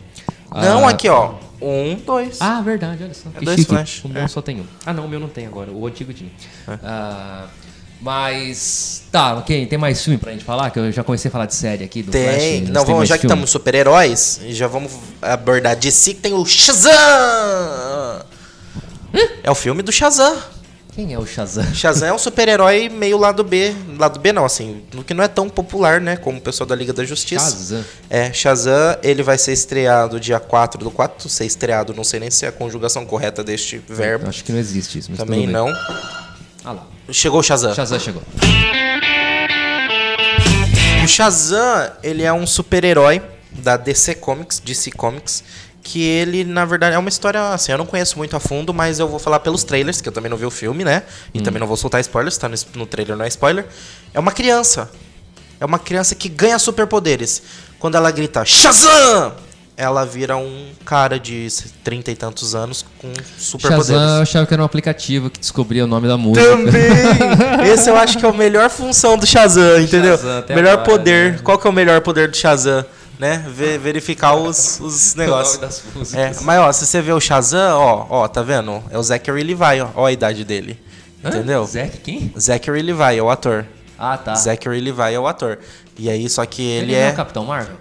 Não, 0.54 0.86
Ah, 0.88 0.92
aqui, 0.92 1.10
ó. 1.10 1.34
Um, 1.62 1.96
dois. 1.96 2.38
Ah, 2.40 2.62
verdade, 2.62 3.04
olha 3.04 3.14
só. 3.14 3.30
É 3.36 3.44
dois 3.44 3.60
chique. 3.60 3.70
flash, 3.70 4.06
O 4.06 4.08
meu 4.10 4.24
é. 4.24 4.28
só 4.30 4.42
tem 4.42 4.62
um. 4.62 4.66
Ah, 4.86 4.94
não, 4.94 5.06
o 5.06 5.10
meu 5.10 5.20
não 5.20 5.28
tem 5.28 5.46
agora. 5.48 5.70
O 5.72 5.86
antigo 5.86 6.14
tinha. 6.14 6.30
Ah, 6.82 7.48
mas. 8.02 9.04
Tá, 9.12 9.36
ok. 9.36 9.66
Tem 9.66 9.78
mais 9.78 10.04
filme 10.04 10.18
pra 10.18 10.32
gente 10.32 10.44
falar? 10.44 10.70
Que 10.70 10.80
eu 10.80 10.92
já 10.92 11.04
comecei 11.04 11.30
a 11.30 11.32
falar 11.32 11.46
de 11.46 11.56
série 11.56 11.84
aqui 11.84 12.04
do 12.04 12.12
Flash. 12.12 12.36
Tem. 12.38 12.62
mas 12.62 12.70
Não, 12.70 12.82
vamos, 12.84 12.98
mais 13.00 13.10
já 13.10 13.16
que 13.16 13.22
filme? 13.22 13.34
estamos 13.34 13.50
super-heróis, 13.50 14.40
já 14.50 14.68
vamos 14.68 14.92
abordar 15.22 15.76
DC, 15.76 16.14
que 16.16 16.22
tem 16.22 16.34
o 16.34 16.46
Shazam! 16.46 16.94
É 19.44 19.50
o 19.50 19.56
filme 19.56 19.82
do 19.82 19.92
Shazam. 19.92 20.38
Quem 20.94 21.14
é 21.14 21.20
o 21.20 21.26
Shazam? 21.28 21.64
Shazam 21.76 22.10
é 22.10 22.14
um 22.14 22.18
super-herói 22.18 22.90
meio 22.90 23.18
lado 23.20 23.44
B. 23.44 23.72
Lado 24.00 24.20
B 24.20 24.34
não, 24.34 24.44
assim, 24.46 24.82
no 24.94 25.04
que 25.04 25.14
não 25.14 25.24
é 25.24 25.28
tão 25.28 25.48
popular, 25.48 26.02
né? 26.02 26.18
Como 26.18 26.40
o 26.40 26.42
pessoal 26.42 26.68
da 26.68 26.76
Liga 26.76 26.92
da 26.92 27.06
Justiça. 27.06 27.52
Shazam. 27.52 27.86
É, 28.10 28.34
Shazam, 28.34 28.98
ele 29.04 29.22
vai 29.22 29.38
ser 29.38 29.54
estreado 29.54 30.20
dia 30.20 30.40
4 30.40 30.84
do 30.84 30.90
4. 30.90 31.30
Ser 31.30 31.46
estreado, 31.46 31.94
não 31.94 32.04
sei 32.04 32.20
nem 32.20 32.32
se 32.32 32.46
é 32.46 32.50
a 32.50 32.52
conjugação 32.52 33.06
correta 33.06 33.44
deste 33.44 33.78
verbo. 33.88 34.28
Acho 34.28 34.44
que 34.44 34.52
não 34.52 34.60
existe 34.60 34.98
isso, 34.98 35.10
mas 35.12 35.20
Também 35.20 35.46
não. 35.46 35.72
Ah 36.68 36.74
lá. 36.74 36.86
Chegou 37.14 37.40
o 37.40 37.44
Shazam. 37.44 37.74
Shazam 37.74 37.98
chegou. 37.98 38.22
O 41.02 41.08
Shazam, 41.08 41.94
ele 42.04 42.24
é 42.24 42.34
um 42.34 42.46
super-herói 42.46 43.22
da 43.54 43.78
DC 43.78 44.16
Comics, 44.16 44.60
DC 44.60 44.92
Comics, 44.92 45.46
que 45.82 46.04
ele, 46.04 46.44
na 46.44 46.66
verdade, 46.66 46.94
é 46.94 47.00
uma 47.00 47.08
história, 47.08 47.54
assim, 47.54 47.72
eu 47.72 47.78
não 47.78 47.86
conheço 47.86 48.18
muito 48.18 48.36
a 48.36 48.40
fundo, 48.42 48.74
mas 48.74 49.00
eu 49.00 49.08
vou 49.08 49.18
falar 49.18 49.40
pelos 49.40 49.64
trailers, 49.64 50.02
que 50.02 50.10
eu 50.10 50.12
também 50.12 50.30
não 50.30 50.36
vi 50.36 50.46
o 50.46 50.52
filme, 50.52 50.84
né? 50.84 51.04
E 51.34 51.40
também 51.40 51.58
não 51.62 51.68
vou 51.68 51.78
soltar 51.78 52.02
spoilers, 52.02 52.38
tá 52.38 52.50
no, 52.50 52.56
no 52.76 52.86
trailer, 52.86 53.16
não 53.16 53.24
é 53.24 53.30
spoiler. 53.30 53.66
É 54.14 54.20
uma 54.20 54.34
criança. 54.34 54.92
É 55.62 55.66
uma 55.66 55.80
criança 55.80 56.16
que 56.16 56.28
ganha 56.28 56.60
superpoderes. 56.60 57.44
Quando 57.80 57.96
ela 57.96 58.12
grita 58.12 58.44
Shazam! 58.44 59.47
Ela 59.80 60.04
vira 60.06 60.36
um 60.36 60.70
cara 60.84 61.20
de 61.20 61.48
trinta 61.84 62.10
e 62.10 62.16
tantos 62.16 62.56
anos 62.56 62.84
com 62.98 63.14
superpoderes. 63.38 63.88
Shazam, 63.88 64.16
eu 64.18 64.22
achava 64.24 64.48
que 64.48 64.54
era 64.56 64.64
um 64.64 64.66
aplicativo 64.66 65.30
que 65.30 65.40
descobria 65.40 65.84
o 65.84 65.88
nome 65.88 66.08
da 66.08 66.18
música. 66.18 66.48
Também! 66.48 67.72
Esse 67.72 67.88
eu 67.88 67.96
acho 67.96 68.18
que 68.18 68.26
é 68.26 68.30
a 68.30 68.34
melhor 68.34 68.72
função 68.72 69.16
do 69.16 69.28
Shazam, 69.28 69.80
entendeu? 69.80 70.18
Shazam 70.18 70.44
melhor 70.50 70.74
agora, 70.74 70.90
poder. 70.90 71.34
né? 71.34 71.40
Qual 71.44 71.60
que 71.60 71.68
é 71.68 71.70
o 71.70 71.74
melhor 71.74 72.02
poder 72.02 72.28
do 72.30 72.36
Shazam? 72.36 72.84
Né? 73.20 73.46
Ve- 73.48 73.78
verificar 73.78 74.34
os, 74.36 74.80
os 74.80 75.14
O 75.16 75.18
nome 75.18 75.30
negócios. 75.30 76.14
É, 76.16 76.32
mas 76.42 76.60
ó, 76.60 76.72
se 76.72 76.86
você 76.88 77.00
vê 77.00 77.12
o 77.14 77.20
Shazam, 77.20 77.78
ó, 77.78 78.06
ó, 78.10 78.28
tá 78.28 78.42
vendo? 78.42 78.84
É 78.90 78.98
o 78.98 79.04
Zachary 79.04 79.44
Levi, 79.44 79.82
ó, 79.82 79.90
ó 79.96 80.06
a 80.08 80.12
idade 80.12 80.44
dele. 80.44 80.80
Hã? 81.24 81.30
Entendeu? 81.30 81.64
Zack 81.66 81.98
quem? 82.00 82.34
Zachary 82.40 82.82
Levi 82.82 83.18
é 83.18 83.22
o 83.22 83.30
ator. 83.30 83.64
Ah, 83.98 84.18
tá. 84.18 84.34
Zachary 84.34 84.82
Levi 84.82 85.14
é 85.14 85.20
o 85.20 85.28
ator. 85.28 85.60
E 86.00 86.10
aí, 86.10 86.28
só 86.30 86.44
que 86.48 86.64
ele, 86.64 86.94
não 86.94 87.00
é. 87.00 87.10
é 87.10 87.12
o 87.12 87.16
Capitão 87.16 87.46
Marvel? 87.46 87.76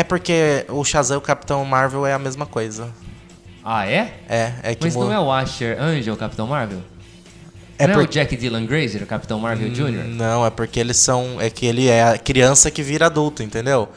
É 0.00 0.04
porque 0.04 0.64
o 0.70 0.82
Shazam 0.82 1.16
e 1.16 1.18
o 1.18 1.20
Capitão 1.20 1.62
Marvel 1.64 2.06
é 2.06 2.14
a 2.14 2.18
mesma 2.18 2.46
coisa. 2.46 2.88
Ah, 3.62 3.86
é? 3.86 4.14
É, 4.28 4.52
é 4.62 4.74
que 4.74 4.84
Mas 4.84 4.96
não 4.96 5.12
é 5.12 5.20
o 5.20 5.30
Asher 5.30 5.78
Angel, 5.78 6.14
o 6.14 6.16
Capitão 6.16 6.46
Marvel? 6.46 6.78
é 7.78 7.86
não 7.86 7.92
é 7.92 7.96
por- 7.98 8.04
o 8.04 8.06
Jack 8.08 8.34
Dylan 8.34 8.64
Grazer, 8.64 9.02
o 9.02 9.06
Capitão 9.06 9.38
Marvel 9.38 9.68
Jr.? 9.70 10.04
Não, 10.08 10.46
é 10.46 10.48
porque 10.48 10.80
eles 10.80 10.96
são. 10.96 11.38
É 11.38 11.50
que 11.50 11.66
ele 11.66 11.86
é 11.88 12.02
a 12.02 12.16
criança 12.18 12.70
que 12.70 12.82
vira 12.82 13.06
adulto, 13.06 13.42
entendeu? 13.42 13.88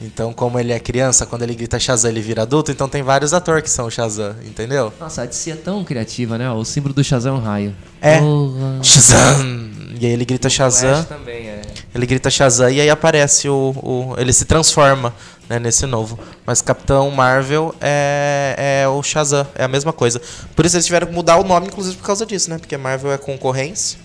Então, 0.00 0.32
como 0.32 0.58
ele 0.58 0.72
é 0.72 0.80
criança, 0.80 1.26
quando 1.26 1.42
ele 1.42 1.54
grita 1.54 1.78
Shazam, 1.78 2.10
ele 2.10 2.20
vira 2.22 2.42
adulto, 2.42 2.72
então 2.72 2.88
tem 2.88 3.02
vários 3.02 3.32
atores 3.34 3.62
que 3.62 3.70
são 3.70 3.86
o 3.86 3.90
Shazam, 3.90 4.34
entendeu? 4.44 4.92
Nossa, 4.98 5.22
a 5.22 5.26
DC 5.26 5.50
é 5.52 5.54
tão 5.56 5.84
criativa, 5.84 6.36
né? 6.38 6.50
O 6.50 6.64
símbolo 6.64 6.92
do 6.94 7.04
Shazam 7.04 7.36
é 7.36 7.38
um 7.38 7.42
raio. 7.42 7.76
É. 8.00 8.18
Porra. 8.18 8.80
Shazam! 8.82 9.70
E 10.00 10.06
aí 10.06 10.12
ele 10.12 10.24
grita 10.24 10.48
Shazam, 10.48 10.94
Flash 11.04 11.06
também 11.06 11.46
é. 11.48 11.60
Ele 11.94 12.06
grita 12.06 12.30
Shazam 12.30 12.70
e 12.70 12.80
aí 12.80 12.88
aparece 12.90 13.48
o. 13.48 13.74
o- 13.82 14.14
ele 14.18 14.32
se 14.32 14.44
transforma 14.44 15.14
né, 15.48 15.58
nesse 15.58 15.84
novo. 15.86 16.18
Mas 16.46 16.62
Capitão 16.62 17.10
Marvel 17.10 17.74
é, 17.80 18.82
é 18.84 18.88
o 18.88 19.02
Shazam, 19.02 19.46
é 19.54 19.64
a 19.64 19.68
mesma 19.68 19.92
coisa. 19.92 20.20
Por 20.56 20.64
isso 20.64 20.76
eles 20.76 20.86
tiveram 20.86 21.06
que 21.06 21.12
mudar 21.12 21.36
o 21.36 21.44
nome, 21.44 21.66
inclusive 21.66 21.96
por 21.96 22.06
causa 22.06 22.24
disso, 22.24 22.48
né? 22.50 22.58
Porque 22.58 22.76
Marvel 22.76 23.12
é 23.12 23.18
concorrência. 23.18 23.98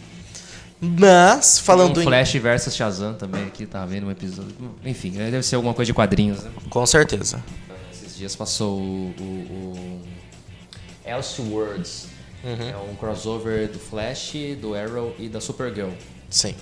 Mas, 0.79 1.57
falando 1.57 1.97
um 1.97 2.01
em. 2.01 2.03
Flash 2.05 2.33
versus 2.35 2.75
Shazam 2.75 3.15
também 3.15 3.45
aqui, 3.47 3.65
tá 3.65 3.83
vendo 3.85 4.05
um 4.07 4.11
episódio. 4.11 4.53
Enfim, 4.85 5.11
deve 5.11 5.41
ser 5.41 5.55
alguma 5.55 5.73
coisa 5.73 5.87
de 5.87 5.93
quadrinhos, 5.93 6.43
né? 6.43 6.51
Com 6.69 6.85
certeza. 6.85 7.43
Esses 7.91 8.15
dias 8.15 8.35
passou 8.35 8.77
o. 8.79 9.13
o, 9.19 9.23
o 9.23 10.01
Elseworlds. 11.05 12.07
Uhum. 12.43 12.69
É 12.69 12.77
um 12.91 12.95
crossover 12.95 13.67
do 13.69 13.79
Flash, 13.79 14.33
do 14.61 14.75
Arrow 14.75 15.15
e 15.17 15.27
da 15.27 15.41
Supergirl. 15.41 15.89
Sim, 16.29 16.53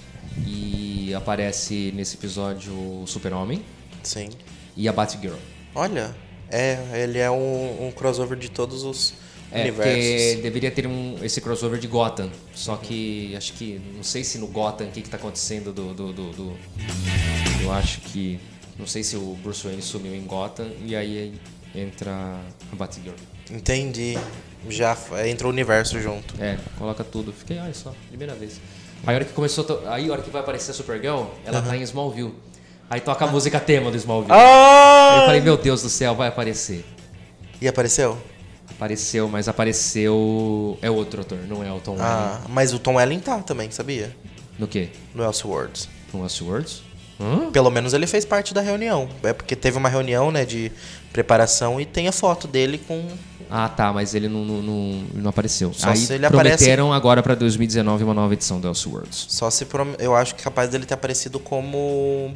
E 0.45 1.13
aparece 1.15 1.91
nesse 1.95 2.15
episódio 2.17 2.73
o 2.73 3.05
Super-Homem 3.07 3.63
sim. 4.03 4.29
e 4.75 4.87
a 4.89 4.93
Batgirl. 4.93 5.35
Olha, 5.73 6.15
é, 6.49 6.77
ele 7.03 7.19
é 7.19 7.29
um, 7.31 7.87
um 7.87 7.91
crossover 7.91 8.37
de 8.37 8.49
todos 8.49 8.83
os 8.83 9.13
É, 9.51 9.61
universos. 9.61 10.41
deveria 10.41 10.71
ter 10.71 10.87
um, 10.87 11.17
esse 11.23 11.39
crossover 11.39 11.79
de 11.79 11.87
Gotham. 11.87 12.29
Só 12.53 12.75
que 12.75 13.33
acho 13.35 13.53
que. 13.53 13.79
Não 13.95 14.03
sei 14.03 14.23
se 14.23 14.37
no 14.37 14.47
Gotham 14.47 14.87
o 14.87 14.91
que, 14.91 15.01
que 15.01 15.09
tá 15.09 15.17
acontecendo 15.17 15.71
do, 15.71 15.93
do, 15.93 16.11
do, 16.13 16.31
do- 16.31 16.57
Eu 17.63 17.71
acho 17.71 18.01
que. 18.01 18.39
Não 18.77 18.85
sei 18.87 19.03
se 19.03 19.15
o 19.15 19.37
Bruce 19.41 19.63
Wayne 19.65 19.81
sumiu 19.81 20.13
em 20.13 20.23
Gotham 20.25 20.67
e 20.85 20.95
aí 20.95 21.33
entra 21.73 22.11
a 22.71 22.75
Batgirl. 22.75 23.15
Entendi. 23.49 24.15
Já 24.69 24.97
entra 25.27 25.47
o 25.47 25.49
universo 25.49 25.99
junto. 26.01 26.33
É, 26.41 26.57
coloca 26.77 27.03
tudo. 27.03 27.31
Fiquei, 27.31 27.57
olha 27.59 27.73
só, 27.73 27.93
primeira 28.09 28.33
vez. 28.35 28.59
Aí 29.05 29.13
a 29.13 29.17
hora 29.17 29.25
que 29.25 29.33
começou. 29.33 29.83
Aí 29.87 30.09
a 30.09 30.11
hora 30.13 30.21
que 30.21 30.29
vai 30.29 30.41
aparecer 30.41 30.71
a 30.71 30.73
Supergirl, 30.73 31.23
ela 31.45 31.61
tá 31.61 31.75
em 31.77 31.81
Smallville. 31.81 32.33
Aí 32.89 32.99
toca 33.01 33.25
a 33.25 33.27
música 33.27 33.59
tema 33.59 33.89
do 33.91 33.97
Smallville. 33.97 34.31
Aí 34.33 34.39
eu 35.17 35.21
Ah! 35.21 35.23
falei, 35.25 35.41
meu 35.41 35.57
Deus 35.57 35.81
do 35.81 35.89
céu, 35.89 36.13
vai 36.15 36.27
aparecer. 36.27 36.85
E 37.61 37.67
apareceu? 37.67 38.17
Apareceu, 38.69 39.27
mas 39.29 39.47
apareceu. 39.47 40.77
É 40.81 40.89
outro 40.89 41.21
ator, 41.21 41.37
não 41.47 41.63
é 41.63 41.71
o 41.71 41.79
Tom 41.79 41.91
Welling. 41.93 42.03
Ah, 42.05 42.41
mas 42.49 42.73
o 42.73 42.79
Tom 42.79 42.95
Welling 42.95 43.19
tá 43.19 43.39
também, 43.39 43.71
sabia? 43.71 44.15
No 44.59 44.67
quê? 44.67 44.89
No 45.13 45.23
Elseworlds. 45.23 45.87
No 46.13 46.21
Westworlds? 46.23 46.81
Hã? 47.19 47.49
Pelo 47.51 47.69
menos 47.69 47.93
ele 47.93 48.05
fez 48.07 48.25
parte 48.25 48.53
da 48.53 48.61
reunião. 48.61 49.07
É 49.23 49.31
porque 49.33 49.55
teve 49.55 49.77
uma 49.77 49.87
reunião, 49.89 50.31
né, 50.31 50.43
de 50.45 50.71
preparação 51.13 51.79
e 51.79 51.85
tem 51.85 52.07
a 52.07 52.11
foto 52.11 52.47
dele 52.47 52.77
com... 52.77 53.07
Ah, 53.49 53.69
tá, 53.69 53.93
mas 53.93 54.13
ele 54.15 54.27
não, 54.27 54.43
não, 54.43 54.61
não, 54.61 55.03
não 55.13 55.29
apareceu. 55.29 55.71
Só 55.73 55.89
Aí 55.89 55.97
se 55.97 56.13
ele 56.13 56.25
aparece- 56.25 56.57
prometeram 56.57 56.91
agora 56.93 57.21
pra 57.23 57.35
2019 57.35 58.03
uma 58.03 58.13
nova 58.13 58.33
edição 58.33 58.59
do 58.59 58.67
Elseworlds. 58.67 59.25
Só 59.29 59.49
se... 59.49 59.65
prom- 59.65 59.95
Eu 59.99 60.15
acho 60.15 60.33
que 60.35 60.41
é 60.41 60.43
capaz 60.43 60.69
dele 60.69 60.85
ter 60.85 60.93
aparecido 60.95 61.39
como... 61.39 62.33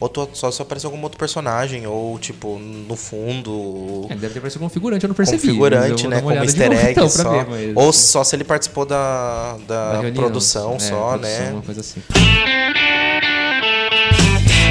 Outro, 0.00 0.28
só 0.32 0.50
se 0.50 0.60
apareceu 0.60 0.90
como 0.90 1.04
outro 1.04 1.16
personagem, 1.16 1.86
ou 1.86 2.18
tipo, 2.18 2.58
no 2.58 2.96
fundo... 2.96 4.06
É, 4.10 4.14
deve 4.16 4.32
ter 4.32 4.38
aparecido 4.40 4.58
como 4.58 4.70
figurante, 4.70 5.04
eu 5.04 5.08
não 5.08 5.14
percebi. 5.14 5.52
vou 5.52 5.70
né? 5.70 6.20
Como 6.20 6.32
easter 6.34 6.72
egg 6.72 6.90
então, 6.90 7.08
só. 7.08 7.30
ver, 7.30 7.46
mas- 7.48 7.76
Ou 7.76 7.92
só 7.92 8.24
se 8.24 8.34
ele 8.34 8.42
participou 8.42 8.84
da, 8.84 9.56
da, 9.68 9.92
da 9.92 10.00
reunião, 10.00 10.14
produção 10.24 10.74
é, 10.74 10.78
só, 10.80 11.10
produção, 11.10 11.18
né? 11.44 11.50
Uma 11.52 11.62
coisa 11.62 11.80
assim. 11.82 12.02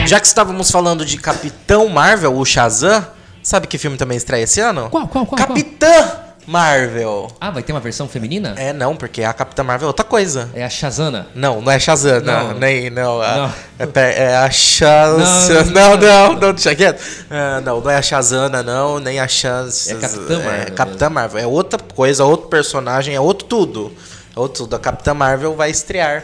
Já 0.05 0.19
que 0.19 0.27
estávamos 0.27 0.69
falando 0.69 1.05
de 1.05 1.15
Capitão 1.17 1.87
Marvel, 1.87 2.35
o 2.37 2.43
Shazam, 2.43 3.05
sabe 3.43 3.67
que 3.67 3.77
filme 3.77 3.97
também 3.97 4.17
estreia 4.17 4.43
esse 4.43 4.59
ano? 4.59 4.89
Qual, 4.89 5.07
qual, 5.07 5.25
qual, 5.25 5.37
Capitã 5.37 6.19
Marvel. 6.47 7.27
Ah, 7.39 7.51
vai 7.51 7.61
ter 7.61 7.71
uma 7.71 7.79
versão 7.79 8.07
feminina? 8.09 8.55
É, 8.57 8.73
não, 8.73 8.95
porque 8.95 9.23
a 9.23 9.31
Capitã 9.31 9.63
Marvel 9.63 9.85
é 9.85 9.87
outra 9.87 10.03
coisa. 10.03 10.49
É 10.53 10.63
a 10.63 10.69
Shazana. 10.69 11.27
Não, 11.35 11.61
não 11.61 11.71
é 11.71 11.77
Shazam, 11.79 12.19
não, 12.21 12.53
nem, 12.55 12.89
não. 12.89 13.21
a- 13.21 13.53
Não. 13.79 13.87
É, 13.95 14.23
é 14.23 14.35
a 14.37 14.49
Shazam. 14.49 15.65
Não, 15.65 15.71
Não, 15.71 15.97
não, 15.97 16.33
não, 16.39 16.53
deixa 16.53 16.73
quieto. 16.75 17.01
Ah, 17.29 17.61
não, 17.63 17.79
não 17.79 17.89
é 17.91 17.95
a 17.97 18.01
Shazana, 18.01 18.63
não, 18.63 18.99
nem 18.99 19.19
a 19.19 19.27
Shaz. 19.27 19.89
É 19.89 19.95
Capitã 19.95 20.39
Marvel 20.39 20.61
É 20.67 20.71
Capitã 20.71 21.09
Marvel. 21.09 21.39
É 21.43 21.47
outra 21.47 21.79
coisa, 21.79 22.25
outro 22.25 22.47
personagem, 22.49 23.13
é 23.15 23.19
outro 23.19 23.47
tudo. 23.47 23.93
É 24.35 24.39
outro 24.39 24.63
tudo. 24.63 24.75
A 24.75 24.79
Capitã 24.79 25.13
Marvel 25.13 25.55
vai 25.55 25.69
estrear 25.69 26.23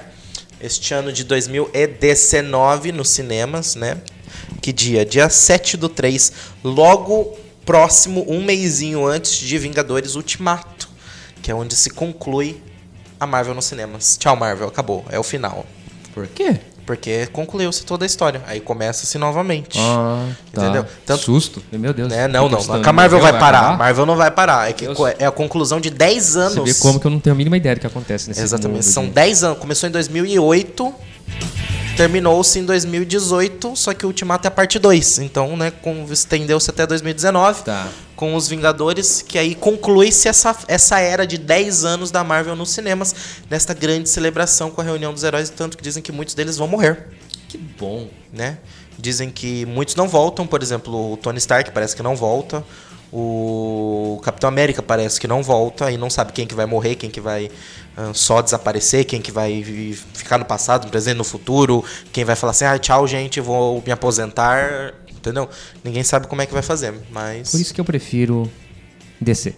este 0.60 0.94
ano 0.96 1.14
de 1.14 1.24
2019 1.24 2.92
nos 2.92 3.10
cinemas, 3.10 3.76
né? 3.76 3.98
Que 4.68 4.74
dia? 4.74 5.06
Dia 5.06 5.30
7 5.30 5.78
do 5.78 5.88
3. 5.88 6.30
Logo 6.62 7.34
próximo, 7.66 8.26
um 8.28 8.44
mêsinho 8.44 9.08
antes 9.08 9.38
de 9.38 9.58
Vingadores 9.58 10.16
Ultimato. 10.16 10.90
Que 11.42 11.50
é 11.52 11.56
onde 11.56 11.74
se 11.74 11.90
conclui 11.90 12.62
a 13.18 13.26
Marvel 13.26 13.54
nos 13.56 13.64
cinemas. 13.64 14.18
Tchau, 14.20 14.36
Marvel. 14.36 14.68
Acabou. 14.68 15.06
É 15.10 15.18
o 15.18 15.24
final. 15.24 15.66
Por 16.14 16.28
quê? 16.28 16.60
Porque 16.86 17.28
concluiu-se 17.28 17.86
toda 17.86 18.04
a 18.04 18.08
história. 18.08 18.42
Aí 18.46 18.60
começa-se 18.60 19.18
novamente. 19.18 19.80
Ah, 19.80 20.28
tá. 20.52 20.64
Entendeu? 20.64 20.86
Tanto- 21.06 21.24
Susto. 21.24 21.64
Meu 21.72 21.94
Deus. 21.94 22.10
Né? 22.10 22.28
Não, 22.28 22.50
não. 22.50 22.60
Estamos- 22.60 22.86
A 22.86 22.92
Marvel 22.92 23.22
vai 23.22 23.40
parar. 23.40 23.60
acabar? 23.60 23.78
Marvel 23.78 24.06
não 24.06 24.18
vai 24.18 24.32
parar. 24.32 24.70
É, 24.70 24.74
que 24.74 24.86
é 25.18 25.26
a 25.26 25.32
conclusão 25.32 25.80
de 25.80 25.90
10 25.90 26.36
anos. 26.36 26.56
Você 26.56 26.74
vê 26.74 26.80
como 26.82 27.00
que 27.00 27.08
eu 27.08 27.12
não 27.12 27.22
tenho 27.22 27.34
a 27.34 27.38
mínima 27.38 27.56
ideia 27.56 27.76
do 27.76 27.80
que 27.80 27.88
acontece 27.88 28.28
nesse 28.28 28.42
Exatamente. 28.42 28.84
mundo 28.84 28.92
São 28.92 29.06
de- 29.06 29.12
10 29.12 29.46
anos. 29.46 29.60
Começou 29.60 29.88
em 29.88 29.94
2008. 29.94 30.94
Terminou-se 31.98 32.60
em 32.60 32.64
2018, 32.64 33.76
só 33.76 33.92
que 33.92 34.06
o 34.06 34.10
Ultimato 34.10 34.48
é 34.48 34.50
a 34.50 34.52
parte 34.52 34.78
2. 34.78 35.18
Então, 35.20 35.58
né, 35.58 35.74
estendeu-se 36.12 36.70
até 36.70 36.86
2019 36.86 37.64
Tá. 37.64 37.88
com 38.16 38.36
os 38.36 38.48
Vingadores, 38.48 39.24
que 39.28 39.38
aí 39.38 39.56
conclui-se 39.56 40.28
essa, 40.28 40.56
essa 40.68 41.00
era 41.00 41.26
de 41.26 41.40
10 41.40 41.84
anos 41.86 42.12
da 42.12 42.24
Marvel 42.24 42.56
nos 42.56 42.70
cinemas, 42.70 43.16
nesta 43.50 43.74
grande 43.74 44.08
celebração 44.10 44.70
com 44.70 44.80
a 44.80 44.84
reunião 44.84 45.12
dos 45.12 45.24
heróis, 45.24 45.50
tanto 45.50 45.76
que 45.76 45.84
dizem 45.84 46.04
que 46.04 46.12
muitos 46.12 46.36
deles 46.36 46.56
vão 46.56 46.68
morrer, 46.68 47.08
Que 47.50 47.58
bom. 47.58 48.08
né? 48.32 48.60
Dizem 49.00 49.30
que 49.32 49.66
muitos 49.66 49.96
não 49.96 50.08
voltam, 50.08 50.46
por 50.46 50.62
exemplo, 50.62 51.14
o 51.14 51.18
Tony 51.18 51.38
Stark 51.40 51.72
parece 51.72 51.96
que 51.96 52.04
não 52.04 52.16
volta, 52.16 52.64
o 53.12 54.20
Capitão 54.24 54.48
América 54.50 54.82
parece 54.84 55.20
que 55.20 55.28
não 55.28 55.42
volta 55.42 55.92
e 55.92 55.98
não 55.98 56.10
sabe 56.10 56.32
quem 56.34 56.46
que 56.46 56.54
vai 56.56 56.66
morrer, 56.66 56.96
quem 56.96 57.10
que 57.10 57.22
vai 57.22 57.50
só 58.14 58.42
desaparecer, 58.42 59.06
quem 59.06 59.22
que 59.22 59.32
vai 59.32 59.64
ficar 60.14 60.38
no 60.38 60.46
passado, 60.46 60.86
no 60.86 60.92
presente, 60.92 61.18
no 61.18 61.24
futuro, 61.24 61.84
quem 62.12 62.24
vai 62.24 62.36
falar 62.36 62.52
assim, 62.52 62.66
ah, 62.66 62.78
tchau 62.78 63.08
gente, 63.08 63.40
vou 63.42 63.82
me 63.86 63.92
aposentar, 63.92 64.94
entendeu? 65.10 65.50
Ninguém 65.84 66.04
sabe 66.04 66.28
como 66.28 66.42
é 66.42 66.46
que 66.46 66.54
vai 66.54 66.62
fazer, 66.64 66.94
mas... 67.12 67.52
Por 67.52 67.60
isso 67.60 67.74
que 67.74 67.82
eu 67.82 67.86
prefiro 67.86 68.50
DC. 69.20 69.54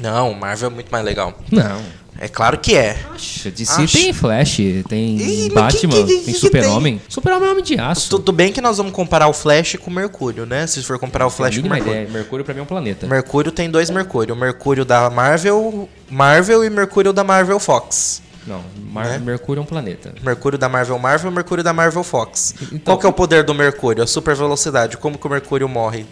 Não, 0.00 0.32
Marvel 0.34 0.70
é 0.70 0.72
muito 0.74 0.90
mais 0.90 1.04
legal. 1.04 1.38
Não. 1.50 2.00
É 2.18 2.28
claro 2.28 2.58
que 2.58 2.74
é. 2.76 2.98
Acha, 3.14 3.50
DC 3.50 3.82
Acho. 3.82 3.96
tem 3.98 4.12
Flash, 4.12 4.56
tem 4.88 5.16
Ih, 5.16 5.50
mas 5.54 5.74
que- 5.74 5.86
Batman, 5.86 6.06
que- 6.06 6.16
que- 6.18 6.24
tem 6.26 6.34
Super-Homem. 6.34 7.00
Super-Homem 7.08 7.48
é 7.48 7.52
homem 7.52 7.64
de 7.64 7.78
aço. 7.80 8.10
Tudo 8.10 8.30
bem 8.30 8.52
que 8.52 8.60
nós 8.60 8.76
vamos 8.76 8.92
comparar 8.92 9.26
o 9.28 9.32
Flash 9.32 9.76
com 9.76 9.90
o 9.90 9.94
Mercúrio, 9.94 10.44
né? 10.44 10.66
Se 10.66 10.82
for 10.82 10.98
comparar 10.98 11.26
o 11.26 11.30
Flash 11.30 11.58
com 11.58 11.66
o 11.66 11.70
Mercúrio. 11.70 11.92
ideia. 11.94 12.08
Mercúrio 12.10 12.44
pra 12.44 12.52
mim 12.52 12.60
é 12.60 12.62
um 12.62 12.66
planeta. 12.66 13.06
Mercúrio 13.06 13.50
tem 13.50 13.70
dois 13.70 13.88
Mercúrio. 13.88 14.34
O 14.34 14.38
Mercúrio 14.38 14.84
da 14.84 15.08
Marvel, 15.08 15.88
Marvel 16.10 16.64
e 16.64 16.70
Mercúrio 16.70 17.12
da 17.12 17.22
Marvel 17.24 17.58
Fox. 17.60 18.22
Não, 18.46 18.62
Mar- 18.90 19.06
Né? 19.06 19.18
Mercúrio 19.18 19.60
é 19.60 19.62
um 19.62 19.66
planeta. 19.66 20.12
Mercúrio 20.22 20.58
da 20.58 20.68
Marvel 20.68 20.98
Marvel 20.98 21.30
e 21.30 21.34
Mercúrio 21.34 21.62
da 21.62 21.72
Marvel 21.72 22.02
Fox. 22.02 22.54
Então- 22.62 22.78
Qual 22.80 22.98
que 22.98 23.06
é 23.06 23.08
o 23.08 23.12
poder 23.12 23.44
do 23.44 23.54
Mercúrio? 23.54 24.02
A 24.02 24.06
super 24.06 24.34
velocidade. 24.34 24.96
Como 24.96 25.16
que 25.18 25.26
o 25.26 25.30
Mercúrio 25.30 25.68
morre? 25.68 26.06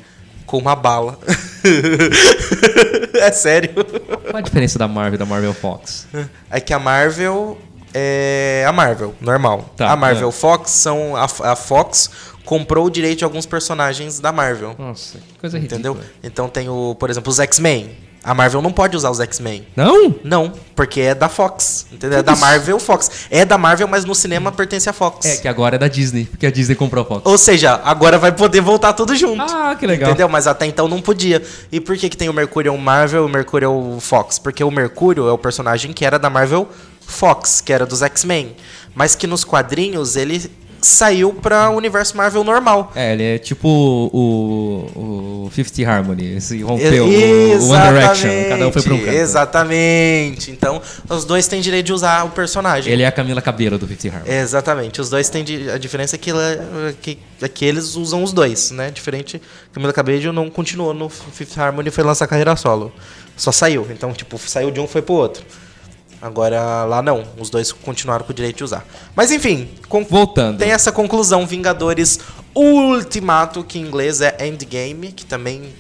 Com 0.47 0.59
uma 0.59 0.75
bala. 0.77 1.19
é 3.15 3.33
sério. 3.33 3.71
Qual 3.75 4.37
a 4.37 4.41
diferença 4.41 4.79
da 4.79 4.89
Marvel 4.89 5.15
e 5.15 5.19
da 5.19 5.27
Marvel 5.27 5.53
Fox? 5.55 6.07
É 6.51 6.61
que 6.61 6.73
a 6.73 6.79
Marvel 6.79 7.59
é 7.93 8.65
a 8.67 8.73
Marvel, 8.73 9.15
normal. 9.21 9.73
Tá, 9.77 9.91
a 9.91 9.97
Marvel 9.97 10.29
é. 10.29 10.33
Fox 10.33 10.71
são. 10.71 11.17
A, 11.17 11.25
a 11.25 11.57
Fox 11.57 12.11
comprou 12.45 12.87
o 12.87 12.91
direito 12.91 13.19
de 13.19 13.25
alguns 13.25 13.47
personagens 13.47 14.21
da 14.21 14.33
Marvel. 14.33 14.75
Nossa, 14.79 15.19
que 15.19 15.39
coisa 15.39 15.59
ridícula. 15.59 15.81
Entendeu? 15.93 16.05
Então 16.23 16.49
tem 16.49 16.69
o, 16.69 16.95
por 16.95 17.11
exemplo, 17.11 17.31
os 17.31 17.39
X-Men. 17.41 17.97
A 18.23 18.35
Marvel 18.35 18.61
não 18.61 18.73
pode 18.73 18.97
usar 18.97 19.11
os 19.11 19.21
X-Men. 19.21 19.67
Não? 19.77 20.15
Não, 20.25 20.53
porque 20.75 21.01
é 21.01 21.15
da 21.15 21.29
Fox. 21.29 21.87
Entendeu? 21.93 22.19
É 22.19 22.23
da 22.23 22.33
isso? 22.33 22.41
Marvel 22.41 22.79
Fox. 22.79 23.11
É 23.31 23.45
da 23.45 23.57
Marvel, 23.57 23.87
mas 23.87 24.05
no 24.05 24.15
cinema 24.15 24.51
pertence 24.51 24.89
à 24.89 24.93
Fox. 24.93 25.25
É, 25.25 25.37
que 25.37 25.49
agora 25.49 25.77
é 25.77 25.79
da 25.79 25.89
Disney, 25.89 26.25
porque 26.25 26.47
a 26.47 26.51
Disney 26.51 26.75
comprou 26.75 27.05
a 27.05 27.07
Fox. 27.07 27.23
Ou 27.25 27.39
seja, 27.39 27.81
agora 27.85 28.19
vai 28.19 28.33
poder 28.33 28.61
voltar 28.61 28.93
tudo 28.93 29.15
junto. 29.15 29.43
Ah, 29.43 29.77
que 29.79 29.87
legal. 29.87 30.11
Entendeu? 30.11 30.29
Mas 30.29 30.47
até 30.47 30.67
então 30.67 30.89
não 30.89 31.01
podia. 31.01 31.43
E 31.71 31.81
por 31.81 31.97
que, 31.97 32.09
que 32.09 32.17
tem 32.17 32.29
o 32.29 32.33
Mercúrio 32.33 32.77
Marvel 32.77 33.23
e 33.23 33.27
o 33.27 33.29
Mercúrio 33.29 33.99
Fox? 34.01 34.39
Porque 34.39 34.63
o 34.65 34.71
Mercúrio 34.71 35.29
é 35.29 35.33
o 35.33 35.39
personagem 35.39 35.93
que 35.93 36.05
era 36.05 36.19
da 36.19 36.29
Marvel 36.29 36.69
Fox, 37.01 37.61
que 37.61 37.73
era 37.73 37.87
dos 37.87 38.03
X-Men. 38.03 38.55
Mas 38.95 39.15
que 39.15 39.27
nos 39.27 39.45
quadrinhos 39.45 40.17
ele 40.17 40.51
saiu 40.81 41.33
pra 41.33 41.71
universo 41.71 42.17
Marvel 42.17 42.45
normal. 42.45 42.93
É, 42.95 43.13
ele 43.13 43.23
é 43.23 43.39
tipo 43.39 43.69
o, 43.69 45.45
o 45.47 45.51
Fifth 45.51 45.79
Harmony, 45.87 46.41
se 46.41 46.63
rompeu, 46.63 47.05
o, 47.07 47.09
o 47.09 47.69
One 47.71 47.83
Direction, 47.89 48.31
cada 48.49 48.69
um 48.69 48.73
foi 48.73 48.83
pra 48.83 48.95
um 48.95 48.99
canto. 48.99 49.11
Exatamente. 49.13 50.51
Então, 50.51 50.81
os 51.09 51.25
dois 51.25 51.47
têm 51.49 51.61
direito 51.61 51.87
de 51.87 51.93
usar 51.93 52.25
o 52.25 52.31
personagem. 52.31 52.93
Ele 52.93 53.03
é 53.03 53.07
a 53.07 53.13
Camila 53.13 53.41
Cabello 53.43 53.79
do 53.79 53.87
Fifth 53.87 54.07
Harmony. 54.07 54.31
Exatamente. 54.33 55.01
Os 55.01 55.11
dois 55.11 55.29
têm 55.29 55.45
di- 55.45 55.71
a 55.71 55.79
diferença 55.79 56.17
é 56.17 56.19
que, 56.19 56.31
ela- 56.31 56.95
que, 57.01 57.19
é 57.43 57.49
que 57.49 57.65
eles 57.65 57.95
usam 57.97 58.23
os 58.23 58.33
dois, 58.33 58.71
né? 58.71 58.91
Diferente, 58.91 59.41
Camila 59.73 59.93
Cabello 59.93 60.33
não 60.33 60.49
continuou 60.49 60.95
no 60.95 61.09
Fifth 61.09 61.57
Harmony 61.59 61.89
e 61.89 61.91
foi 61.91 62.05
lançar 62.05 62.27
carreira 62.27 62.55
solo. 62.57 62.93
Só 63.37 63.53
saiu. 63.53 63.87
Então, 63.91 64.13
tipo, 64.13 64.39
saiu 64.39 64.71
de 64.71 64.81
um 64.81 64.87
foi 64.87 65.03
pro 65.03 65.15
outro. 65.15 65.45
Agora 66.21 66.85
lá 66.85 67.01
não, 67.01 67.25
os 67.39 67.49
dois 67.49 67.71
continuaram 67.71 68.25
com 68.25 68.33
o 68.33 68.35
direito 68.35 68.57
de 68.59 68.65
usar. 68.65 68.85
Mas 69.15 69.31
enfim, 69.31 69.69
Voltando. 70.11 70.59
tem 70.59 70.71
essa 70.73 70.91
conclusão 70.91 71.47
Vingadores 71.47 72.19
Ultimato, 72.55 73.63
que 73.63 73.79
em 73.79 73.83
inglês 73.83 74.21
é 74.21 74.37
Endgame, 74.47 75.13
que 75.13 75.25
também 75.25 75.73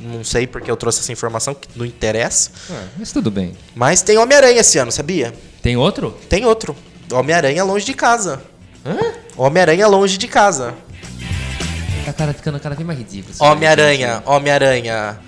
não 0.00 0.24
sei 0.24 0.46
porque 0.46 0.70
eu 0.70 0.76
trouxe 0.76 1.00
essa 1.00 1.12
informação, 1.12 1.54
que 1.54 1.68
não 1.76 1.86
interessa. 1.86 2.50
Ah, 2.70 2.86
mas 2.98 3.12
tudo 3.12 3.30
bem. 3.30 3.56
Mas 3.74 4.02
tem 4.02 4.18
Homem-Aranha 4.18 4.60
esse 4.60 4.78
ano, 4.78 4.90
sabia? 4.90 5.32
Tem 5.62 5.76
outro? 5.76 6.16
Tem 6.28 6.44
outro. 6.44 6.74
Homem-Aranha 7.12 7.62
longe 7.62 7.84
de 7.84 7.94
casa. 7.94 8.42
Hã? 8.84 8.98
Homem-Aranha 9.36 9.86
longe 9.86 10.18
de 10.18 10.26
casa. 10.26 10.74
Tá 12.04 12.12
cara 12.12 12.32
ficando 12.32 12.58
cada 12.58 12.74
vez 12.74 12.84
mais 12.84 12.98
ridículo. 12.98 13.34
Homem-Aranha, 13.38 14.22
Homem-Aranha 14.26 15.20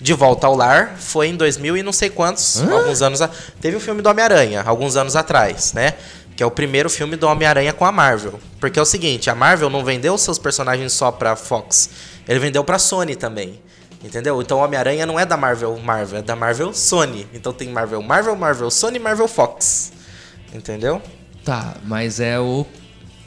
de 0.00 0.12
volta 0.12 0.46
ao 0.46 0.54
lar 0.54 0.96
foi 0.98 1.28
em 1.28 1.36
2000 1.36 1.78
e 1.78 1.82
não 1.82 1.92
sei 1.92 2.10
quantos, 2.10 2.60
Hã? 2.60 2.72
alguns 2.72 3.02
anos. 3.02 3.22
A... 3.22 3.30
Teve 3.60 3.76
o 3.76 3.80
filme 3.80 4.02
do 4.02 4.08
Homem-Aranha, 4.08 4.62
alguns 4.66 4.96
anos 4.96 5.16
atrás, 5.16 5.72
né? 5.72 5.94
Que 6.36 6.42
é 6.42 6.46
o 6.46 6.50
primeiro 6.50 6.90
filme 6.90 7.16
do 7.16 7.26
Homem-Aranha 7.26 7.72
com 7.72 7.84
a 7.84 7.92
Marvel. 7.92 8.38
Porque 8.60 8.78
é 8.78 8.82
o 8.82 8.84
seguinte, 8.84 9.30
a 9.30 9.34
Marvel 9.34 9.70
não 9.70 9.84
vendeu 9.84 10.16
seus 10.18 10.38
personagens 10.38 10.92
só 10.92 11.10
pra 11.10 11.34
Fox, 11.34 11.88
ele 12.28 12.38
vendeu 12.38 12.62
pra 12.62 12.78
Sony 12.78 13.16
também. 13.16 13.60
Entendeu? 14.04 14.40
Então 14.42 14.58
o 14.58 14.62
Homem-Aranha 14.62 15.06
não 15.06 15.18
é 15.18 15.24
da 15.24 15.36
Marvel 15.36 15.76
Marvel, 15.78 16.18
é 16.18 16.22
da 16.22 16.36
Marvel 16.36 16.72
Sony. 16.74 17.26
Então 17.32 17.52
tem 17.52 17.68
Marvel 17.70 18.02
Marvel, 18.02 18.36
Marvel 18.36 18.70
Sony, 18.70 18.98
Marvel 18.98 19.26
Fox. 19.26 19.92
Entendeu? 20.52 21.00
Tá, 21.44 21.74
mas 21.84 22.20
é 22.20 22.38
o. 22.38 22.66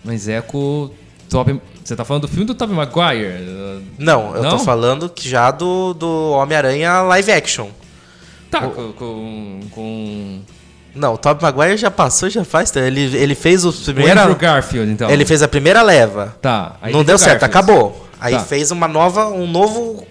Mas 0.04 0.28
é 0.30 0.42
com 0.42 0.58
o 0.86 0.90
Tobey. 1.30 1.62
Você 1.84 1.96
tá 1.96 2.04
falando 2.04 2.24
do 2.24 2.28
filme 2.28 2.46
do 2.46 2.54
Tobey 2.56 2.76
Maguire? 2.76 3.84
Não, 3.98 4.36
eu 4.36 4.44
Não? 4.44 4.50
tô 4.52 4.60
falando 4.60 5.10
que 5.10 5.28
já 5.30 5.52
do, 5.52 5.94
do 5.94 6.32
Homem-Aranha 6.32 7.02
live 7.04 7.32
action. 7.32 7.68
Tá, 8.52 8.62
com. 8.62 8.92
com, 8.94 9.60
com... 9.72 10.42
Não, 10.96 11.14
o 11.14 11.18
Tobey 11.18 11.42
Maguire 11.44 11.78
já 11.78 11.92
passou, 11.92 12.30
já 12.30 12.44
faz. 12.44 12.76
Ele, 12.76 13.16
ele 13.16 13.36
fez 13.36 13.64
o 13.64 13.70
O 13.70 13.74
primeira, 13.74 14.24
Andrew 14.24 14.36
Garfield, 14.36 14.92
então. 14.92 15.10
Ele 15.10 15.24
fez 15.26 15.42
a 15.44 15.48
primeira 15.48 15.82
leva. 15.82 16.36
Tá. 16.42 16.76
não 16.92 17.04
deu 17.04 17.16
o 17.16 17.20
certo, 17.20 17.42
Garfield. 17.42 17.46
acabou. 17.74 18.08
Aí 18.20 18.34
Tá. 18.34 18.40
fez 18.42 18.72
uma 18.72 18.88
nova, 18.88 19.28
um 19.30 19.48
novo. 19.48 20.06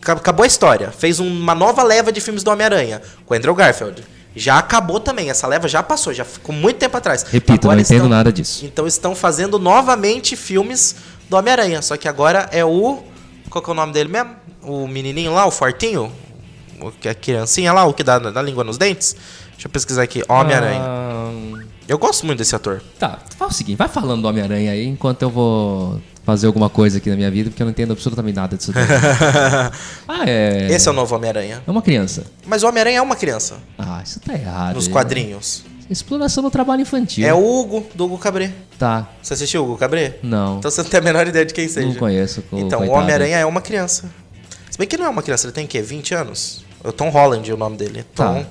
ca- 0.00 0.12
Acabou 0.14 0.42
a 0.44 0.46
história. 0.46 0.90
Fez 0.90 1.18
uma 1.20 1.54
nova 1.54 1.82
leva 1.82 2.12
de 2.12 2.20
filmes 2.20 2.42
do 2.42 2.50
Homem-Aranha 2.50 3.00
com 3.24 3.32
o 3.32 3.36
Andrew 3.36 3.54
Garfield. 3.54 4.02
Já 4.36 4.58
acabou 4.58 4.98
também. 5.00 5.30
Essa 5.30 5.46
leva 5.46 5.68
já 5.68 5.82
passou, 5.82 6.12
já 6.12 6.24
ficou 6.24 6.54
muito 6.54 6.76
tempo 6.78 6.96
atrás. 6.96 7.22
Repito, 7.22 7.52
Agora 7.66 7.76
não 7.76 7.82
entendo 7.82 7.96
estão- 7.98 8.08
nada 8.08 8.32
disso. 8.32 8.64
Então 8.66 8.86
estão 8.86 9.14
fazendo 9.14 9.58
novamente 9.58 10.34
filmes 10.36 10.96
do 11.28 11.36
Homem-Aranha. 11.36 11.80
Só 11.82 11.96
que 11.96 12.08
agora 12.08 12.48
é 12.52 12.64
o. 12.64 13.02
Qual 13.48 13.62
que 13.62 13.70
é 13.70 13.72
o 13.72 13.76
nome 13.76 13.92
dele 13.92 14.08
mesmo? 14.08 14.30
O 14.62 14.88
menininho 14.88 15.32
lá, 15.32 15.46
o 15.46 15.50
fortinho? 15.50 16.10
O 16.80 16.90
que 16.90 17.06
é 17.06 17.12
a 17.12 17.14
criancinha 17.14 17.72
lá, 17.72 17.84
o 17.84 17.94
que 17.94 18.02
dá, 18.02 18.18
dá 18.18 18.42
língua 18.42 18.64
nos 18.64 18.76
dentes? 18.76 19.14
Deixa 19.52 19.66
eu 19.68 19.70
pesquisar 19.70 20.02
aqui. 20.02 20.22
Homem-Aranha. 20.28 20.80
Ah, 20.82 21.30
Eu 21.86 21.98
gosto 21.98 22.26
muito 22.26 22.38
desse 22.38 22.56
ator. 22.56 22.82
tá, 22.98 23.18
fala 23.38 23.50
o 23.50 23.54
seguinte, 23.54 23.76
vai 23.76 23.88
falando 23.88 24.22
do 24.22 24.28
Homem-Aranha 24.28 24.72
aí 24.72 24.86
enquanto 24.86 25.22
eu 25.22 25.30
vou 25.30 26.00
fazer 26.24 26.46
alguma 26.46 26.68
coisa 26.70 26.98
aqui 26.98 27.10
na 27.10 27.16
minha 27.16 27.30
vida, 27.30 27.50
porque 27.50 27.62
eu 27.62 27.66
não 27.66 27.70
entendo 27.72 27.92
absolutamente 27.92 28.34
nada 28.36 28.56
disso 28.56 28.72
ah, 30.08 30.24
é. 30.26 30.68
Esse 30.70 30.88
é 30.88 30.90
o 30.90 30.94
novo 30.94 31.14
Homem-Aranha. 31.14 31.62
É 31.66 31.70
uma 31.70 31.82
criança. 31.82 32.24
Mas 32.46 32.62
o 32.62 32.68
Homem-Aranha 32.68 32.98
é 32.98 33.02
uma 33.02 33.16
criança. 33.16 33.56
Ah, 33.78 34.00
isso 34.04 34.20
tá 34.20 34.34
errado. 34.34 34.74
Nos 34.76 34.88
quadrinhos. 34.88 35.64
Exploração 35.90 36.42
do 36.42 36.50
trabalho 36.50 36.80
infantil. 36.82 37.26
É 37.26 37.34
o 37.34 37.44
Hugo, 37.44 37.86
do 37.94 38.06
Hugo 38.06 38.18
Cabré. 38.18 38.52
Tá. 38.78 39.06
Você 39.22 39.34
assistiu 39.34 39.62
o 39.62 39.64
Hugo 39.66 39.76
Cabré? 39.76 40.18
Não. 40.22 40.58
Então 40.58 40.70
você 40.70 40.82
não 40.82 40.88
tem 40.88 40.98
a 40.98 41.02
menor 41.02 41.26
ideia 41.28 41.44
de 41.44 41.52
quem 41.52 41.68
seja. 41.68 41.86
Não 41.86 41.94
conheço. 41.94 42.40
co- 42.42 42.56
Então, 42.58 42.78
o 42.78 42.82
coitado. 42.82 43.00
Homem-Aranha 43.02 43.36
é 43.38 43.44
uma 43.46 43.60
criança. 43.60 44.10
Se 44.70 44.78
bem 44.78 44.88
que 44.88 44.96
não 44.96 45.04
é 45.04 45.08
uma 45.10 45.22
criança, 45.22 45.46
ele 45.46 45.52
tem 45.52 45.66
o 45.66 45.68
quê? 45.68 45.82
20 45.82 46.14
anos? 46.14 46.64
É 46.82 46.88
o 46.88 46.92
Tom 46.92 47.10
Holland 47.10 47.52
o 47.52 47.56
nome 47.56 47.76
dele. 47.76 48.04
Tá. 48.14 48.32
Tom 48.32 48.46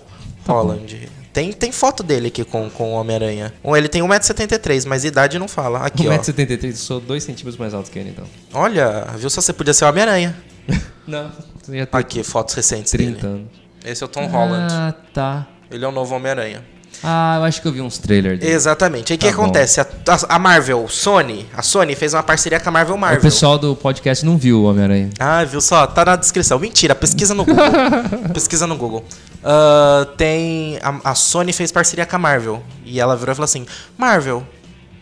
Tá 0.45 0.53
Holland. 0.53 1.09
Tem, 1.34 1.52
tem 1.52 1.72
foto 1.72 2.04
dele 2.04 2.28
aqui 2.28 2.43
com, 2.46 2.69
com 2.69 2.93
o 2.93 2.96
Homem-Aranha. 2.96 3.52
Ele 3.63 3.89
tem 3.89 4.04
1,73m, 4.04 4.86
mas 4.88 5.04
idade 5.04 5.39
não 5.39 5.48
fala. 5.48 5.80
Aqui, 5.86 6.08
ó. 6.08 6.12
1,73m, 6.12 6.76
sou 6.76 7.00
2 7.00 7.24
centímetros 7.24 7.58
mais 7.58 7.74
alto 7.74 7.89
que 7.89 7.98
ele, 7.98 8.12
então. 8.12 8.26
Olha, 8.54 9.06
viu 9.17 9.30
só 9.32 9.41
você 9.41 9.52
podia 9.52 9.74
ser 9.74 9.86
o 9.86 9.89
Homem-Aranha. 9.89 10.36
Não, 11.08 11.30
você 11.62 11.78
já 11.80 11.86
tem 11.86 12.00
Aqui, 12.00 12.24
fotos 12.24 12.54
recentes 12.54 12.91
30 12.91 13.12
dele. 13.15 13.28
anos. 13.28 13.48
Esse 13.84 14.04
é 14.04 14.06
o 14.06 14.08
Tom 14.10 14.26
Holland. 14.28 14.74
Ah, 14.74 14.93
tá. 15.13 15.48
Ele 15.69 15.84
é 15.84 15.88
o 15.88 15.91
novo 15.91 16.15
Homem-Aranha. 16.15 16.63
Ah, 17.03 17.35
eu 17.37 17.43
acho 17.43 17.61
que 17.61 17.67
eu 17.67 17.71
vi 17.73 17.81
uns 17.81 17.97
trailers 17.97 18.39
dele. 18.39 18.51
Exatamente. 18.53 19.11
Aí 19.11 19.17
o 19.17 19.19
que 19.19 19.29
Tá 19.29 19.35
bom. 19.35 19.43
acontece? 19.43 19.81
A, 19.81 19.83
a- 20.07 20.35
a 20.35 20.39
Marvel, 20.39 20.87
Sony, 20.87 21.45
a 21.53 21.61
Sony 21.61 21.95
fez 21.95 22.13
uma 22.13 22.23
parceria 22.23 22.59
com 22.59 22.69
a 22.69 22.71
Marvel 22.71 22.95
Marvel. 22.97 23.19
O 23.19 23.21
pessoal 23.21 23.57
do 23.59 23.75
podcast 23.75 24.25
não 24.25 24.37
viu 24.37 24.61
o 24.61 24.63
Homem-Aranha. 24.63 25.09
Ah, 25.19 25.43
viu 25.43 25.59
só? 25.59 25.85
Tá 25.85 26.05
na 26.05 26.15
descrição. 26.15 26.57
Mentira, 26.59 26.95
pesquisa 26.95 27.33
no 27.33 27.43
Google. 27.43 27.65
pesquisa 28.33 28.65
no 28.65 28.77
Google. 28.77 29.03
Ah, 29.43 30.07
tem. 30.17 30.79
A, 30.81 31.11
a 31.11 31.15
Sony 31.15 31.51
fez 31.51 31.71
parceria 31.71 32.05
com 32.05 32.15
a 32.15 32.19
Marvel. 32.19 32.63
E 32.85 32.99
ela 32.99 33.15
virou 33.17 33.33
e 33.33 33.35
falou 33.35 33.45
assim: 33.45 33.65
Marvel, 33.97 34.45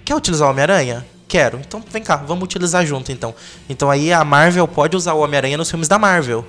quer 0.03 0.15
utilizar 0.15 0.47
o 0.47 0.51
Homem-Aranha? 0.51 1.05
Quero. 1.27 1.59
Então 1.65 1.81
vem 1.91 2.01
cá, 2.03 2.15
vamos 2.17 2.43
utilizar 2.43 2.85
junto 2.85 3.11
então. 3.11 3.33
Então 3.69 3.89
aí 3.89 4.11
a 4.11 4.23
Marvel 4.25 4.67
pode 4.67 4.97
usar 4.97 5.13
o 5.13 5.19
Homem-Aranha 5.19 5.57
nos 5.57 5.69
filmes 5.69 5.87
da 5.87 5.97
Marvel. 5.99 6.45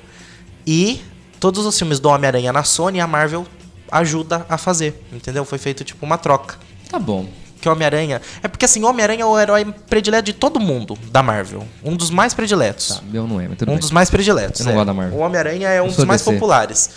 E 0.66 1.00
todos 1.38 1.64
os 1.66 1.78
filmes 1.78 2.00
do 2.00 2.08
Homem-Aranha 2.08 2.52
na 2.52 2.64
Sony, 2.64 3.00
a 3.00 3.06
Marvel 3.06 3.46
ajuda 3.92 4.44
a 4.48 4.58
fazer. 4.58 5.00
Entendeu? 5.12 5.44
Foi 5.44 5.58
feito 5.58 5.84
tipo 5.84 6.04
uma 6.04 6.18
troca. 6.18 6.56
Tá 6.90 6.98
bom. 6.98 7.26
que 7.60 7.68
Homem-Aranha. 7.68 8.20
É 8.42 8.48
porque 8.48 8.64
assim, 8.64 8.82
Homem-Aranha 8.82 9.22
é 9.22 9.24
o 9.26 9.38
herói 9.38 9.64
predileto 9.88 10.24
de 10.24 10.32
todo 10.32 10.58
mundo 10.58 10.98
da 11.12 11.22
Marvel. 11.22 11.64
Um 11.84 11.94
dos 11.94 12.10
mais 12.10 12.34
prediletos. 12.34 12.88
Tá, 12.96 13.00
meu 13.08 13.26
não 13.26 13.40
é, 13.40 13.46
mas 13.46 13.58
tudo 13.58 13.68
um 13.68 13.74
bem. 13.74 13.80
dos 13.80 13.90
mais 13.92 14.10
prediletos. 14.10 14.60
Eu 14.60 14.66
não 14.66 14.72
é. 14.72 14.74
gosto 14.74 14.86
da 14.88 14.94
Marvel. 14.94 15.18
O 15.18 15.22
Homem-Aranha 15.22 15.68
é 15.68 15.80
um 15.80 15.86
dos 15.88 16.04
mais 16.04 16.20
DC. 16.22 16.32
populares. 16.32 16.90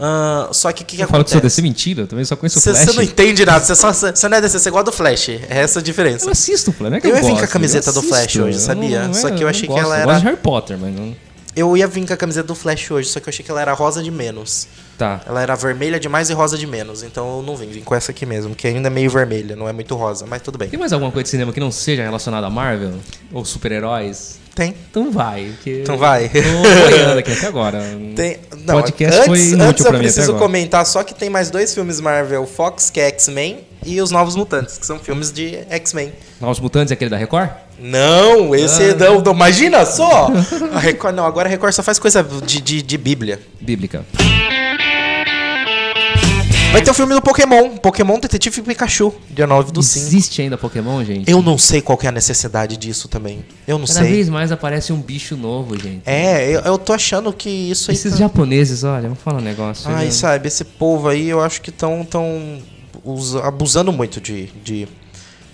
Ah, 0.00 0.48
só 0.52 0.70
que 0.72 0.82
o 0.82 0.86
que, 0.86 0.96
que 0.96 1.02
Eu 1.02 1.08
falo 1.08 1.24
que 1.24 1.30
sou 1.30 1.38
acontece? 1.38 1.56
DC 1.56 1.62
mentira, 1.62 2.02
eu 2.02 2.06
também 2.06 2.24
só 2.24 2.36
conheço 2.36 2.58
o 2.58 2.62
Flash. 2.62 2.78
você 2.78 2.92
não 2.92 3.02
entende 3.02 3.44
nada, 3.44 3.64
você, 3.64 3.74
só, 3.74 3.92
você 3.92 4.28
não 4.28 4.36
é 4.36 4.40
DC, 4.40 4.58
você 4.60 4.70
gosta 4.70 4.84
do 4.84 4.92
Flash. 4.92 5.28
É 5.30 5.46
essa 5.58 5.80
a 5.80 5.82
diferença. 5.82 6.26
Eu 6.26 6.30
assisto 6.30 6.70
o 6.70 6.72
Flash, 6.72 6.90
não 6.90 6.98
é 6.98 7.00
que 7.00 7.06
Eu 7.08 7.10
eu, 7.10 7.16
ia 7.16 7.22
vir 7.22 7.36
com 7.38 7.44
a 7.44 7.48
camiseta 7.48 7.92
do 7.92 8.02
Flash 8.02 8.20
assisto, 8.22 8.42
hoje, 8.44 8.58
eu 8.58 8.60
sabia? 8.62 9.06
não- 9.08 9.14
Só 9.14 9.28
que 9.28 9.34
eu 9.36 9.40
não 9.40 9.48
achei 9.48 9.62
que 9.62 9.66
gosto, 9.68 9.84
ela 9.84 9.94
Eu 9.96 9.98
era- 10.02 10.04
gosto 10.06 10.20
de 10.20 10.24
Harry 10.26 10.36
Potter, 10.36 10.78
mas 10.78 10.94
não... 10.94 11.16
Eu 11.56 11.76
ia 11.76 11.88
vir 11.88 12.06
com 12.06 12.12
a 12.12 12.16
camiseta 12.16 12.46
do 12.46 12.54
Flash 12.54 12.90
hoje, 12.92 13.08
só 13.08 13.18
que 13.18 13.28
eu 13.28 13.30
achei 13.30 13.44
que 13.44 13.50
ela 13.50 13.60
era 13.60 13.72
rosa 13.72 14.00
de 14.02 14.10
menos. 14.12 14.68
Tá. 14.98 15.20
Ela 15.24 15.40
era 15.40 15.54
vermelha 15.54 16.00
demais 16.00 16.28
e 16.28 16.32
rosa 16.32 16.58
de 16.58 16.66
menos, 16.66 17.04
então 17.04 17.36
eu 17.36 17.42
não 17.42 17.56
vim, 17.56 17.68
vim 17.68 17.82
com 17.82 17.94
essa 17.94 18.10
aqui 18.10 18.26
mesmo, 18.26 18.52
que 18.52 18.66
ainda 18.66 18.88
é 18.88 18.90
meio 18.90 19.08
vermelha, 19.08 19.54
não 19.54 19.68
é 19.68 19.72
muito 19.72 19.94
rosa, 19.94 20.26
mas 20.26 20.42
tudo 20.42 20.58
bem. 20.58 20.68
Tem 20.68 20.78
mais 20.78 20.92
alguma 20.92 21.12
coisa 21.12 21.22
de 21.22 21.28
cinema 21.30 21.52
que 21.52 21.60
não 21.60 21.70
seja 21.70 22.02
relacionada 22.02 22.48
a 22.48 22.50
Marvel? 22.50 22.94
Ou 23.32 23.44
super-heróis? 23.44 24.40
Tem. 24.56 24.74
Então 24.90 25.12
vai. 25.12 25.52
Então 25.64 25.96
vai. 25.96 26.28
Tô 26.28 26.90
boiando 26.90 27.18
aqui 27.20 27.30
até 27.30 27.46
agora. 27.46 27.80
Tem, 28.16 28.38
não, 28.66 28.74
podcast 28.74 29.20
antes, 29.20 29.50
foi 29.52 29.60
antes 29.60 29.84
eu 29.84 29.92
preciso 29.92 30.34
comentar 30.34 30.84
só 30.84 31.04
que 31.04 31.14
tem 31.14 31.30
mais 31.30 31.48
dois 31.48 31.72
filmes 31.72 32.00
Marvel 32.00 32.44
Fox, 32.44 32.90
que 32.90 32.98
é 32.98 33.06
X-Men, 33.06 33.60
e 33.86 34.02
Os 34.02 34.10
Novos 34.10 34.34
Mutantes, 34.34 34.76
que 34.76 34.84
são 34.84 34.98
filmes 34.98 35.30
de 35.30 35.60
X-Men. 35.70 36.12
Novos 36.40 36.58
Mutantes 36.58 36.90
é 36.90 36.94
aquele 36.94 37.08
da 37.08 37.16
Record? 37.16 37.50
Não, 37.78 38.52
esse 38.52 38.82
Ah. 38.82 38.94
não, 38.96 39.20
não, 39.20 39.32
imagina 39.32 39.86
só! 39.86 40.28
A 40.74 40.80
Record, 40.80 41.14
não, 41.14 41.24
agora 41.24 41.48
a 41.48 41.50
Record 41.50 41.72
só 41.72 41.82
faz 41.84 42.00
coisa 42.00 42.26
de, 42.44 42.60
de, 42.60 42.82
de 42.82 42.98
Bíblia. 42.98 43.40
Bíblica. 43.60 44.04
Vai 46.72 46.82
ter 46.82 46.90
o 46.90 46.94
filme 46.94 47.14
do 47.14 47.22
Pokémon, 47.22 47.76
Pokémon 47.78 48.18
Detetive 48.20 48.60
Pikachu, 48.62 49.12
dia 49.30 49.46
9 49.46 49.72
do 49.72 49.82
5. 49.82 50.06
Existe 50.06 50.42
ainda 50.42 50.58
Pokémon, 50.58 51.02
gente? 51.02 51.30
Eu 51.30 51.40
não 51.40 51.56
sei 51.56 51.80
qual 51.80 51.96
que 51.96 52.04
é 52.06 52.10
a 52.10 52.12
necessidade 52.12 52.76
disso 52.76 53.08
também. 53.08 53.42
Eu 53.66 53.78
não 53.78 53.86
Cada 53.86 54.00
sei. 54.00 54.10
vez 54.12 54.28
mais 54.28 54.52
aparece 54.52 54.92
um 54.92 55.00
bicho 55.00 55.34
novo, 55.36 55.78
gente. 55.78 56.02
É, 56.04 56.46
eu, 56.54 56.60
eu 56.60 56.78
tô 56.78 56.92
achando 56.92 57.32
que 57.32 57.48
isso 57.48 57.90
aí. 57.90 57.96
Esses 57.96 58.12
tá- 58.12 58.18
japoneses, 58.18 58.84
olha, 58.84 59.02
vamos 59.08 59.18
falar 59.20 59.38
um 59.38 59.44
negócio. 59.44 59.88
Ai, 59.90 60.06
né? 60.06 60.10
sabe, 60.10 60.46
esse 60.48 60.62
povo 60.62 61.08
aí 61.08 61.28
eu 61.28 61.40
acho 61.40 61.62
que 61.62 61.70
estão 61.70 62.04
tão 62.04 62.58
usa- 63.02 63.42
abusando 63.46 63.90
muito 63.90 64.20
de. 64.20 64.46
de, 64.62 64.86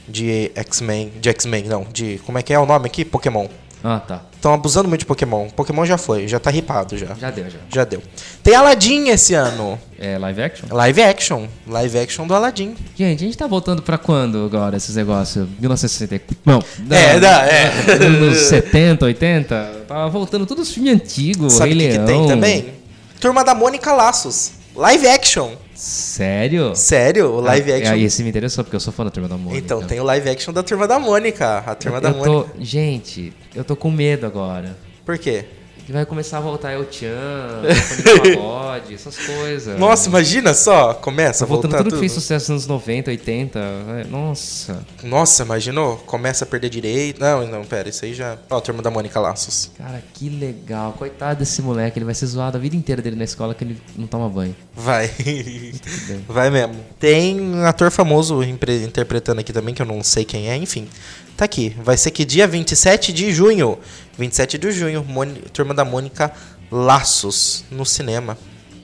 de 0.08 0.50
X-Men. 0.56 1.12
De 1.20 1.28
X-Men, 1.30 1.64
não. 1.64 1.86
De. 1.92 2.20
Como 2.26 2.38
é 2.38 2.42
que 2.42 2.52
é 2.52 2.58
o 2.58 2.66
nome 2.66 2.86
aqui? 2.86 3.04
Pokémon. 3.04 3.46
Ah, 3.86 4.00
tá. 4.00 4.22
Estão 4.34 4.54
abusando 4.54 4.88
muito 4.88 5.00
de 5.00 5.06
Pokémon. 5.06 5.50
Pokémon 5.50 5.84
já 5.84 5.98
foi, 5.98 6.26
já 6.26 6.40
tá 6.40 6.48
ripado 6.48 6.96
já. 6.96 7.14
Já 7.20 7.30
deu, 7.30 7.50
já. 7.50 7.58
Já 7.68 7.84
deu. 7.84 8.02
Tem 8.42 8.54
Aladdin 8.54 9.08
esse 9.10 9.34
ano. 9.34 9.78
É 9.98 10.16
live 10.16 10.40
action? 10.42 10.66
Live 10.70 11.02
action. 11.02 11.46
Live 11.66 11.98
action 11.98 12.26
do 12.26 12.34
Aladdin. 12.34 12.74
Gente, 12.96 13.22
a 13.22 13.26
gente 13.26 13.36
tá 13.36 13.46
voltando 13.46 13.82
pra 13.82 13.98
quando 13.98 14.42
agora, 14.42 14.74
esses 14.78 14.96
negócios? 14.96 15.46
1964? 15.60 16.36
Não. 16.46 16.62
É, 16.96 17.20
não, 17.20 17.28
é. 17.28 18.06
Anos 18.06 18.38
70, 18.38 19.04
80? 19.04 19.84
Tava 19.86 20.08
voltando 20.08 20.46
todos 20.46 20.68
os 20.68 20.74
filmes 20.74 20.94
antigos, 20.94 21.52
Sabe 21.52 21.74
o 21.74 21.78
que, 21.78 21.88
que 21.90 21.98
tem 21.98 22.26
também? 22.26 22.72
Turma 23.20 23.44
da 23.44 23.54
Mônica 23.54 23.92
Laços. 23.92 24.52
Live 24.74 25.06
action. 25.08 25.52
Sério? 25.74 26.74
Sério, 26.74 27.30
o 27.32 27.40
live 27.40 27.72
Ah, 27.72 27.76
action. 27.76 27.92
Aí 27.94 28.04
esse 28.04 28.22
me 28.22 28.28
interessou, 28.28 28.62
porque 28.64 28.76
eu 28.76 28.80
sou 28.80 28.92
fã 28.92 29.04
da 29.04 29.10
Turma 29.10 29.28
da 29.28 29.36
Mônica. 29.36 29.58
Então, 29.64 29.82
tem 29.82 30.00
o 30.00 30.04
live 30.04 30.28
action 30.30 30.52
da 30.52 30.62
Turma 30.62 30.86
da 30.86 30.98
Mônica. 30.98 31.58
A 31.58 31.74
Turma 31.74 32.00
da 32.00 32.10
eu 32.10 32.16
Mônica. 32.16 32.50
tô... 32.54 32.62
Gente, 32.62 33.32
eu 33.54 33.64
tô 33.64 33.74
com 33.74 33.90
medo 33.90 34.24
agora. 34.26 34.76
Por 35.04 35.18
quê? 35.18 35.44
Que 35.86 35.92
vai 35.92 36.06
começar 36.06 36.38
a 36.38 36.40
voltar 36.40 36.72
El 36.72 36.86
Chan, 36.90 37.60
Pagode, 38.22 38.94
essas 38.94 39.18
coisas. 39.18 39.78
Nossa, 39.78 40.08
imagina 40.08 40.54
só. 40.54 40.94
Começa 40.94 41.44
a 41.44 41.46
Tá 41.46 41.52
voltando 41.52 41.72
voltar 41.72 41.84
tudo 41.84 41.90
tudo. 41.90 42.00
que 42.00 42.00
fez 42.00 42.12
sucesso 42.12 42.52
nos 42.52 42.62
anos 42.64 42.66
90, 42.82 43.10
80. 43.10 43.58
é, 43.58 44.04
Nossa. 44.10 44.82
Nossa, 45.02 45.42
imaginou? 45.42 45.96
Começa 45.98 46.44
a 46.44 46.46
perder 46.46 46.70
direito. 46.70 47.20
Não, 47.20 47.46
não, 47.46 47.64
pera, 47.64 47.90
isso 47.90 48.02
aí 48.06 48.14
já. 48.14 48.38
Ó, 48.48 48.56
a 48.56 48.60
Turma 48.62 48.80
da 48.82 48.90
Mônica 48.90 49.20
Laços. 49.20 49.70
Cara, 49.76 50.02
que 50.14 50.30
legal. 50.30 50.94
Coitado 50.94 51.40
desse 51.40 51.60
moleque, 51.60 51.98
ele 51.98 52.06
vai 52.06 52.14
ser 52.14 52.26
zoado 52.26 52.56
a 52.56 52.60
vida 52.60 52.74
inteira 52.74 53.02
dele 53.02 53.16
na 53.16 53.24
escola 53.24 53.54
que 53.54 53.64
ele 53.64 53.78
não 53.94 54.06
toma 54.06 54.28
banho. 54.30 54.56
Vai. 54.74 55.10
Vai 56.26 56.48
mesmo. 56.50 56.76
Tem 56.98 57.38
um 57.40 57.64
ator 57.66 57.90
famoso 57.90 58.42
interpretando 58.42 59.40
aqui 59.40 59.52
também, 59.52 59.74
que 59.74 59.82
eu 59.82 59.86
não 59.86 60.02
sei 60.02 60.24
quem 60.24 60.48
é, 60.48 60.56
enfim. 60.56 60.88
Tá 61.36 61.44
aqui. 61.44 61.74
Vai 61.82 61.96
ser 61.96 62.10
que 62.10 62.24
dia 62.24 62.46
27 62.46 63.12
de 63.12 63.32
junho. 63.32 63.78
27 64.18 64.56
de 64.58 64.70
junho, 64.72 65.04
Môni- 65.06 65.42
Turma 65.52 65.74
da 65.74 65.84
Mônica 65.84 66.30
Laços 66.70 67.64
no 67.70 67.84
cinema. 67.84 68.36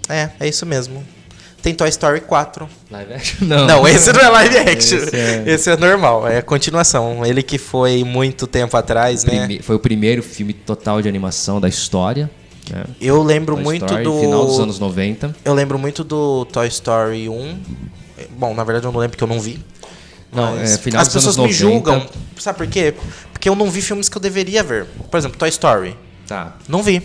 É, 0.08 0.30
é 0.40 0.48
isso 0.48 0.64
mesmo. 0.66 1.04
Tem 1.62 1.74
Toy 1.74 1.88
Story 1.90 2.20
4. 2.22 2.68
Live 2.90 3.12
action? 3.12 3.36
Não. 3.46 3.66
Não, 3.66 3.86
esse 3.88 4.12
não 4.12 4.20
é 4.20 4.28
live 4.30 4.56
action. 4.70 4.96
Esse 4.98 5.16
é- 5.16 5.44
Esse 5.46 5.70
é 5.70 5.76
normal, 5.76 6.26
é 6.26 6.38
a 6.38 6.42
continuação. 6.42 7.24
Ele 7.24 7.42
que 7.42 7.58
foi 7.58 8.02
muito 8.02 8.46
tempo 8.46 8.76
atrás, 8.76 9.24
né? 9.24 9.46
Prime- 9.46 9.62
Foi 9.62 9.76
o 9.76 9.78
primeiro 9.78 10.22
filme 10.22 10.52
total 10.54 11.02
de 11.02 11.08
animação 11.08 11.60
da 11.60 11.68
história. 11.68 12.30
né? 12.70 12.84
Eu 13.00 13.22
lembro 13.22 13.54
Toy 13.56 13.64
muito 13.64 13.84
Story, 13.84 14.04
do. 14.04 14.20
Final 14.20 14.46
dos 14.46 14.58
anos 14.58 14.78
90. 14.78 15.36
Eu 15.44 15.52
lembro 15.54 15.78
muito 15.78 16.02
do 16.02 16.44
Toy 16.46 16.66
Story 16.68 17.28
1. 17.28 17.58
Bom, 18.38 18.54
na 18.54 18.64
verdade 18.64 18.86
eu 18.86 18.92
não 18.92 18.98
lembro 19.00 19.16
porque 19.18 19.24
eu 19.24 19.28
não 19.36 19.40
vi. 19.40 19.60
Não, 20.32 20.58
é 20.60 20.66
final 20.78 21.02
As 21.02 21.08
dos 21.08 21.14
pessoas 21.14 21.38
anos 21.38 21.58
me 21.58 21.64
90. 21.64 21.90
julgam. 21.90 22.08
Sabe 22.38 22.58
por 22.58 22.66
quê? 22.66 22.94
Porque 23.32 23.48
eu 23.48 23.54
não 23.56 23.70
vi 23.70 23.82
filmes 23.82 24.08
que 24.08 24.16
eu 24.16 24.20
deveria 24.22 24.62
ver. 24.62 24.86
Por 25.10 25.16
exemplo, 25.18 25.36
Toy 25.38 25.48
Story. 25.48 25.96
Tá. 26.26 26.56
Não 26.68 26.82
vi. 26.82 27.02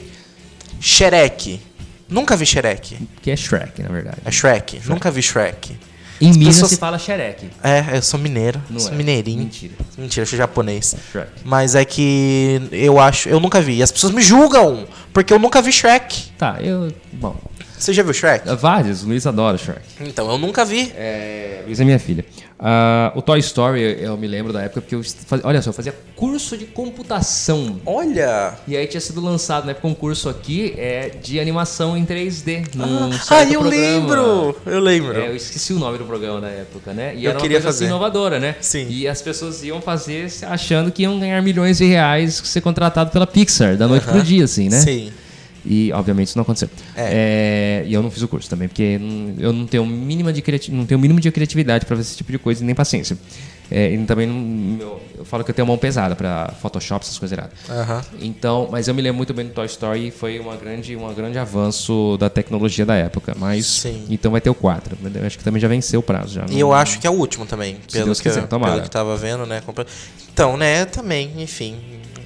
Shrek. 0.80 1.60
Nunca 2.08 2.36
vi 2.36 2.46
Shrek. 2.46 2.98
Que 3.22 3.32
é 3.32 3.36
Shrek, 3.36 3.82
na 3.82 3.90
verdade. 3.90 4.18
É 4.24 4.32
Shrek. 4.32 4.82
Nunca 4.86 5.10
vi 5.10 5.22
Shrek. 5.22 5.76
Em 6.22 6.32
Minas 6.32 6.56
pessoas- 6.56 6.72
se 6.72 6.78
fala 6.78 6.98
Shrek. 6.98 7.50
É, 7.64 7.98
eu 7.98 8.02
sou 8.02 8.20
mineiro. 8.20 8.62
Não 8.70 8.80
sou 8.80 8.92
é. 8.94 8.96
mineirinho. 8.96 9.40
Mentira. 9.40 9.74
Mentira, 9.98 10.22
eu 10.24 10.28
sou 10.28 10.38
japonês. 10.38 10.96
Shrek. 11.12 11.30
Mas 11.44 11.76
é 11.76 11.84
que 11.84 12.62
eu 12.72 13.00
acho. 13.00 13.28
Eu 13.28 13.40
nunca 13.40 13.60
vi. 13.60 13.78
E 13.78 13.84
as 13.84 13.92
pessoas 13.92 14.14
me 14.14 14.22
julgam. 14.22 14.88
Porque 15.12 15.34
eu 15.34 15.40
nunca 15.40 15.62
vi 15.62 15.72
Shrek. 15.74 16.32
Tá, 16.38 16.58
eu. 16.62 16.94
Bom. 17.14 17.36
Você 17.78 17.94
já 17.94 18.04
viu 18.04 18.14
Shrek? 18.14 18.48
Vários, 18.56 19.04
o 19.04 19.08
Luiz 19.08 19.26
adora 19.28 19.58
Shrek. 19.58 19.82
Então, 20.02 20.30
eu 20.30 20.38
nunca 20.38 20.64
vi. 20.66 20.92
É, 20.96 21.62
Luiz 21.66 21.80
é 21.80 21.84
minha 21.84 22.00
filha. 22.00 22.26
Ah, 22.58 23.12
o 23.16 23.22
Toy 23.22 23.38
Story, 23.40 23.98
eu 24.00 24.16
me 24.18 24.28
lembro 24.28 24.54
da 24.54 24.62
época 24.62 24.80
porque 24.82 24.96
eu 24.96 25.04
fazia, 25.04 25.46
olha 25.46 25.62
só, 25.62 25.70
eu 25.70 25.74
fazia 25.74 25.94
curso 26.16 26.58
de 26.58 26.66
computação. 26.66 27.80
Olha! 27.86 28.54
E 28.68 28.78
aí 28.78 28.88
tinha 28.88 29.02
sido 29.02 29.20
lançado 29.22 29.66
na 29.66 29.72
época 29.72 29.88
um 29.88 29.94
curso 29.94 30.30
aqui 30.30 30.74
é, 30.78 31.10
de 31.22 31.38
animação 31.40 31.98
em 31.98 32.06
3D. 32.06 32.74
num 32.76 33.12
Ah, 33.12 33.20
certo 33.20 33.52
eu 33.54 33.60
programa. 33.60 33.84
lembro! 33.86 34.58
Eu 34.66 34.80
lembro. 34.80 35.20
É, 35.20 35.28
eu 35.30 35.36
esqueci 35.36 35.74
o 35.74 35.80
nome 35.80 35.98
do 35.98 36.06
programa 36.06 36.40
na 36.42 36.50
época, 36.50 36.94
né? 36.94 37.14
E 37.16 37.26
Eu 37.26 37.30
era 37.32 37.38
uma 37.38 37.42
queria 37.42 37.58
coisa 37.58 37.70
assim, 37.70 37.80
fazer. 37.80 37.86
inovadora, 37.88 38.40
né? 38.40 38.56
Sim. 38.62 38.88
E 38.90 39.08
as 39.08 39.22
pessoas 39.22 39.62
iam 39.64 39.82
fazer 39.82 40.32
achando 40.44 40.92
que 40.92 41.04
iam 41.04 41.20
ganhar 41.20 41.42
milhões 41.42 41.78
de 41.78 41.86
reais 41.86 42.42
ser 42.46 42.62
contratado 42.62 43.12
pela 43.12 43.28
Pixar, 43.28 43.76
da 43.76 43.88
noite 43.88 44.06
pro 44.06 44.22
dia, 44.24 44.46
assim, 44.46 44.70
né? 44.70 44.80
Sim. 44.80 45.12
E, 45.66 45.92
obviamente, 45.94 46.28
isso 46.28 46.38
não 46.38 46.44
aconteceu. 46.44 46.70
É. 46.96 47.82
É, 47.84 47.88
e 47.88 47.94
eu 47.94 48.04
não 48.04 48.12
fiz 48.12 48.22
o 48.22 48.28
curso 48.28 48.50
também, 48.50 48.68
porque 48.68 48.98
não- 49.00 49.34
eu 49.40 49.52
não 49.52 49.66
tenho 49.66 49.86
mínima 49.86 50.32
de 50.32 50.44
não 50.72 50.86
tenho 50.86 50.98
o 50.98 51.02
mínimo 51.02 51.20
de 51.20 51.32
criatividade 51.32 51.86
para 51.86 51.96
fazer 51.96 52.08
esse 52.08 52.18
tipo 52.18 52.32
de 52.32 52.38
coisa 52.38 52.64
e 52.64 52.66
nem 52.66 52.76
paciência. 52.76 53.18
É, 53.70 53.92
e 53.92 53.98
também 54.06 54.28
não, 54.28 55.00
eu 55.18 55.26
falo 55.26 55.44
que 55.44 55.50
eu 55.50 55.56
tenho 55.56 55.68
mão 55.68 55.78
pesada 55.78 56.16
para 56.16 56.54
Photoshop, 56.62 57.04
essas 57.04 57.18
coisas 57.18 57.36
erradas. 57.38 57.58
Então, 58.22 58.68
mas 58.72 58.88
eu 58.88 58.94
me 58.94 59.02
lembro 59.02 59.18
muito 59.18 59.34
bem 59.34 59.48
do 59.48 59.54
Toy 59.54 59.66
Story 59.66 60.08
e 60.08 60.12
foi 60.12 60.40
uma 60.40 60.56
grande, 60.56 60.96
um 60.96 61.14
grande 61.14 61.40
avanço 61.40 62.16
da 62.20 62.30
tecnologia 62.30 62.86
da 62.86 62.96
época. 62.96 63.36
Mas 63.38 63.66
Sim. 63.66 64.06
então 64.10 64.32
vai 64.32 64.42
ter 64.42 64.50
o 64.50 64.56
4. 64.56 64.96
mas 65.02 65.16
eu 65.16 65.26
Acho 65.26 65.38
que 65.40 65.44
também 65.44 65.60
já 65.60 65.68
venceu 65.68 66.00
o 66.00 66.04
prazo 66.04 66.36
já. 66.36 66.46
E 66.50 66.60
eu 66.60 66.72
acho 66.74 67.00
que 67.00 67.08
é 67.08 67.10
o 67.10 67.14
último 67.14 67.46
também, 67.46 67.78
pelo, 67.92 68.06
Deus 68.06 68.20
que, 68.20 68.30
quiser, 68.30 68.44
eu, 68.44 68.48
pelo 68.48 68.82
que 68.82 68.90
tava 68.90 69.18
vendo, 69.18 69.46
né? 69.48 69.64
Então, 70.32 70.56
né, 70.58 70.86
também, 70.86 71.32
enfim. 71.42 71.76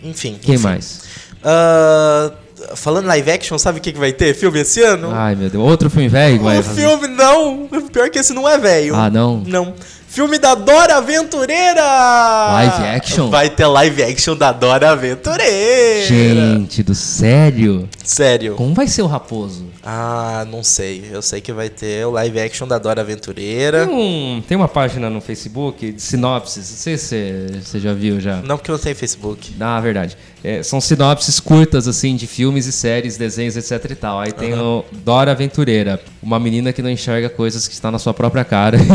Enfim. 0.03 0.37
Quem 0.41 0.55
enfim. 0.55 0.63
mais? 0.63 1.03
Ah, 1.43 2.31
falando 2.75 3.05
live 3.07 3.31
action, 3.31 3.57
sabe 3.57 3.79
o 3.79 3.81
que, 3.81 3.91
que 3.91 3.99
vai 3.99 4.11
ter 4.13 4.33
filme 4.33 4.59
esse 4.59 4.81
ano? 4.81 5.09
Ai, 5.13 5.35
meu 5.35 5.49
Deus. 5.49 5.63
Outro 5.63 5.89
filme 5.89 6.07
velho 6.07 6.39
fazer. 6.43 6.81
filme, 6.81 7.07
não! 7.07 7.67
Pior 7.91 8.09
que 8.09 8.19
esse 8.19 8.33
não 8.33 8.47
é 8.47 8.57
velho. 8.57 8.95
Ah, 8.95 9.09
não? 9.09 9.43
Não. 9.45 9.73
Filme 10.07 10.39
da 10.39 10.55
Dora 10.55 10.95
Aventureira! 10.97 11.81
Live 11.83 12.83
action? 12.95 13.29
Vai 13.29 13.47
ter 13.49 13.67
live 13.67 14.01
action 14.03 14.35
da 14.35 14.51
Dora 14.51 14.89
Aventureira! 14.91 16.05
Gente 16.07 16.81
do 16.81 16.95
sério? 16.95 17.87
Sério. 18.03 18.55
Como 18.55 18.73
vai 18.73 18.87
ser 18.87 19.03
o 19.03 19.07
Raposo? 19.07 19.67
Ah, 19.85 20.45
não 20.49 20.63
sei. 20.63 21.07
Eu 21.11 21.21
sei 21.21 21.41
que 21.41 21.53
vai 21.53 21.69
ter 21.69 22.05
o 22.05 22.11
live 22.11 22.39
action 22.39 22.67
da 22.67 22.77
Dora 22.79 23.01
Aventureira. 23.01 23.85
Tem, 23.85 23.95
um- 23.95 24.41
tem 24.47 24.57
uma 24.57 24.67
página 24.67 25.09
no 25.09 25.21
Facebook 25.21 25.91
de 25.91 26.01
sinopses. 26.01 26.69
Não 26.71 26.77
sei 26.77 26.97
se 26.97 27.47
você- 27.63 27.79
já 27.79 27.93
viu 27.93 28.19
já. 28.19 28.37
Não, 28.37 28.57
porque 28.57 28.71
não 28.71 28.79
tem 28.79 28.93
Facebook. 28.95 29.53
Na 29.57 29.79
verdade. 29.79 30.17
É, 30.43 30.63
são 30.63 30.79
sinopses 30.79 31.39
curtas, 31.39 31.85
assim, 31.87 32.15
de 32.15 32.25
filmes 32.25 32.65
e 32.65 32.71
séries, 32.71 33.17
desenhos, 33.17 33.57
etc 33.57 33.91
e 33.91 33.95
tal. 33.95 34.19
Aí 34.19 34.31
tem 34.31 34.53
o 34.53 34.85
Dora 35.03 35.31
Aventureira. 35.31 35.99
Uma 36.23 36.39
menina 36.39 36.71
que 36.71 36.81
não 36.81 36.89
enxerga 36.89 37.29
coisas 37.29 37.67
que 37.67 37.73
está 37.73 37.91
na 37.91 37.99
sua 37.99 38.13
própria 38.13 38.45
cara. 38.45 38.77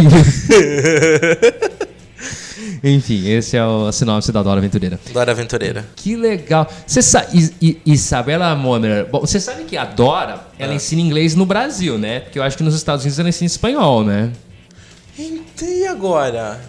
Enfim, 2.83 3.26
esse 3.28 3.57
é 3.57 3.64
o, 3.64 3.87
a 3.87 3.92
sinopse 3.92 4.30
da 4.30 4.42
Dora 4.42 4.59
Aventureira. 4.59 5.00
Dora 5.12 5.33
Aventureira. 5.33 5.87
Que 5.96 6.16
legal. 6.16 6.70
Você 6.87 7.00
sabe, 7.02 7.50
Isabela 7.85 8.54
Moner, 8.54 9.07
você 9.11 9.40
sabe 9.40 9.64
que 9.64 9.76
a 9.76 9.85
Dora, 9.85 10.46
ela 10.59 10.72
Ah. 10.72 10.76
ensina 10.76 11.00
inglês 11.00 11.35
no 11.35 11.46
Brasil, 11.46 11.98
né? 11.98 12.20
Porque 12.20 12.38
eu 12.38 12.42
acho 12.42 12.57
que 12.57 12.62
nos 12.62 12.74
Estados 12.74 13.04
Unidos 13.04 13.18
ela 13.18 13.28
ensina 13.28 13.46
espanhol, 13.46 14.04
né? 14.04 14.30
Então, 15.18 15.68
E 15.68 15.87
agora? 15.87 16.61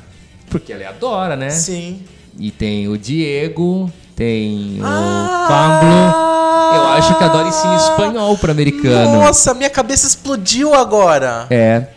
porque 0.50 0.72
ela 0.72 0.84
é 0.84 0.88
a 0.88 0.92
Dora, 0.94 1.36
né? 1.36 1.50
Sim. 1.50 2.02
E 2.40 2.50
tem 2.52 2.88
o 2.88 2.98
Diego, 2.98 3.92
tem 4.16 4.80
o 4.82 4.86
Ah! 4.86 5.46
Pablo. 5.48 6.26
Eu 6.76 6.88
acho 6.98 7.18
que 7.18 7.24
a 7.24 7.28
Dora 7.28 7.48
ensina 7.48 7.76
espanhol 7.76 8.38
para 8.38 8.52
americano. 8.52 9.20
Nossa, 9.20 9.54
minha 9.54 9.70
cabeça 9.70 10.08
explodiu 10.08 10.74
agora. 10.74 11.46
É. 11.50 11.88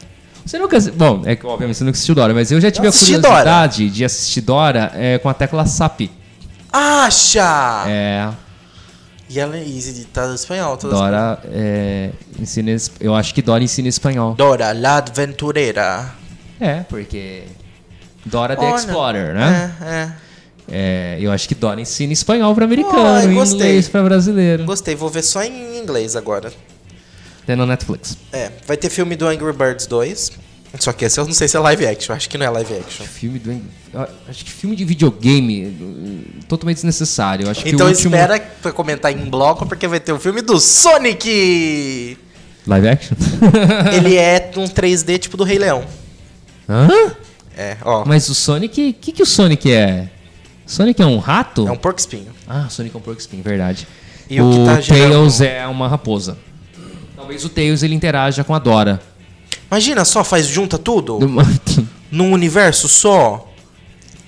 Você 0.44 0.58
nunca. 0.58 0.78
Bom, 0.94 1.22
é 1.24 1.36
que 1.36 1.46
obviamente 1.46 1.76
você 1.76 1.84
nunca 1.84 1.96
assistiu 1.96 2.14
Dora, 2.14 2.32
mas 2.32 2.50
eu 2.50 2.60
já 2.60 2.70
tive 2.70 2.86
Eu 2.86 2.90
a 2.90 2.92
curiosidade 2.92 3.90
de 3.90 4.04
assistir 4.04 4.40
Dora 4.40 4.90
é, 4.94 5.18
com 5.18 5.28
a 5.28 5.34
tecla 5.34 5.66
SAP. 5.66 6.10
Acha! 6.72 7.84
É. 7.86 8.28
E 9.30 9.38
ela 9.38 9.58
e 9.58 10.06
tá 10.12 10.26
no 10.26 10.34
espanhol. 10.34 10.76
Tá 10.76 10.88
Dora 10.88 11.38
é, 11.52 12.10
ensina. 12.40 12.74
Eu 12.98 13.14
acho 13.14 13.34
que 13.34 13.42
Dora 13.42 13.62
ensina 13.62 13.88
espanhol. 13.88 14.34
Dora, 14.34 14.72
la 14.72 14.96
aventureira. 14.96 16.14
É, 16.58 16.80
porque. 16.80 17.44
Dora 18.24 18.56
the 18.56 18.74
Explorer, 18.74 19.34
né? 19.34 19.74
É, 19.80 19.84
é. 19.86 20.12
É, 20.70 21.16
eu 21.20 21.32
acho 21.32 21.48
que 21.48 21.54
Dora 21.54 21.80
ensina 21.80 22.12
espanhol 22.12 22.54
para 22.54 22.64
americano 22.64 23.34
gostei. 23.34 23.56
inglês 23.58 23.88
para 23.88 24.02
brasileiro. 24.02 24.64
Gostei, 24.64 24.94
vou 24.94 25.08
ver 25.08 25.22
só 25.22 25.42
em 25.42 25.78
inglês 25.78 26.14
agora. 26.14 26.52
Tem 27.46 27.56
no 27.56 27.64
Netflix. 27.64 28.16
É, 28.32 28.50
vai 28.66 28.76
ter 28.76 28.90
filme 28.90 29.16
do 29.16 29.26
Angry 29.26 29.52
Birds 29.52 29.86
2. 29.86 30.32
Só 30.78 30.92
que 30.92 31.06
esse 31.06 31.18
eu 31.18 31.24
não 31.24 31.32
sei 31.32 31.48
se 31.48 31.56
é 31.56 31.60
live 31.60 31.86
action. 31.86 32.14
Acho 32.14 32.28
que 32.28 32.36
não 32.36 32.44
é 32.44 32.50
live 32.50 32.74
action. 32.76 33.06
Filme 33.06 33.38
do. 33.38 33.50
eu 33.50 34.06
Acho 34.28 34.44
que 34.44 34.50
filme 34.50 34.76
de 34.76 34.84
videogame 34.84 35.64
uh, 35.66 36.44
totalmente 36.46 36.76
desnecessário. 36.76 37.48
Acho 37.48 37.62
que 37.62 37.70
Então 37.70 37.86
o 37.86 37.88
último. 37.88 38.14
espera 38.14 38.38
pra 38.60 38.70
comentar 38.70 39.10
em 39.10 39.24
bloco, 39.30 39.64
porque 39.64 39.88
vai 39.88 39.98
ter 39.98 40.12
o 40.12 40.18
filme 40.20 40.42
do 40.42 40.60
Sonic! 40.60 42.18
Live 42.66 42.88
action? 42.88 43.16
Ele 43.96 44.16
é 44.16 44.50
um 44.58 44.64
3D 44.64 45.18
tipo 45.18 45.38
do 45.38 45.44
Rei 45.44 45.58
Leão. 45.58 45.84
Hã? 46.68 46.86
É, 47.56 47.78
ó. 47.82 48.04
Mas 48.04 48.28
o 48.28 48.34
Sonic. 48.34 48.90
O 48.90 48.94
que, 48.94 49.12
que 49.12 49.22
o 49.22 49.26
Sonic 49.26 49.72
é? 49.72 50.10
Sonic 50.68 51.00
é 51.02 51.06
um 51.06 51.18
rato? 51.18 51.66
É 51.66 51.70
um 51.72 51.76
porco 51.76 51.98
espinho. 51.98 52.30
Ah, 52.46 52.68
Sonic 52.68 52.94
é 52.94 52.98
um 52.98 53.02
porco 53.02 53.18
espinho, 53.20 53.42
verdade. 53.42 53.88
E 54.28 54.38
o 54.40 54.46
o 54.46 54.52
que 54.52 54.64
tá 54.66 54.94
Tails 54.94 55.40
é 55.40 55.66
uma 55.66 55.88
raposa. 55.88 56.36
Talvez 57.16 57.44
o 57.44 57.48
Tails 57.48 57.82
ele 57.82 57.94
interaja 57.94 58.44
com 58.44 58.54
a 58.54 58.58
Dora. 58.58 59.00
Imagina 59.70 60.04
só, 60.04 60.22
faz 60.22 60.46
junta 60.46 60.78
tudo 60.78 61.18
Do- 61.18 61.28
num 62.12 62.32
universo 62.32 62.86
só. 62.88 63.50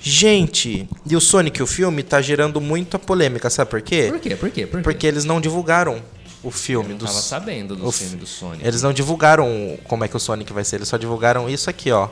Gente, 0.01 0.89
e 1.07 1.15
o 1.15 1.21
Sonic, 1.21 1.61
o 1.61 1.67
filme, 1.67 2.01
tá 2.01 2.19
gerando 2.23 2.59
muita 2.59 2.97
polêmica, 2.97 3.47
sabe 3.51 3.69
por 3.69 3.81
quê? 3.83 4.07
Por 4.09 4.19
quê? 4.19 4.35
Por 4.35 4.49
quê? 4.49 4.65
Por 4.65 4.77
quê? 4.79 4.83
Porque 4.83 5.05
eles 5.05 5.23
não 5.25 5.39
divulgaram 5.39 6.01
o 6.41 6.49
filme 6.49 6.87
eu 6.87 6.91
não 6.93 6.97
dos. 6.97 7.09
tava 7.11 7.21
sabendo 7.21 7.75
do 7.75 7.91
filme 7.91 8.15
do 8.15 8.25
Sonic. 8.25 8.65
Eles 8.67 8.81
não 8.81 8.91
divulgaram 8.91 9.77
como 9.83 10.03
é 10.03 10.07
que 10.07 10.17
o 10.17 10.19
Sonic 10.19 10.51
vai 10.51 10.63
ser, 10.63 10.77
eles 10.77 10.87
só 10.87 10.97
divulgaram 10.97 11.47
isso 11.47 11.69
aqui, 11.69 11.91
ó. 11.91 12.09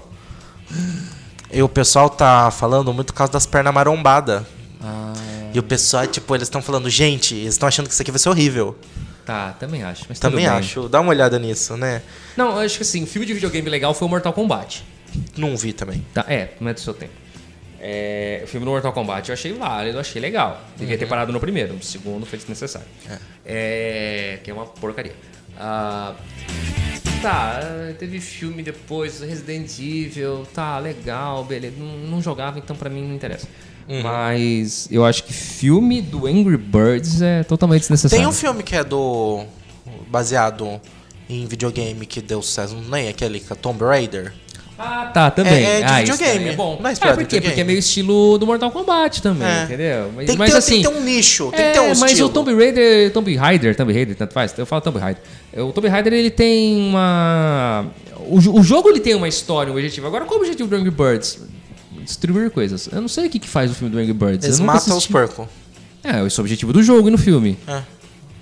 E 1.52 1.62
o 1.64 1.70
pessoal 1.70 2.10
tá 2.10 2.52
falando 2.52 2.94
muito 2.94 3.08
por 3.14 3.18
causa 3.18 3.34
das 3.34 3.46
pernas 3.46 3.74
marombadas. 3.74 4.44
Ah, 4.82 5.14
E 5.54 5.60
o 5.60 5.64
pessoal, 5.64 6.06
tipo, 6.08 6.34
eles 6.36 6.48
estão 6.48 6.62
falando, 6.62 6.90
gente, 6.90 7.34
eles 7.36 7.56
estão 7.56 7.68
achando 7.68 7.88
que 7.88 7.94
isso 7.94 8.02
aqui 8.02 8.12
vai 8.12 8.20
ser 8.20 8.30
horrível. 8.30 8.78
tá, 9.26 9.54
também 9.60 9.84
acho. 9.84 10.06
Também 10.20 10.46
acho. 10.48 10.88
Dá 10.88 11.02
uma 11.02 11.10
olhada 11.10 11.38
nisso, 11.40 11.76
né? 11.76 12.02
Não, 12.38 12.52
eu 12.52 12.60
acho 12.60 12.78
que 12.78 12.84
assim, 12.84 13.06
filme 13.06 13.26
de 13.26 13.34
videogame 13.34 13.70
legal 13.70 13.94
foi 13.94 14.08
o 14.08 14.10
Mortal 14.10 14.32
Kombat. 14.34 14.86
Não 15.36 15.58
vi 15.58 15.74
também. 15.74 16.06
Tá? 16.14 16.24
É, 16.28 16.50
não 16.60 16.70
é 16.70 16.74
do 16.74 16.80
seu 16.80 16.94
tempo. 16.94 17.14
É, 17.82 18.42
o 18.44 18.48
filme 18.48 18.66
do 18.66 18.72
Mortal 18.72 18.92
Kombat 18.94 19.30
eu 19.30 19.34
achei 19.34 19.54
válido, 19.54 19.98
achei 20.00 20.22
legal. 20.22 20.62
Devia 20.78 20.98
ter 20.98 21.08
parado 21.08 21.32
no 21.32 21.40
primeiro, 21.40 21.74
no 21.74 21.82
segundo 21.82 22.26
foi 22.26 22.38
desnecessário. 22.38 22.88
É, 23.46 24.40
que 24.44 24.52
é 24.52 24.54
uma 24.54 24.66
porcaria. 24.66 25.16
Ah, 25.58 26.14
tá, 27.22 27.60
teve 27.98 28.20
filme 28.20 28.64
depois, 28.64 29.22
Resident 29.22 29.78
Evil, 29.80 30.46
tá, 30.54 30.78
legal, 30.80 31.44
beleza. 31.44 31.76
Não, 31.78 31.98
não 32.10 32.22
jogava, 32.22 32.60
então 32.60 32.76
pra 32.76 32.90
mim 32.90 33.08
não 33.08 33.16
interessa. 33.16 33.48
Mas 34.04 34.88
eu 34.92 35.04
acho 35.04 35.24
que 35.24 35.34
filme 35.34 36.00
do 36.02 36.28
Angry 36.28 36.58
Birds 36.58 37.22
é 37.22 37.44
totalmente 37.44 37.82
desnecessário. 37.82 38.24
Tem 38.24 38.28
um 38.28 38.36
filme 38.36 38.62
que 38.62 38.76
é 38.76 38.84
do. 38.84 39.44
baseado 40.08 40.80
em 41.28 41.46
videogame 41.48 42.06
que 42.06 42.22
deu 42.22 42.42
sucesso, 42.42 42.76
não 42.76 42.98
é 42.98 43.10
aquele 43.10 43.40
que 43.40 43.52
é 43.52 43.56
Tomb 43.56 43.84
Raider? 43.84 44.34
Ah, 44.80 45.12
tá, 45.14 45.30
também. 45.30 45.54
É- 45.66 45.82
é 45.82 45.84
de 45.84 45.84
ah, 45.84 45.98
videogame. 46.00 46.50
É 46.50 46.56
bom. 46.56 46.80
Não 46.82 46.90
é 46.90 46.94
inspirado 46.94 47.18
por 47.18 47.28
quê? 47.28 47.42
Porque 47.42 47.60
é 47.60 47.64
meio 47.66 47.80
estilo 47.80 48.38
do 48.38 48.48
Mortal 48.48 48.72
Kombat 48.72 49.22
também, 49.22 49.46
É. 49.48 49.64
entendeu? 49.64 50.12
Mas, 50.16 50.26
Tem 50.26 50.36
que, 50.36 50.40
mas 50.40 50.52
ter, 50.52 50.58
assim, 50.58 50.72
tem 50.72 50.84
que 50.84 50.90
ter 50.90 50.96
um 50.96 51.04
nicho, 51.04 51.52
tem 51.52 51.66
é, 51.66 51.68
que 51.68 51.74
ter 51.74 51.80
um 51.82 51.88
mas 52.00 52.12
estilo. 52.12 52.30
o 52.30 52.32
Tomb 52.32 52.56
Raider, 52.56 53.12
Tomb 53.12 53.36
Raider, 53.36 53.76
Tomb 53.76 53.94
Raider, 53.94 54.16
tanto 54.16 54.34
faz, 54.34 54.58
eu 54.58 54.66
falo 54.66 54.82
Tomb 54.82 54.98
Raider. 54.98 55.22
O 55.58 55.72
Tomb 55.74 55.88
Raider, 55.90 56.14
ele 56.14 56.32
tem 56.32 56.78
uma... 56.78 57.88
O, 58.28 58.38
o 58.38 58.64
jogo, 58.64 58.90
ele 58.90 59.00
tem 59.02 59.16
uma 59.16 59.28
história, 59.28 59.72
um 59.72 59.76
objetivo. 59.76 60.08
Agora, 60.08 60.24
qual 60.26 60.38
é 60.38 60.40
o 60.40 60.42
objetivo 60.44 60.70
do 60.70 60.76
Angry 60.76 60.92
Birds? 60.92 61.40
Distribuir 62.04 62.50
coisas. 62.50 62.88
Eu 62.92 63.02
não 63.02 63.08
sei 63.10 63.28
o 63.28 63.30
que, 63.30 63.40
que 63.40 63.48
faz 63.50 63.70
o 63.70 63.74
filme 63.74 63.94
do 63.94 64.00
Angry 64.00 64.14
Birds. 64.14 64.46
Eles 64.46 64.60
matam 64.60 64.98
os 64.98 65.06
porcos. 65.06 65.48
É, 66.04 66.26
esse 66.26 66.40
é 66.40 66.42
o 66.42 66.44
objetivo 66.44 66.72
do 66.72 66.82
jogo 66.82 67.10
e 67.10 67.12
no 67.12 67.18
filme. 67.18 67.58
É, 67.68 67.82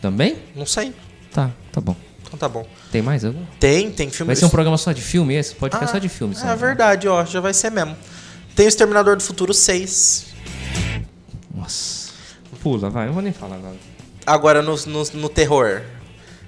Também? 0.01 0.35
não 0.55 0.65
sei. 0.65 0.93
Tá, 1.33 1.49
tá 1.71 1.81
bom. 1.81 1.95
Então 2.27 2.37
tá 2.37 2.49
bom. 2.49 2.67
Tem 2.91 3.01
mais 3.01 3.23
algum? 3.23 3.45
Tem, 3.59 3.89
tem 3.89 4.09
filme 4.09 4.27
Vai 4.27 4.35
ser 4.35 4.45
um 4.45 4.49
programa 4.49 4.77
só 4.77 4.91
de 4.91 5.01
filme 5.01 5.33
esse? 5.33 5.55
Pode 5.55 5.73
ficar 5.73 5.87
só 5.87 5.97
de 5.97 6.09
filme. 6.09 6.35
É 6.35 6.43
né? 6.43 6.55
verdade, 6.55 7.07
ó, 7.07 7.23
já 7.23 7.39
vai 7.39 7.53
ser 7.53 7.71
mesmo. 7.71 7.95
Tem 8.53 8.65
o 8.65 8.69
Exterminador 8.69 9.15
do 9.15 9.23
Futuro 9.23 9.53
6. 9.53 10.27
Nossa. 11.55 12.11
Pula, 12.61 12.89
vai. 12.89 13.05
Não 13.05 13.13
vou 13.13 13.21
nem 13.21 13.31
falar 13.31 13.55
agora. 13.55 13.75
Agora 14.25 14.61
no, 14.61 14.75
no, 14.75 15.03
no 15.13 15.29
terror. 15.29 15.81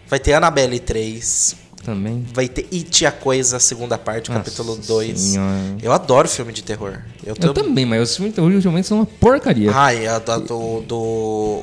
Vai 0.08 0.20
ter 0.20 0.34
Annabelle 0.34 0.80
3. 0.80 1.56
Também. 1.84 2.26
Vai 2.34 2.48
ter 2.48 2.68
It 2.72 3.06
a 3.06 3.12
Coisa, 3.12 3.60
segunda 3.60 3.98
parte, 3.98 4.30
Nossa 4.30 4.44
capítulo 4.44 4.76
2. 4.76 5.20
Senhora. 5.20 5.58
Eu 5.82 5.92
adoro 5.92 6.28
filme 6.28 6.52
de 6.52 6.62
terror. 6.62 7.00
Eu, 7.26 7.36
Eu 7.42 7.54
também, 7.54 7.86
mas 7.86 8.02
os 8.02 8.16
filmes 8.16 8.34
de 8.34 8.36
terror 8.36 8.52
ultimamente 8.52 8.88
são 8.88 8.98
uma 8.98 9.06
porcaria. 9.06 9.72
Ai, 9.74 10.06
a 10.06 10.20
da, 10.20 10.38
do, 10.38 10.82
do, 10.82 10.98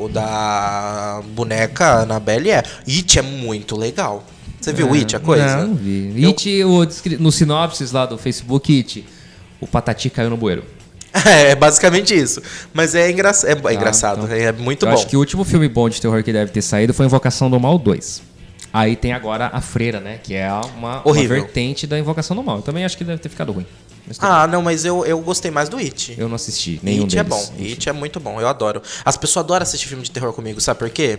o 0.05 0.11
da 0.13 1.23
boneca 1.35 2.03
Annabelle 2.03 2.51
é. 2.51 2.63
It 2.89 3.19
é 3.19 3.23
muito 3.23 3.77
legal. 3.77 4.25
Você 4.61 4.73
viu 4.73 4.93
It, 4.95 5.15
a 5.15 5.21
coisa? 5.21 5.45
É, 5.45 5.57
Não, 5.65 5.75
vi. 5.75 6.23
Eu- 6.23 6.31
It, 6.31 6.65
o, 6.65 7.23
no 7.23 7.31
sinopses 7.31 7.93
lá 7.93 8.07
do 8.07 8.19
Facebook, 8.19 8.77
It, 8.77 9.07
o 9.61 9.67
Patati 9.67 10.11
caiu 10.11 10.31
no 10.31 10.37
bueiro. 10.37 10.65
É, 11.25 11.53
é 11.53 11.55
basicamente 11.55 12.15
isso. 12.15 12.43
Mas 12.75 12.95
é, 12.95 13.11
engra 13.11 13.31
é, 13.31 13.53
é 13.73 13.75
engraçado, 13.75 14.25
então. 14.25 14.37
é 14.37 14.53
muito 14.53 14.85
bom. 14.85 14.93
acho 14.93 15.07
que 15.07 15.17
o 15.17 15.19
último 15.21 15.45
filme 15.45 15.67
bom 15.67 15.89
de 15.89 15.99
terror 16.01 16.23
que 16.23 16.31
deve 16.31 16.51
ter 16.53 16.61
saído 16.61 16.93
foi 16.93 17.07
Invocação 17.07 17.49
do 17.49 17.59
Mal 17.59 17.79
2. 17.79 18.23
Aí 18.77 18.95
tem 18.95 19.15
agora 19.15 19.49
a 19.55 19.61
Freira, 19.63 20.01
né? 20.01 20.21
Que 20.23 20.35
é 20.35 20.53
uma, 20.53 21.01
uma 21.03 21.15
vertente 21.15 21.87
da 21.87 21.99
Invocação 21.99 22.37
do 22.37 22.43
Mal. 22.43 22.57
Eu 22.57 22.63
também 22.63 22.85
acho 22.85 22.95
que 22.99 23.05
deve 23.05 23.19
ter 23.23 23.31
ficado 23.31 23.51
ruim. 23.51 23.65
Ah, 24.21 24.47
não, 24.47 24.63
mas 24.63 24.85
eu, 24.85 25.05
eu 25.05 25.19
gostei 25.21 25.51
mais 25.51 25.69
do 25.69 25.79
It. 25.79 26.15
Eu 26.17 26.29
não 26.29 26.37
assisti 26.37 26.79
nenhum 26.83 27.05
It 27.05 27.19
é 27.19 27.25
deles. 27.25 27.49
bom, 27.49 27.55
It 27.65 27.89
é 27.89 27.93
muito 27.93 28.21
bom, 28.21 28.41
eu 28.41 28.47
adoro. 28.47 28.81
As 29.05 29.17
pessoas 29.17 29.45
adoram 29.45 29.63
assistir 29.65 29.89
filme 29.89 30.05
de 30.05 30.11
terror 30.11 30.33
comigo, 30.33 30.61
sabe 30.61 30.79
por 30.79 30.91
quê? 30.91 31.19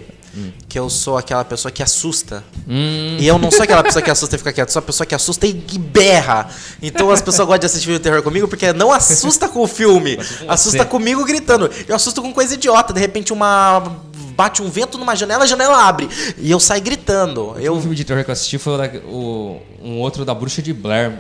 Que 0.70 0.78
eu 0.80 0.90
sou 0.90 1.18
aquela 1.18 1.44
pessoa 1.44 1.70
que 1.72 1.84
assusta. 1.84 2.44
Hum, 2.68 3.18
E 3.20 3.28
eu 3.28 3.38
não 3.40 3.52
sou 3.52 3.64
aquela 3.64 3.84
pessoa 3.84 4.02
que 4.02 4.12
assusta 4.12 4.36
e 4.36 4.38
fica 4.38 4.54
quieto, 4.54 4.70
sou 4.70 4.80
a 4.80 4.84
pessoa 4.84 5.06
que 5.06 5.16
assusta 5.16 5.46
e 5.48 5.54
berra. 5.54 6.48
Então 6.82 7.10
as 7.12 7.22
pessoas 7.22 7.48
gostam 7.48 7.60
de 7.60 7.66
assistir 7.66 7.86
filme 7.88 7.98
de 8.00 8.04
terror 8.04 8.22
comigo 8.24 8.48
porque 8.48 8.72
não 8.72 8.92
assusta 8.92 9.50
com 9.50 9.60
o 9.62 9.68
filme, 9.68 10.16
com 10.16 10.50
assusta 10.52 10.86
comigo 10.86 11.26
gritando. 11.26 11.70
Eu 11.88 11.96
assusto 11.96 12.22
com 12.22 12.32
coisa 12.32 12.54
idiota, 12.54 12.94
de 12.94 13.00
repente 13.02 13.34
uma 13.34 13.98
bate 14.38 14.62
um 14.62 14.70
vento 14.70 14.98
numa 15.00 15.16
janela, 15.16 15.44
a 15.44 15.48
janela 15.48 15.84
abre 15.88 16.08
e 16.38 16.50
eu 16.52 16.60
saio 16.60 16.82
gritando. 16.84 17.54
O 17.54 17.60
Eu 17.60 17.78
filme 17.82 17.96
de 17.96 18.04
terror 18.06 18.24
que 18.24 18.30
eu 18.30 18.34
assisti 18.34 18.58
foi 18.60 18.74
o, 18.74 19.10
o- 19.10 19.62
um 19.84 20.00
outro 20.00 20.24
da 20.24 20.34
Bruxa 20.36 20.62
de 20.62 20.72
Blair. 20.72 21.12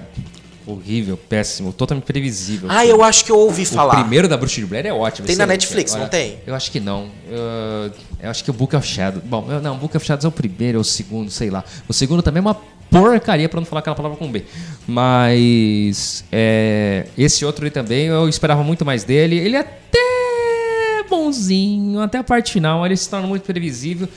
Horrível, 0.69 1.15
péssimo, 1.15 1.71
totalmente 1.71 2.03
previsível. 2.03 2.67
Ah, 2.69 2.85
eu 2.85 3.01
acho 3.01 3.23
que 3.23 3.31
eu 3.31 3.39
ouvi 3.39 3.63
O 3.63 3.65
falar. 3.65 4.01
primeiro 4.01 4.27
da 4.27 4.35
Bruxa 4.35 4.59
de 4.59 4.65
Blair 4.67 4.85
é 4.85 4.91
ótimo. 4.91 5.25
Tem 5.25 5.33
na 5.37 5.45
excelente. 5.45 5.61
Netflix, 5.61 5.95
não 5.95 6.09
tem? 6.09 6.39
Eu 6.45 6.53
acho 6.53 6.69
que 6.69 6.79
não. 6.81 7.07
Eu, 7.29 7.91
eu 8.21 8.29
acho 8.29 8.43
que 8.43 8.49
o 8.51 8.53
Book 8.53 8.75
of 8.75 8.85
Shadows. 8.85 9.23
Bom, 9.23 9.47
eu- 9.49 9.61
não, 9.61 9.75
o 9.75 9.77
Book 9.77 9.95
of 9.95 10.05
Shadows 10.05 10.25
é 10.25 10.27
o 10.27 10.31
primeiro 10.31 10.77
ou 10.77 10.81
o 10.81 10.85
segundo, 10.85 11.31
sei 11.31 11.49
lá. 11.49 11.63
O 11.87 11.93
segundo 11.93 12.21
também 12.21 12.39
é 12.39 12.41
uma 12.41 12.57
porcaria, 12.91 13.47
pra 13.47 13.61
não 13.61 13.65
falar 13.65 13.79
aquela 13.79 13.95
palavra 13.95 14.17
com 14.17 14.29
B. 14.29 14.43
Mas 14.87 16.25
é, 16.31 17.05
esse 17.17 17.45
outro 17.45 17.63
aí 17.63 17.71
também, 17.71 18.07
eu 18.07 18.27
esperava 18.27 18.61
muito 18.63 18.83
mais 18.83 19.03
dele. 19.05 19.37
Ele 19.37 19.55
é 19.55 19.59
até 19.59 19.97
bonzinho, 21.07 21.99
até 21.99 22.17
a 22.17 22.23
parte 22.23 22.51
final, 22.53 22.85
ele 22.85 22.97
se 22.97 23.09
torna 23.09 23.27
muito 23.27 23.43
previsível. 23.43 24.07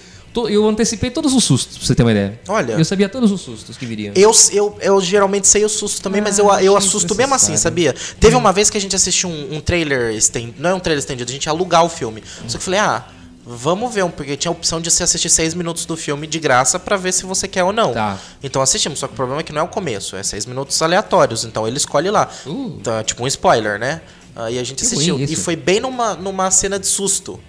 Eu 0.49 0.69
antecipei 0.69 1.11
todos 1.11 1.35
os 1.35 1.43
sustos, 1.43 1.77
pra 1.77 1.87
você 1.87 1.95
ter 1.95 2.05
uma 2.05 2.13
ideia. 2.13 2.41
Olha. 2.47 2.75
Eu 2.75 2.85
sabia 2.85 3.09
todos 3.09 3.33
os 3.33 3.41
sustos 3.41 3.77
que 3.77 3.85
viriam. 3.85 4.13
Eu, 4.15 4.31
eu, 4.53 4.79
eu 4.81 5.01
geralmente 5.01 5.49
sei 5.49 5.65
o 5.65 5.69
susto 5.69 6.01
também, 6.01 6.21
mas 6.21 6.39
eu, 6.39 6.51
Ah, 6.51 6.63
eu 6.63 6.77
assusto 6.77 7.17
mesmo 7.17 7.35
assim, 7.35 7.57
sabia? 7.57 7.95
Teve 8.21 8.37
uma 8.37 8.53
vez 8.53 8.71
que 8.71 8.79
a 8.79 8.81
gente 8.81 8.95
assistiu 8.95 9.29
um, 9.29 9.57
um 9.57 9.61
trailer 9.61 10.15
estendido. 10.15 10.55
Não 10.63 10.71
é 10.71 10.75
um 10.75 10.79
trailer 10.79 11.01
estendido, 11.01 11.29
a 11.29 11.33
gente 11.33 11.47
ia 11.47 11.53
alugar 11.53 11.85
o 11.85 11.89
filme. 11.89 12.23
Só 12.47 12.51
que 12.51 12.57
eu 12.57 12.61
falei, 12.61 12.79
ah, 12.79 13.05
vamos 13.45 13.93
ver 13.93 14.05
um, 14.05 14.11
porque 14.11 14.37
tinha 14.37 14.51
a 14.51 14.53
opção 14.53 14.81
de 14.81 14.89
você 14.89 15.03
assistir 15.03 15.29
seis 15.29 15.53
minutos 15.53 15.85
do 15.85 15.97
filme 15.97 16.29
de 16.29 16.39
graça 16.39 16.79
pra 16.79 16.97
ver 16.97 17.13
se 17.13 17.27
você 17.27 17.49
quer 17.49 17.65
ou 17.65 17.73
não. 17.73 17.93
Tá. 17.93 18.17
Então 18.41 18.63
assistimos, 18.63 19.01
só 19.01 19.09
que 19.09 19.15
o 19.15 19.17
problema 19.17 19.41
é 19.41 19.43
que 19.43 19.53
não 19.53 19.63
é 19.63 19.65
o 19.65 19.69
começo, 19.69 20.15
é 20.15 20.23
seis 20.23 20.47
minutos 20.47 20.81
aleatórios. 20.81 21.45
Então 21.45 21.67
ele 21.67 21.77
escolhe 21.77 22.09
lá. 22.09 22.29
Uh. 22.47 22.77
Então, 22.81 22.97
é 22.97 23.03
tipo 23.03 23.25
um 23.25 23.27
spoiler, 23.27 23.81
né? 23.81 24.01
Aí 24.35 24.59
a 24.59 24.65
gente 24.65 24.79
Que 24.79 24.87
assistiu. 24.87 25.19
E 25.19 25.37
foi 25.37 25.57
bem 25.57 25.81
numa, 25.81 26.15
numa 26.15 26.51
cena 26.51 26.79
de 26.79 26.87
susto. 26.87 27.41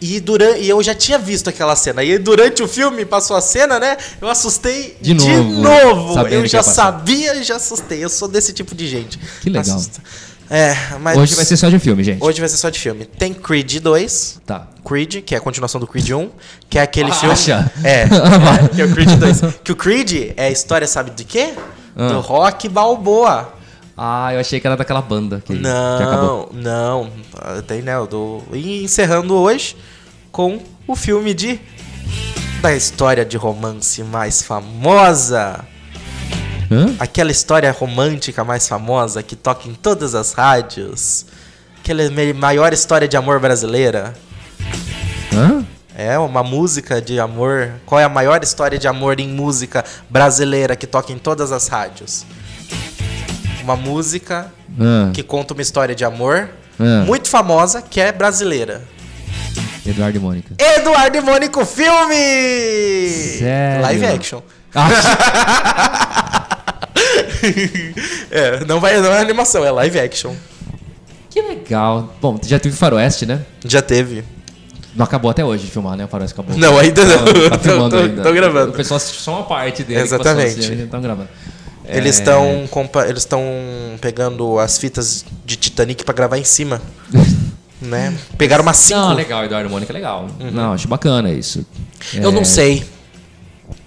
E, 0.00 0.20
durante, 0.20 0.60
e 0.60 0.68
eu 0.68 0.82
já 0.82 0.94
tinha 0.94 1.18
visto 1.18 1.48
aquela 1.48 1.74
cena. 1.74 2.04
E 2.04 2.18
durante 2.18 2.62
o 2.62 2.68
filme, 2.68 3.04
passou 3.04 3.36
a 3.36 3.40
cena, 3.40 3.78
né? 3.80 3.96
Eu 4.20 4.28
assustei 4.28 4.96
De 5.00 5.14
novo, 5.14 5.62
novo. 5.62 6.14
sabendo 6.14 6.34
Eu 6.34 6.46
já 6.46 6.62
sabia 6.62 7.34
e 7.34 7.42
já 7.42 7.56
assustei. 7.56 8.04
Eu 8.04 8.08
sou 8.08 8.28
desse 8.28 8.52
tipo 8.52 8.74
de 8.74 8.86
gente. 8.86 9.18
Que 9.40 9.48
legal. 9.48 9.74
Assusta. 9.76 10.02
É, 10.48 10.76
mas. 11.00 11.18
Hoje 11.18 11.34
vai 11.34 11.44
ser 11.44 11.56
só 11.56 11.68
de 11.68 11.78
filme, 11.78 12.04
gente. 12.04 12.22
Hoje 12.22 12.40
vai 12.40 12.48
ser 12.48 12.56
só 12.56 12.68
de 12.68 12.78
filme. 12.78 13.04
Tem 13.04 13.32
Creed 13.34 13.80
2. 13.80 14.42
Tá. 14.46 14.68
Creed, 14.84 15.22
que 15.24 15.34
é 15.34 15.38
a 15.38 15.40
continuação 15.40 15.80
do 15.80 15.86
Creed 15.86 16.10
1, 16.10 16.30
que 16.68 16.78
é 16.78 16.82
aquele 16.82 17.10
Acha? 17.10 17.34
filme. 17.34 17.70
É, 17.82 18.02
é, 18.04 18.68
que 18.74 18.82
é 18.82 18.84
o 18.84 18.92
Creed 18.92 19.10
2. 19.18 19.40
Que 19.64 19.72
o 19.72 19.76
Creed 19.76 20.32
é 20.36 20.46
a 20.46 20.50
história, 20.50 20.86
sabe 20.86 21.10
de 21.10 21.24
quê? 21.24 21.54
Ah. 21.96 22.08
Do 22.08 22.20
Rock 22.20 22.68
Balboa. 22.68 23.55
Ah, 23.96 24.34
eu 24.34 24.40
achei 24.40 24.60
que 24.60 24.66
era 24.66 24.76
daquela 24.76 25.00
banda 25.00 25.42
que, 25.44 25.58
que 25.58 25.66
acabou. 25.66 26.50
Não, 26.52 27.04
não. 27.04 27.10
Ah, 27.34 27.62
Tem, 27.66 27.80
né? 27.80 27.98
o 27.98 28.06
Do... 28.06 28.42
E 28.52 28.84
encerrando 28.84 29.34
hoje 29.34 29.76
com 30.30 30.60
o 30.86 30.94
filme 30.94 31.32
de. 31.32 31.58
Da 32.60 32.74
história 32.74 33.24
de 33.24 33.36
romance 33.36 34.02
mais 34.02 34.42
famosa. 34.42 35.64
Hã? 36.70 36.94
Aquela 36.98 37.30
história 37.30 37.70
romântica 37.70 38.44
mais 38.44 38.68
famosa 38.68 39.22
que 39.22 39.36
toca 39.36 39.68
em 39.68 39.74
todas 39.74 40.14
as 40.14 40.32
rádios. 40.32 41.24
Aquela 41.78 42.02
maior 42.34 42.72
história 42.72 43.08
de 43.08 43.16
amor 43.16 43.40
brasileira. 43.40 44.12
Hã? 45.32 45.64
É 45.94 46.18
uma 46.18 46.42
música 46.42 47.00
de 47.00 47.18
amor. 47.18 47.72
Qual 47.86 47.98
é 47.98 48.04
a 48.04 48.08
maior 48.08 48.42
história 48.42 48.78
de 48.78 48.86
amor 48.86 49.18
em 49.20 49.28
música 49.28 49.82
brasileira 50.10 50.76
que 50.76 50.86
toca 50.86 51.12
em 51.12 51.18
todas 51.18 51.52
as 51.52 51.68
rádios? 51.68 52.26
Uma 53.66 53.74
música 53.74 54.52
Hã? 54.78 55.10
que 55.12 55.24
conta 55.24 55.52
uma 55.52 55.60
história 55.60 55.92
de 55.92 56.04
amor 56.04 56.48
Ah. 56.78 57.02
muito 57.04 57.28
famosa 57.28 57.82
que 57.82 58.00
é 58.00 58.12
brasileira. 58.12 58.80
Eduardo 59.84 60.16
e 60.18 60.20
Mônica. 60.20 60.54
Eduardo 60.56 61.18
e 61.18 61.20
Mônico 61.20 61.64
Filme! 61.66 63.08
Sério? 63.40 63.82
Live 63.82 64.06
action. 64.06 64.40
Ah, 64.72 64.88
é, 68.30 68.64
não, 68.66 68.78
vai, 68.78 69.00
não 69.00 69.12
é 69.12 69.20
animação, 69.20 69.64
é 69.64 69.70
live 69.72 69.98
action. 69.98 70.32
que 71.28 71.42
legal. 71.42 72.14
Bom, 72.22 72.38
já 72.44 72.60
teve 72.60 72.76
Faroeste, 72.76 73.26
né? 73.26 73.40
Já 73.64 73.82
teve. 73.82 74.22
Não 74.94 75.04
acabou 75.04 75.30
até 75.30 75.44
hoje 75.44 75.64
de 75.64 75.70
filmar, 75.72 75.96
né? 75.96 76.04
O 76.04 76.08
Faroeste 76.08 76.34
acabou. 76.38 76.56
Não, 76.56 76.78
ainda 76.78 77.04
não. 77.04 77.50
Tá 77.50 77.58
filmando 77.58 77.90
Tô- 77.90 77.96
tô- 78.02 78.08
ainda. 78.08 78.22
tô 78.22 78.32
gravando. 78.32 78.70
O 78.70 78.74
pessoal 78.74 78.96
assistiu 78.96 79.20
só 79.20 79.32
uma 79.32 79.42
parte 79.44 79.82
dele. 79.82 80.00
Exatamente. 80.00 80.72
Estão 80.72 81.00
gravando. 81.02 81.28
Eles 81.88 82.18
É, 82.18 82.22
estão 82.22 82.68
eles 83.08 83.22
estão 83.22 83.42
pegando 84.00 84.58
as 84.58 84.78
fitas 84.78 85.24
de 85.44 85.56
Titanic 85.56 86.04
pra 86.04 86.14
gravar 86.14 86.38
em 86.38 86.44
cima, 86.44 86.80
né? 87.80 88.16
Pegaram 88.36 88.62
uma 88.62 88.72
5. 88.72 88.98
Não, 88.98 89.12
legal, 89.14 89.44
Eduardo 89.44 89.68
e 89.68 89.72
Mônica, 89.72 89.92
legal. 89.92 90.28
Não, 90.52 90.72
acho 90.72 90.88
bacana 90.88 91.30
isso. 91.30 91.64
Uhum. 92.14 92.22
Eu 92.22 92.30
É, 92.30 92.32
não 92.32 92.44
sei. 92.44 92.84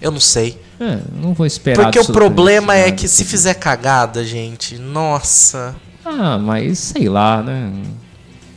Eu 0.00 0.10
não 0.10 0.20
sei. 0.20 0.58
É, 0.80 0.98
não 1.14 1.34
vou 1.34 1.44
esperar. 1.46 1.84
Porque 1.84 1.98
o 1.98 2.06
problema 2.06 2.74
é 2.74 2.90
que 2.90 3.06
se 3.06 3.24
fizer 3.24 3.54
cagada, 3.54 4.24
gente, 4.24 4.78
nossa. 4.78 5.74
Ah, 6.04 6.38
mas 6.38 6.78
sei 6.78 7.08
lá, 7.08 7.42
né? 7.42 7.70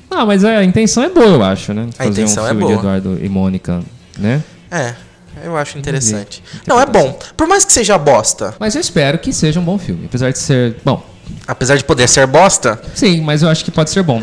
Ah, 0.10 0.26
mas 0.26 0.46
a 0.46 0.64
intenção 0.64 1.04
é 1.04 1.10
boa, 1.10 1.26
eu 1.26 1.44
acho, 1.44 1.74
né? 1.74 1.90
A 2.00 2.06
intenção 2.06 2.44
um 2.44 2.46
é 2.46 2.50
filme 2.50 2.62
boa. 2.64 2.74
de 2.76 2.80
Eduardo 2.80 3.20
e 3.22 3.28
Mônica, 3.28 3.82
né? 4.18 4.42
É, 4.72 4.94
eu 5.44 5.58
acho 5.58 5.78
interessante. 5.78 6.44
Não, 6.66 6.80
é 6.80 6.86
bom. 6.86 7.18
Por 7.36 7.48
mais 7.48 7.66
que 7.66 7.74
seja 7.74 7.98
bosta, 7.98 8.56
Mas 8.60 8.76
eu 8.76 8.82
espero 8.82 9.18
que 9.20 9.32
seja 9.34 9.60
um 9.60 9.64
bom 9.64 9.78
filme. 9.78 10.06
Apesar 10.06 10.32
de 10.32 10.38
ser. 10.38 10.78
Bom, 10.84 11.04
apesar 11.48 11.76
de 11.78 11.84
poder 11.84 12.08
ser 12.08 12.26
bosta, 12.28 12.82
sim, 12.96 13.22
mas 13.22 13.42
eu 13.42 13.50
acho 13.50 13.64
que 13.64 13.72
pode 13.72 13.90
ser 13.90 14.04
bom. 14.04 14.22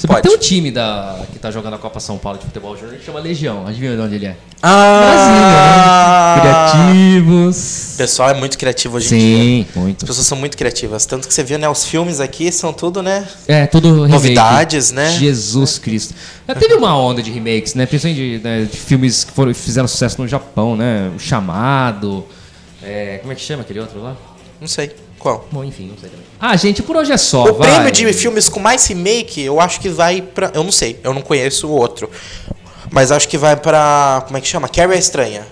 Você 0.00 0.06
Pode. 0.06 0.22
ter 0.22 0.34
um 0.34 0.38
time 0.38 0.70
da, 0.70 1.26
que 1.30 1.38
tá 1.38 1.50
jogando 1.50 1.74
a 1.74 1.78
Copa 1.78 2.00
São 2.00 2.16
Paulo 2.16 2.38
de 2.38 2.46
futebol 2.46 2.74
júnior 2.74 2.96
que 2.96 3.04
chama 3.04 3.20
Legião. 3.20 3.66
Adivinha 3.66 3.94
de 3.94 4.00
onde 4.00 4.14
ele 4.14 4.26
é? 4.28 4.36
Ah! 4.62 6.36
Brasília, 6.40 6.80
né? 6.80 7.20
Criativos. 7.20 7.92
O 7.92 7.96
pessoal 7.98 8.30
é 8.30 8.34
muito 8.34 8.56
criativo 8.56 8.96
hoje 8.96 9.14
em 9.14 9.18
dia. 9.18 9.36
Sim, 9.36 9.66
muito. 9.76 10.02
As 10.02 10.08
pessoas 10.08 10.26
são 10.26 10.38
muito 10.38 10.56
criativas. 10.56 11.04
Tanto 11.04 11.28
que 11.28 11.34
você 11.34 11.44
viu, 11.44 11.58
né? 11.58 11.68
Os 11.68 11.84
filmes 11.84 12.18
aqui 12.18 12.50
são 12.50 12.72
tudo, 12.72 13.02
né? 13.02 13.28
É, 13.46 13.66
tudo 13.66 13.92
remake. 13.92 14.12
Novidades, 14.12 14.90
né? 14.90 15.10
Jesus 15.10 15.76
Cristo. 15.76 16.14
Já 16.48 16.54
teve 16.54 16.72
uma 16.72 16.96
onda 16.96 17.22
de 17.22 17.30
remakes, 17.30 17.74
né? 17.74 17.84
Principalmente 17.84 18.38
de, 18.38 18.42
né, 18.42 18.62
de 18.72 18.78
filmes 18.78 19.24
que 19.24 19.32
foram, 19.32 19.52
fizeram 19.52 19.86
sucesso 19.86 20.18
no 20.22 20.26
Japão, 20.26 20.76
né? 20.76 21.10
O 21.14 21.18
Chamado. 21.18 22.24
é, 22.82 23.18
como 23.18 23.34
é 23.34 23.36
que 23.36 23.42
chama 23.42 23.60
aquele 23.60 23.80
outro 23.80 24.02
lá? 24.02 24.16
Não 24.58 24.66
sei. 24.68 24.92
Qual? 25.20 25.46
Bom, 25.52 25.62
enfim, 25.62 25.86
não 25.86 25.96
sei 25.98 26.08
também. 26.10 26.24
Ah, 26.40 26.56
gente, 26.56 26.82
por 26.82 26.96
hoje 26.96 27.12
é 27.12 27.16
só. 27.16 27.44
O 27.44 27.54
vai. 27.54 27.68
prêmio 27.70 27.92
de 27.92 28.12
filmes 28.12 28.48
com 28.48 28.58
mais 28.58 28.84
remake, 28.86 29.40
eu 29.42 29.60
acho 29.60 29.78
que 29.78 29.88
vai 29.88 30.20
pra. 30.22 30.50
Eu 30.54 30.64
não 30.64 30.72
sei, 30.72 30.98
eu 31.04 31.14
não 31.14 31.20
conheço 31.22 31.68
o 31.68 31.70
outro. 31.72 32.10
Mas 32.90 33.12
acho 33.12 33.28
que 33.28 33.36
vai 33.38 33.54
pra. 33.54 34.24
Como 34.26 34.36
é 34.36 34.40
que 34.40 34.48
chama? 34.48 34.68
Carrie 34.68 34.98
Estranha. 34.98 35.46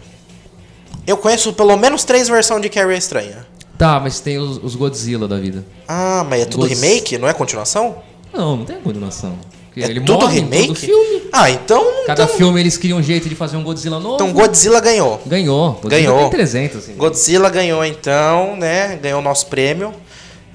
Eu 1.06 1.16
conheço 1.16 1.52
pelo 1.52 1.76
menos 1.76 2.02
três 2.02 2.28
versões 2.28 2.60
de 2.62 2.68
Carrie 2.68 2.96
Estranha. 2.96 3.46
Tá, 3.76 4.00
mas 4.00 4.18
tem 4.20 4.38
os, 4.38 4.56
os 4.62 4.74
Godzilla 4.74 5.28
da 5.28 5.38
vida. 5.38 5.64
Ah, 5.86 6.24
mas 6.28 6.42
é 6.42 6.44
tudo 6.46 6.66
Gods- 6.66 6.80
remake? 6.80 7.16
Não 7.18 7.28
é 7.28 7.32
continuação? 7.32 7.98
Não, 8.32 8.56
não 8.56 8.64
tem 8.64 8.76
continuação. 8.80 9.38
Porque 9.80 9.92
É 9.92 9.94
ele 9.96 10.00
tudo 10.00 10.20
morre 10.20 10.38
em 10.38 10.42
remake? 10.42 10.66
todo 10.68 10.76
filme. 10.76 11.22
Ah, 11.32 11.50
então. 11.50 11.84
Cada 12.06 12.24
então, 12.24 12.36
filme 12.36 12.60
eles 12.60 12.76
criam 12.76 12.98
um 12.98 13.02
jeito 13.02 13.28
de 13.28 13.34
fazer 13.34 13.56
um 13.56 13.62
Godzilla 13.62 13.98
novo. 14.00 14.14
então 14.16 14.32
Godzilla 14.32 14.80
ganhou. 14.80 15.20
Ganhou. 15.26 15.72
Godzilla 15.82 15.88
Ganhou. 16.02 16.18
Tem 16.20 16.30
300, 16.30 16.76
assim. 16.78 16.94
Godzilla 16.94 17.48
ganhou 17.50 17.84
então, 17.84 18.56
né? 18.56 18.98
Ganhou 19.00 19.20
o 19.20 19.22
nosso 19.22 19.46
prêmio. 19.46 19.92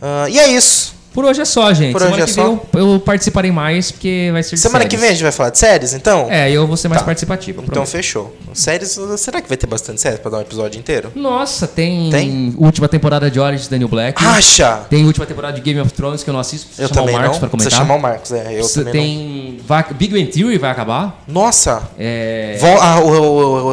Ah, 0.01 0.25
e 0.29 0.37
é 0.39 0.47
isso. 0.49 0.93
Por 1.13 1.23
hoje 1.25 1.41
é 1.41 1.45
só, 1.45 1.71
gente. 1.73 1.91
Por 1.91 1.99
Semana 2.01 2.15
hoje 2.15 2.23
é 2.23 2.25
que 2.25 2.33
só. 2.33 2.43
vem 2.49 2.59
eu, 2.73 2.93
eu 2.93 2.99
participarei 2.99 3.51
mais, 3.51 3.91
porque 3.91 4.29
vai 4.33 4.41
ser 4.41 4.57
Semana 4.57 4.85
que 4.85 4.97
vem 4.97 5.09
a 5.09 5.11
gente 5.13 5.21
vai 5.23 5.31
falar 5.31 5.51
de 5.51 5.59
séries, 5.59 5.93
então? 5.93 6.27
É, 6.29 6.49
eu 6.51 6.65
vou 6.65 6.75
ser 6.75 6.87
mais 6.87 7.01
Tá. 7.01 7.05
participativo. 7.05 7.61
Então 7.61 7.71
prometo. 7.73 7.89
fechou. 7.91 8.35
Séries, 8.53 8.99
será 9.17 9.41
que 9.41 9.47
vai 9.47 9.57
ter 9.57 9.67
bastante 9.67 10.01
séries 10.01 10.19
pra 10.19 10.31
dar 10.31 10.37
um 10.37 10.41
episódio 10.41 10.79
inteiro? 10.79 11.11
Nossa, 11.15 11.67
tem, 11.67 12.09
Tem? 12.09 12.53
última 12.57 12.87
temporada 12.87 13.29
de 13.29 13.39
Orange 13.39 13.69
Daniel 13.69 13.87
Black. 13.89 14.23
Acha! 14.25 14.81
Tem 14.89 15.05
última 15.05 15.25
temporada 15.25 15.53
de 15.53 15.61
Game 15.61 15.79
of 15.79 15.91
Thrones 15.93 16.23
que 16.23 16.29
eu 16.29 16.33
não 16.33 16.39
assisto. 16.41 16.81
Eu 16.81 16.89
também 16.89 17.13
o 17.15 17.17
Marcos 17.19 17.33
não. 17.35 17.39
pra 17.41 17.49
comentar. 17.49 17.67
Precisa 17.67 17.81
chamar 17.83 17.95
o 17.95 18.01
Marcos, 18.01 18.31
é. 18.31 18.59
Eu 18.59 18.63
Você 18.63 18.83
tem 18.85 19.59
vai- 19.67 19.85
Big 19.93 20.13
Bang 20.13 20.25
Theory 20.31 20.57
vai 20.57 20.71
acabar. 20.71 21.23
Nossa! 21.27 21.83
É, 21.97 22.57
ah, 22.81 22.99
o, 22.99 23.07
o- 23.07 23.13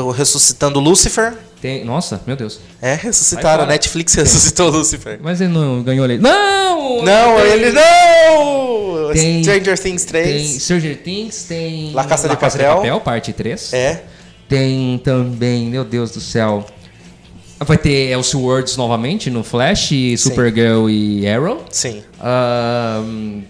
o- 0.02 0.06
o 0.08 0.10
Ressuscitando 0.10 0.78
Lucifer. 0.78 1.32
Tem, 1.60 1.84
nossa, 1.84 2.20
meu 2.26 2.36
Deus. 2.36 2.60
É, 2.80 2.94
ressuscitaram. 2.94 3.60
fora. 3.60 3.70
Netflix 3.70 4.14
ressuscitou 4.14 4.70
Lucifer. 4.72 5.18
Mas 5.22 5.40
ele 5.40 5.52
não 5.52 5.82
ganhou 5.82 6.04
ele. 6.04 6.18
Não! 6.18 7.02
Não, 7.04 7.36
Tem- 7.40 7.52
ele 7.52 7.72
não! 7.72 9.10
Tem- 9.12 9.42
Stranger 9.42 9.78
Things 9.78 10.04
Tem 10.04 10.22
3. 10.22 10.62
Stranger 10.62 10.96
Things, 11.02 11.44
tem 11.44 11.92
La 11.92 12.04
Casa 12.04 12.28
de 12.28 12.36
Papel. 12.36 13.00
parte 13.00 13.32
3. 13.32 13.72
É. 13.72 14.02
Tem 14.48 15.00
também, 15.04 15.66
meu 15.66 15.84
Deus 15.84 16.10
do 16.10 16.20
céu. 16.20 16.64
Vai 17.60 17.76
ter 17.76 18.10
Elseworlds 18.10 18.76
novamente 18.76 19.28
no 19.30 19.42
Flash, 19.44 19.90
Supergirl 20.16 20.88
e 20.88 21.28
Arrow. 21.28 21.62
Sim. 21.70 22.02
Ahn, 22.18 23.42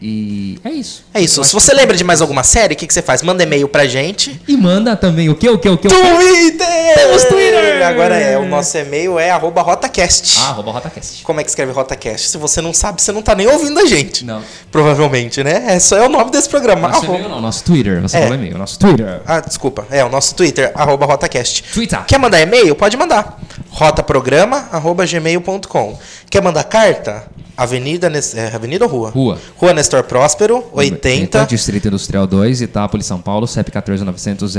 e 0.00 0.58
é 0.62 0.70
isso. 0.70 1.04
É 1.14 1.20
isso. 1.22 1.42
Se 1.42 1.54
você 1.54 1.72
lembra 1.72 1.96
de 1.96 2.04
mais 2.04 2.20
alguma 2.20 2.44
série, 2.44 2.74
o 2.74 2.76
que, 2.76 2.86
que 2.86 2.92
você 2.92 3.00
faz? 3.00 3.22
Manda 3.22 3.42
e-mail 3.42 3.66
pra 3.66 3.86
gente. 3.86 4.38
E 4.46 4.54
manda 4.56 4.94
também 4.94 5.30
o 5.30 5.34
que, 5.34 5.48
o 5.48 5.58
que, 5.58 5.68
o 5.70 5.78
que, 5.78 5.86
o 5.86 5.90
que? 5.90 5.96
Twitter! 5.96 6.94
Temos 6.94 7.24
Twitter! 7.24 7.45
Agora 7.82 8.16
é, 8.16 8.36
o 8.38 8.44
nosso 8.46 8.76
e-mail 8.78 9.18
é 9.18 9.30
arroba 9.30 9.62
rotacast. 9.62 10.38
Ah, 10.40 10.50
arroba 10.50 10.72
RotaCast. 10.72 11.22
Como 11.24 11.40
é 11.40 11.44
que 11.44 11.50
escreve 11.50 11.72
rotacast? 11.72 12.28
Se 12.28 12.38
você 12.38 12.60
não 12.60 12.72
sabe, 12.72 13.00
você 13.02 13.12
não 13.12 13.22
tá 13.22 13.34
nem 13.34 13.46
ouvindo 13.46 13.78
a 13.80 13.86
gente. 13.86 14.24
Não. 14.24 14.42
Provavelmente, 14.70 15.42
né? 15.42 15.64
É 15.68 15.78
só 15.80 15.96
é 15.96 16.06
o 16.06 16.08
nome 16.08 16.30
desse 16.30 16.48
programa. 16.48 16.88
Nosso 16.88 17.04
Arroba- 17.04 17.18
e-mail 17.18 17.30
não, 17.34 17.40
nosso 17.40 17.64
Twitter. 17.64 18.00
Você 18.02 18.16
É. 18.16 18.20
falou 18.22 18.34
e-mail, 18.34 18.58
nosso 18.58 18.78
Twitter. 18.78 19.20
Ah, 19.26 19.40
desculpa. 19.40 19.86
É 19.90 20.04
o 20.04 20.08
nosso 20.08 20.34
Twitter, 20.34 20.72
arroba 20.74 21.06
rotacast. 21.06 21.62
Twitter. 21.72 22.04
Quer 22.06 22.18
mandar 22.18 22.40
e-mail? 22.40 22.74
Pode 22.74 22.96
mandar. 22.96 23.38
rotaprograma.gmail.com 23.70 25.98
Quer 26.30 26.42
mandar 26.42 26.64
carta? 26.64 27.24
Avenida, 27.56 28.12
é, 28.34 28.54
Avenida 28.54 28.84
ou 28.84 28.90
Rua? 28.90 29.10
Rua. 29.10 29.38
Rua 29.56 29.72
Nestor 29.72 30.04
Próspero, 30.04 30.62
80. 30.72 31.46
Distrito 31.46 31.88
Industrial 31.88 32.26
2, 32.26 32.60
Itápolis, 32.60 33.06
São 33.06 33.18
Paulo, 33.18 33.46
CEP 33.46 33.70
14900 33.70 34.52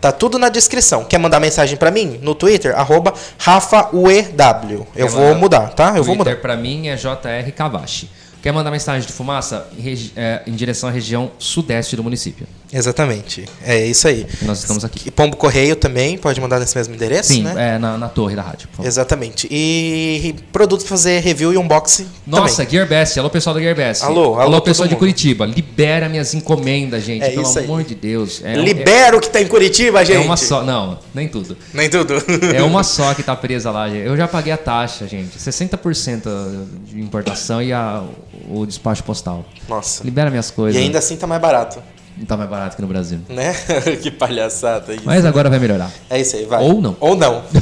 Tá 0.00 0.10
tudo 0.10 0.38
na 0.38 0.48
descrição. 0.48 1.04
Quer 1.04 1.18
mandar 1.18 1.38
mensagem 1.38 1.76
pra 1.76 1.90
mim? 1.90 2.18
No 2.22 2.34
Twitter, 2.34 2.74
arroba 2.74 3.12
RafaUEW. 3.38 4.86
Eu 4.96 5.06
Quer 5.06 5.08
vou 5.08 5.22
mandar? 5.22 5.38
mudar, 5.38 5.68
tá? 5.74 5.92
Eu 5.96 6.02
vou 6.02 6.16
mudar. 6.16 6.30
Twitter 6.30 6.40
pra 6.40 6.56
mim 6.56 6.88
é 6.88 6.96
JR 6.96 7.52
Cavachi. 7.54 8.08
Quer 8.42 8.52
mandar 8.52 8.70
mensagem 8.70 9.06
de 9.06 9.12
fumaça? 9.12 9.68
Em 9.76 10.10
é, 10.16 10.42
em 10.46 10.52
direção 10.52 10.88
à 10.88 10.92
região 10.92 11.30
sudeste 11.38 11.94
do 11.96 12.02
município. 12.02 12.46
Exatamente. 12.74 13.44
É 13.64 13.86
isso 13.86 14.08
aí. 14.08 14.26
Nós 14.42 14.58
estamos 14.58 14.84
aqui. 14.84 15.00
E 15.06 15.10
Pombo 15.10 15.36
Correio 15.36 15.76
também, 15.76 16.18
pode 16.18 16.40
mandar 16.40 16.58
nesse 16.58 16.76
mesmo 16.76 16.94
endereço, 16.94 17.32
Sim, 17.32 17.42
né? 17.44 17.76
é, 17.76 17.78
na, 17.78 17.96
na 17.96 18.08
torre 18.08 18.34
da 18.34 18.42
rádio. 18.42 18.68
Exatamente. 18.82 19.46
E 19.50 20.34
produtos 20.52 20.84
pra 20.84 20.96
fazer 20.96 21.20
review 21.20 21.52
e 21.52 21.56
unboxing 21.56 22.06
Nossa. 22.26 22.68
Gearbest. 22.68 23.18
Alô, 23.18 23.30
pessoal 23.30 23.54
da 23.54 23.60
Gearbest. 23.60 24.02
Alô, 24.04 24.34
alô, 24.34 24.40
Alô, 24.40 24.60
pessoal 24.60 24.88
de. 24.88 24.96
Curitiba. 24.96 25.46
Libera 25.46 26.08
minhas 26.08 26.34
encomendas, 26.34 27.04
gente. 27.04 27.22
É 27.22 27.30
pelo 27.30 27.42
isso 27.42 27.58
aí. 27.58 27.64
amor 27.64 27.84
de 27.84 27.94
Deus. 27.94 28.40
É, 28.44 28.54
Libera 28.54 29.16
o 29.16 29.20
que 29.20 29.30
tá 29.30 29.40
em 29.40 29.46
Curitiba, 29.46 30.02
é, 30.02 30.04
gente. 30.04 30.16
é 30.16 30.20
uma 30.20 30.36
só. 30.36 30.62
Não, 30.64 30.98
nem 31.14 31.28
tudo. 31.28 31.56
Nem 31.72 31.88
tudo. 31.88 32.14
É 32.54 32.62
uma 32.62 32.82
só 32.82 33.14
que 33.14 33.22
tá 33.22 33.36
presa 33.36 33.70
lá, 33.70 33.88
gente. 33.88 34.06
Eu 34.06 34.16
já 34.16 34.26
paguei 34.26 34.52
a 34.52 34.56
taxa, 34.56 35.06
gente. 35.06 35.38
60% 35.38 36.66
de 36.86 37.00
importação 37.00 37.62
e 37.62 37.72
a- 37.72 38.02
o 38.48 38.64
despacho 38.66 39.02
postal. 39.04 39.44
Nossa. 39.68 40.02
Libera 40.04 40.30
minhas 40.30 40.50
coisas. 40.50 40.80
E 40.80 40.84
ainda 40.84 40.98
assim 40.98 41.16
tá 41.16 41.26
mais 41.26 41.40
barato, 41.40 41.80
Não 42.16 42.26
tá 42.26 42.36
mais 42.36 42.48
barato 42.48 42.76
que 42.76 42.82
no 42.82 42.88
Brasil. 42.88 43.20
né? 43.28 43.54
que 44.02 44.10
palhaçada 44.10 44.94
isso. 44.94 45.02
Mas 45.04 45.24
agora 45.24 45.50
vai 45.50 45.58
melhorar. 45.58 45.90
É 46.08 46.20
isso 46.20 46.36
aí, 46.36 46.44
vai. 46.44 46.62
Ou 46.62 46.80
não. 46.80 46.96
Ou 47.00 47.16
não. 47.16 47.42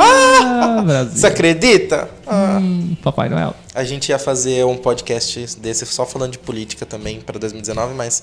Ah! 0.00 0.82
Brasil. 0.84 1.12
Você 1.16 1.26
acredita? 1.26 2.08
Ah. 2.26 2.58
Hum, 2.60 2.94
Papai 3.02 3.28
Noel. 3.28 3.54
A 3.74 3.82
gente 3.82 4.10
ia 4.10 4.18
fazer 4.18 4.64
um 4.64 4.76
podcast 4.76 5.58
desse 5.58 5.84
só 5.86 6.04
falando 6.06 6.32
de 6.32 6.38
política 6.38 6.86
também 6.86 7.20
para 7.20 7.38
2019, 7.38 7.94
mas 7.94 8.22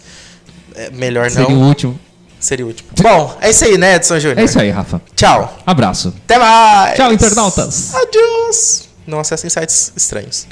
é 0.75 0.89
melhor 0.91 1.25
não. 1.31 1.31
Seria 1.31 1.55
o 1.55 1.59
último. 1.59 1.99
Seria 2.39 2.65
o 2.65 2.69
último. 2.69 2.89
Bom, 3.01 3.35
é 3.41 3.49
isso 3.49 3.65
aí, 3.65 3.77
né, 3.77 3.95
Edson 3.95 4.19
Júnior? 4.19 4.39
É 4.39 4.43
isso 4.43 4.59
aí, 4.59 4.69
Rafa. 4.69 5.01
Tchau. 5.15 5.57
Abraço. 5.65 6.13
Até 6.23 6.37
mais. 6.37 6.95
Tchau, 6.95 7.11
internautas. 7.11 7.93
Adiós. 7.95 8.87
Não 9.05 9.19
acessem 9.19 9.49
sites 9.49 9.91
estranhos. 9.97 10.47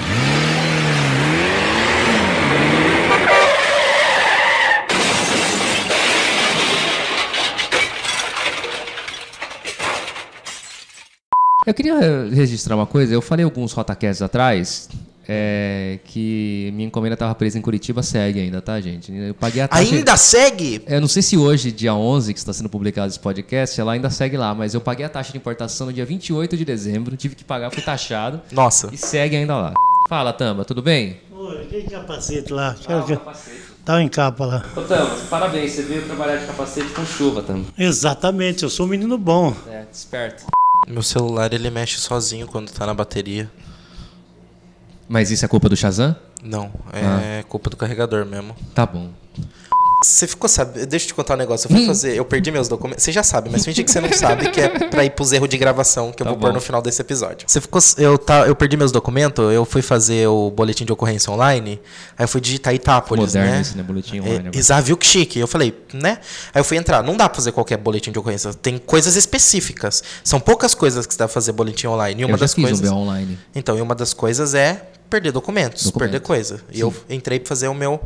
Eu 11.65 11.73
queria 11.73 12.27
registrar 12.31 12.75
uma 12.75 12.85
coisa. 12.85 13.13
Eu 13.13 13.21
falei 13.21 13.45
alguns 13.45 13.71
rotacasts 13.71 14.21
atrás 14.21 14.89
é, 15.27 15.99
que 16.03 16.71
minha 16.73 16.87
encomenda 16.87 17.13
estava 17.13 17.33
presa 17.35 17.57
em 17.57 17.61
Curitiba. 17.61 18.03
Segue 18.03 18.41
ainda, 18.41 18.61
tá, 18.61 18.79
gente? 18.81 19.11
Eu 19.13 19.33
paguei 19.33 19.61
a 19.61 19.67
taxa... 19.67 19.81
Ainda 19.81 20.17
segue? 20.17 20.81
Eu 20.85 20.99
não 20.99 21.07
sei 21.07 21.21
se 21.21 21.37
hoje, 21.37 21.71
dia 21.71 21.93
11, 21.95 22.33
que 22.33 22.39
está 22.39 22.51
sendo 22.51 22.67
publicado 22.67 23.07
esse 23.07 23.19
podcast, 23.19 23.79
ela 23.79 23.93
ainda 23.93 24.09
segue 24.09 24.35
lá, 24.35 24.53
mas 24.53 24.73
eu 24.73 24.81
paguei 24.81 25.05
a 25.05 25.09
taxa 25.09 25.31
de 25.31 25.37
importação 25.37 25.87
no 25.87 25.93
dia 25.93 26.05
28 26.05 26.57
de 26.57 26.65
dezembro, 26.65 27.15
tive 27.15 27.35
que 27.35 27.43
pagar, 27.45 27.71
fui 27.71 27.81
taxado 27.81 28.41
Nossa. 28.51 28.89
e 28.91 28.97
segue 28.97 29.37
ainda 29.37 29.55
lá. 29.55 29.73
Fala, 30.09 30.33
Tamba, 30.33 30.65
tudo 30.65 30.81
bem? 30.81 31.17
Oi, 31.31 31.61
aquele 31.61 31.83
capacete 31.83 32.51
lá. 32.51 32.75
Ah, 32.87 33.05
eu- 33.07 33.21
Tá 33.85 34.01
em 34.01 34.07
capa 34.07 34.45
lá. 34.45 34.65
Ô, 34.77 34.81
Tamba, 34.81 35.11
parabéns, 35.29 35.71
você 35.71 35.81
veio 35.83 36.03
trabalhar 36.03 36.37
de 36.37 36.45
capacete 36.45 36.89
com 36.91 37.05
chuva, 37.05 37.41
Tamba. 37.41 37.65
Exatamente, 37.77 38.63
eu 38.63 38.69
sou 38.69 38.85
um 38.85 38.89
menino 38.89 39.17
bom. 39.17 39.53
É, 39.67 39.83
esperto. 39.91 40.45
Meu 40.87 41.01
celular 41.01 41.53
ele 41.53 41.69
mexe 41.69 41.99
sozinho 41.99 42.47
quando 42.47 42.71
tá 42.71 42.85
na 42.85 42.93
bateria. 42.93 43.49
Mas 45.07 45.31
isso 45.31 45.45
é 45.45 45.47
culpa 45.47 45.69
do 45.69 45.75
Shazam? 45.75 46.15
Não, 46.41 46.71
é 46.91 47.43
culpa 47.43 47.69
do 47.69 47.77
carregador 47.77 48.25
mesmo. 48.25 48.55
Tá 48.73 48.85
bom. 48.85 49.11
Você 50.05 50.27
ficou 50.27 50.49
sabendo. 50.49 50.85
Deixa 50.85 51.05
eu 51.05 51.07
te 51.07 51.13
contar 51.13 51.35
um 51.35 51.37
negócio. 51.37 51.67
Eu 51.71 51.75
fui 51.75 51.85
fazer. 51.85 52.15
Eu 52.15 52.25
perdi 52.25 52.51
meus 52.51 52.67
documentos. 52.67 53.03
Você 53.03 53.11
já 53.11 53.23
sabe, 53.23 53.49
mas 53.49 53.63
finge 53.63 53.83
que 53.83 53.89
você 53.91 54.01
não 54.01 54.11
sabe, 54.13 54.49
que 54.49 54.59
é 54.59 54.67
pra 54.89 55.05
ir 55.05 55.11
pros 55.11 55.31
erros 55.31 55.47
de 55.49 55.57
gravação 55.57 56.11
que 56.11 56.21
eu 56.21 56.25
Tá 56.25 56.31
vou 56.31 56.39
pôr 56.39 56.47
bom. 56.49 56.53
no 56.55 56.61
final 56.61 56.81
desse 56.81 57.01
episódio. 57.01 57.47
Você 57.47 57.61
ficou. 57.61 57.81
Eu, 57.97 58.17
tá, 58.17 58.45
eu 58.47 58.55
perdi 58.55 58.75
meus 58.77 58.91
documentos, 58.91 59.51
eu 59.53 59.63
fui 59.65 59.81
fazer 59.81 60.27
o 60.27 60.51
boletim 60.51 60.83
de 60.85 60.91
ocorrência 60.91 61.31
online. 61.31 61.79
Aí 62.17 62.23
eu 62.23 62.27
fui 62.27 62.41
digitar 62.41 62.73
Itápolis, 62.73 63.27
Moderno 63.27 63.51
né? 63.51 63.61
esse, 63.61 63.77
né? 63.77 63.83
Boletim 63.83 64.17
É, 64.17 64.21
online 64.21 64.39
agora. 64.39 64.57
Exato, 64.57 64.83
viu 64.83 64.97
que 64.97 65.05
chique. 65.05 65.39
Eu 65.39 65.47
falei, 65.47 65.73
né? 65.93 66.19
Aí 66.53 66.59
eu 66.59 66.65
fui 66.65 66.77
entrar. 66.77 67.01
Não 67.03 67.15
dá 67.15 67.29
pra 67.29 67.35
fazer 67.35 67.51
qualquer 67.51 67.77
boletim 67.77 68.11
de 68.11 68.19
ocorrência. 68.19 68.53
Tem 68.53 68.77
coisas 68.77 69.15
específicas. 69.15 70.03
São 70.23 70.39
poucas 70.39 70.73
coisas 70.75 71.05
que 71.07 71.13
você 71.13 71.19
dá 71.19 71.27
pra 71.27 71.33
fazer 71.33 71.51
boletim 71.53 71.87
online. 71.87 72.21
E 72.21 72.25
uma 72.25 72.33
eu 72.33 72.37
já 72.37 72.43
das 72.43 72.53
fiz 72.53 72.63
coisas. 72.65 72.89
um 72.91 72.95
online. 72.97 73.37
Então, 73.55 73.77
e 73.77 73.81
uma 73.81 73.95
das 73.95 74.13
coisas 74.13 74.53
é 74.53 74.85
perder 75.09 75.31
documentos, 75.31 75.83
Documento. 75.85 76.11
perder 76.11 76.25
coisa. 76.25 76.59
E 76.71 76.79
eu 76.79 76.93
entrei 77.09 77.39
pra 77.39 77.49
fazer 77.49 77.67
o 77.67 77.73
meu 77.73 78.01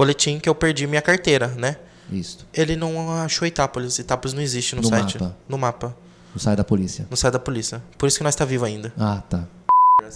boletim 0.00 0.38
que 0.38 0.48
eu 0.48 0.54
perdi 0.54 0.86
minha 0.86 1.02
carteira, 1.02 1.48
né? 1.48 1.76
Isso. 2.10 2.46
Ele 2.54 2.74
não 2.74 3.12
achou 3.20 3.46
Itápolis. 3.46 3.98
Itápolis 3.98 4.32
não 4.32 4.42
existe 4.42 4.74
no, 4.74 4.80
No 4.80 4.88
site. 4.88 5.20
mapa. 5.20 5.36
No 5.46 5.58
mapa. 5.58 5.96
Não 6.34 6.40
sai 6.40 6.56
da 6.56 6.64
polícia. 6.64 7.06
No 7.10 7.16
site 7.16 7.34
da 7.34 7.38
polícia. 7.38 7.82
Por 7.98 8.06
isso 8.06 8.16
que 8.16 8.24
nós 8.24 8.34
tá 8.34 8.44
vivo 8.46 8.64
ainda. 8.64 8.92
Ah, 8.98 9.22
tá. 9.28 9.44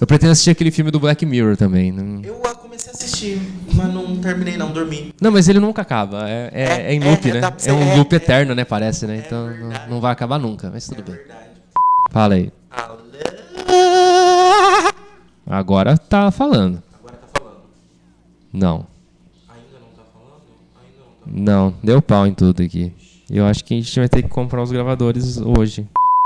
Eu 0.01 0.07
pretendo 0.07 0.33
assistir 0.33 0.51
aquele 0.51 0.71
filme 0.71 0.91
do 0.91 0.99
Black 0.99 1.25
Mirror 1.27 1.57
também. 1.57 1.93
Não, 1.93 2.23
Eu 2.25 2.41
ah, 2.47 2.55
comecei 2.55 2.91
a 2.91 2.95
assistir, 2.95 3.39
mas 3.75 3.93
não 3.93 4.17
terminei 4.17 4.57
não, 4.57 4.73
dormi. 4.73 5.15
não 5.21 5.31
mas 5.31 5.49
ele 5.49 5.61
nunca 5.61 5.83
acaba. 5.83 6.29
É, 6.29 6.51
é, 6.53 6.63
É, 6.63 6.83
é 6.87 6.95
em 6.95 7.01
loop, 7.01 7.31
é, 7.31 7.35
né? 7.35 7.41
É 7.65 7.73
um 7.73 7.83
é, 7.93 7.97
loop 7.97 8.13
é. 8.13 8.17
eterno, 8.17 8.55
né? 8.55 8.65
Parece, 8.65 9.07
né? 9.07 9.23
Então 9.25 9.51
não, 9.51 9.89
não 9.91 10.01
vai 10.01 10.13
acabar 10.13 10.39
nunca. 10.39 10.71
Mas 10.73 10.89
tudo 10.89 11.03
bem. 11.03 11.21
Fala 12.11 12.35
aí. 12.35 12.51
Agora 15.47 15.97
tá 15.99 16.31
falando. 16.31 16.83
Agora 16.99 17.17
tá 17.19 17.29
falando. 17.39 17.61
Não. 18.53 18.87
Ainda 19.49 19.79
não 19.79 19.89
tá 19.89 20.03
falando? 20.13 20.43
Ainda 20.83 20.99
não 21.01 21.13
tá 21.13 21.14
Não, 21.27 21.75
deu 21.83 22.01
pau 22.03 22.27
em 22.27 22.35
tudo 22.35 22.63
aqui. 22.63 22.93
Eu 23.31 23.47
acho 23.47 23.65
que 23.65 23.75
a 23.75 23.77
gente 23.77 23.99
vai 23.99 24.09
ter 24.09 24.23
que 24.23 24.29
comprar 24.29 24.63
os 24.63 24.71
gravadores 24.71 25.39
hoje. 25.39 25.87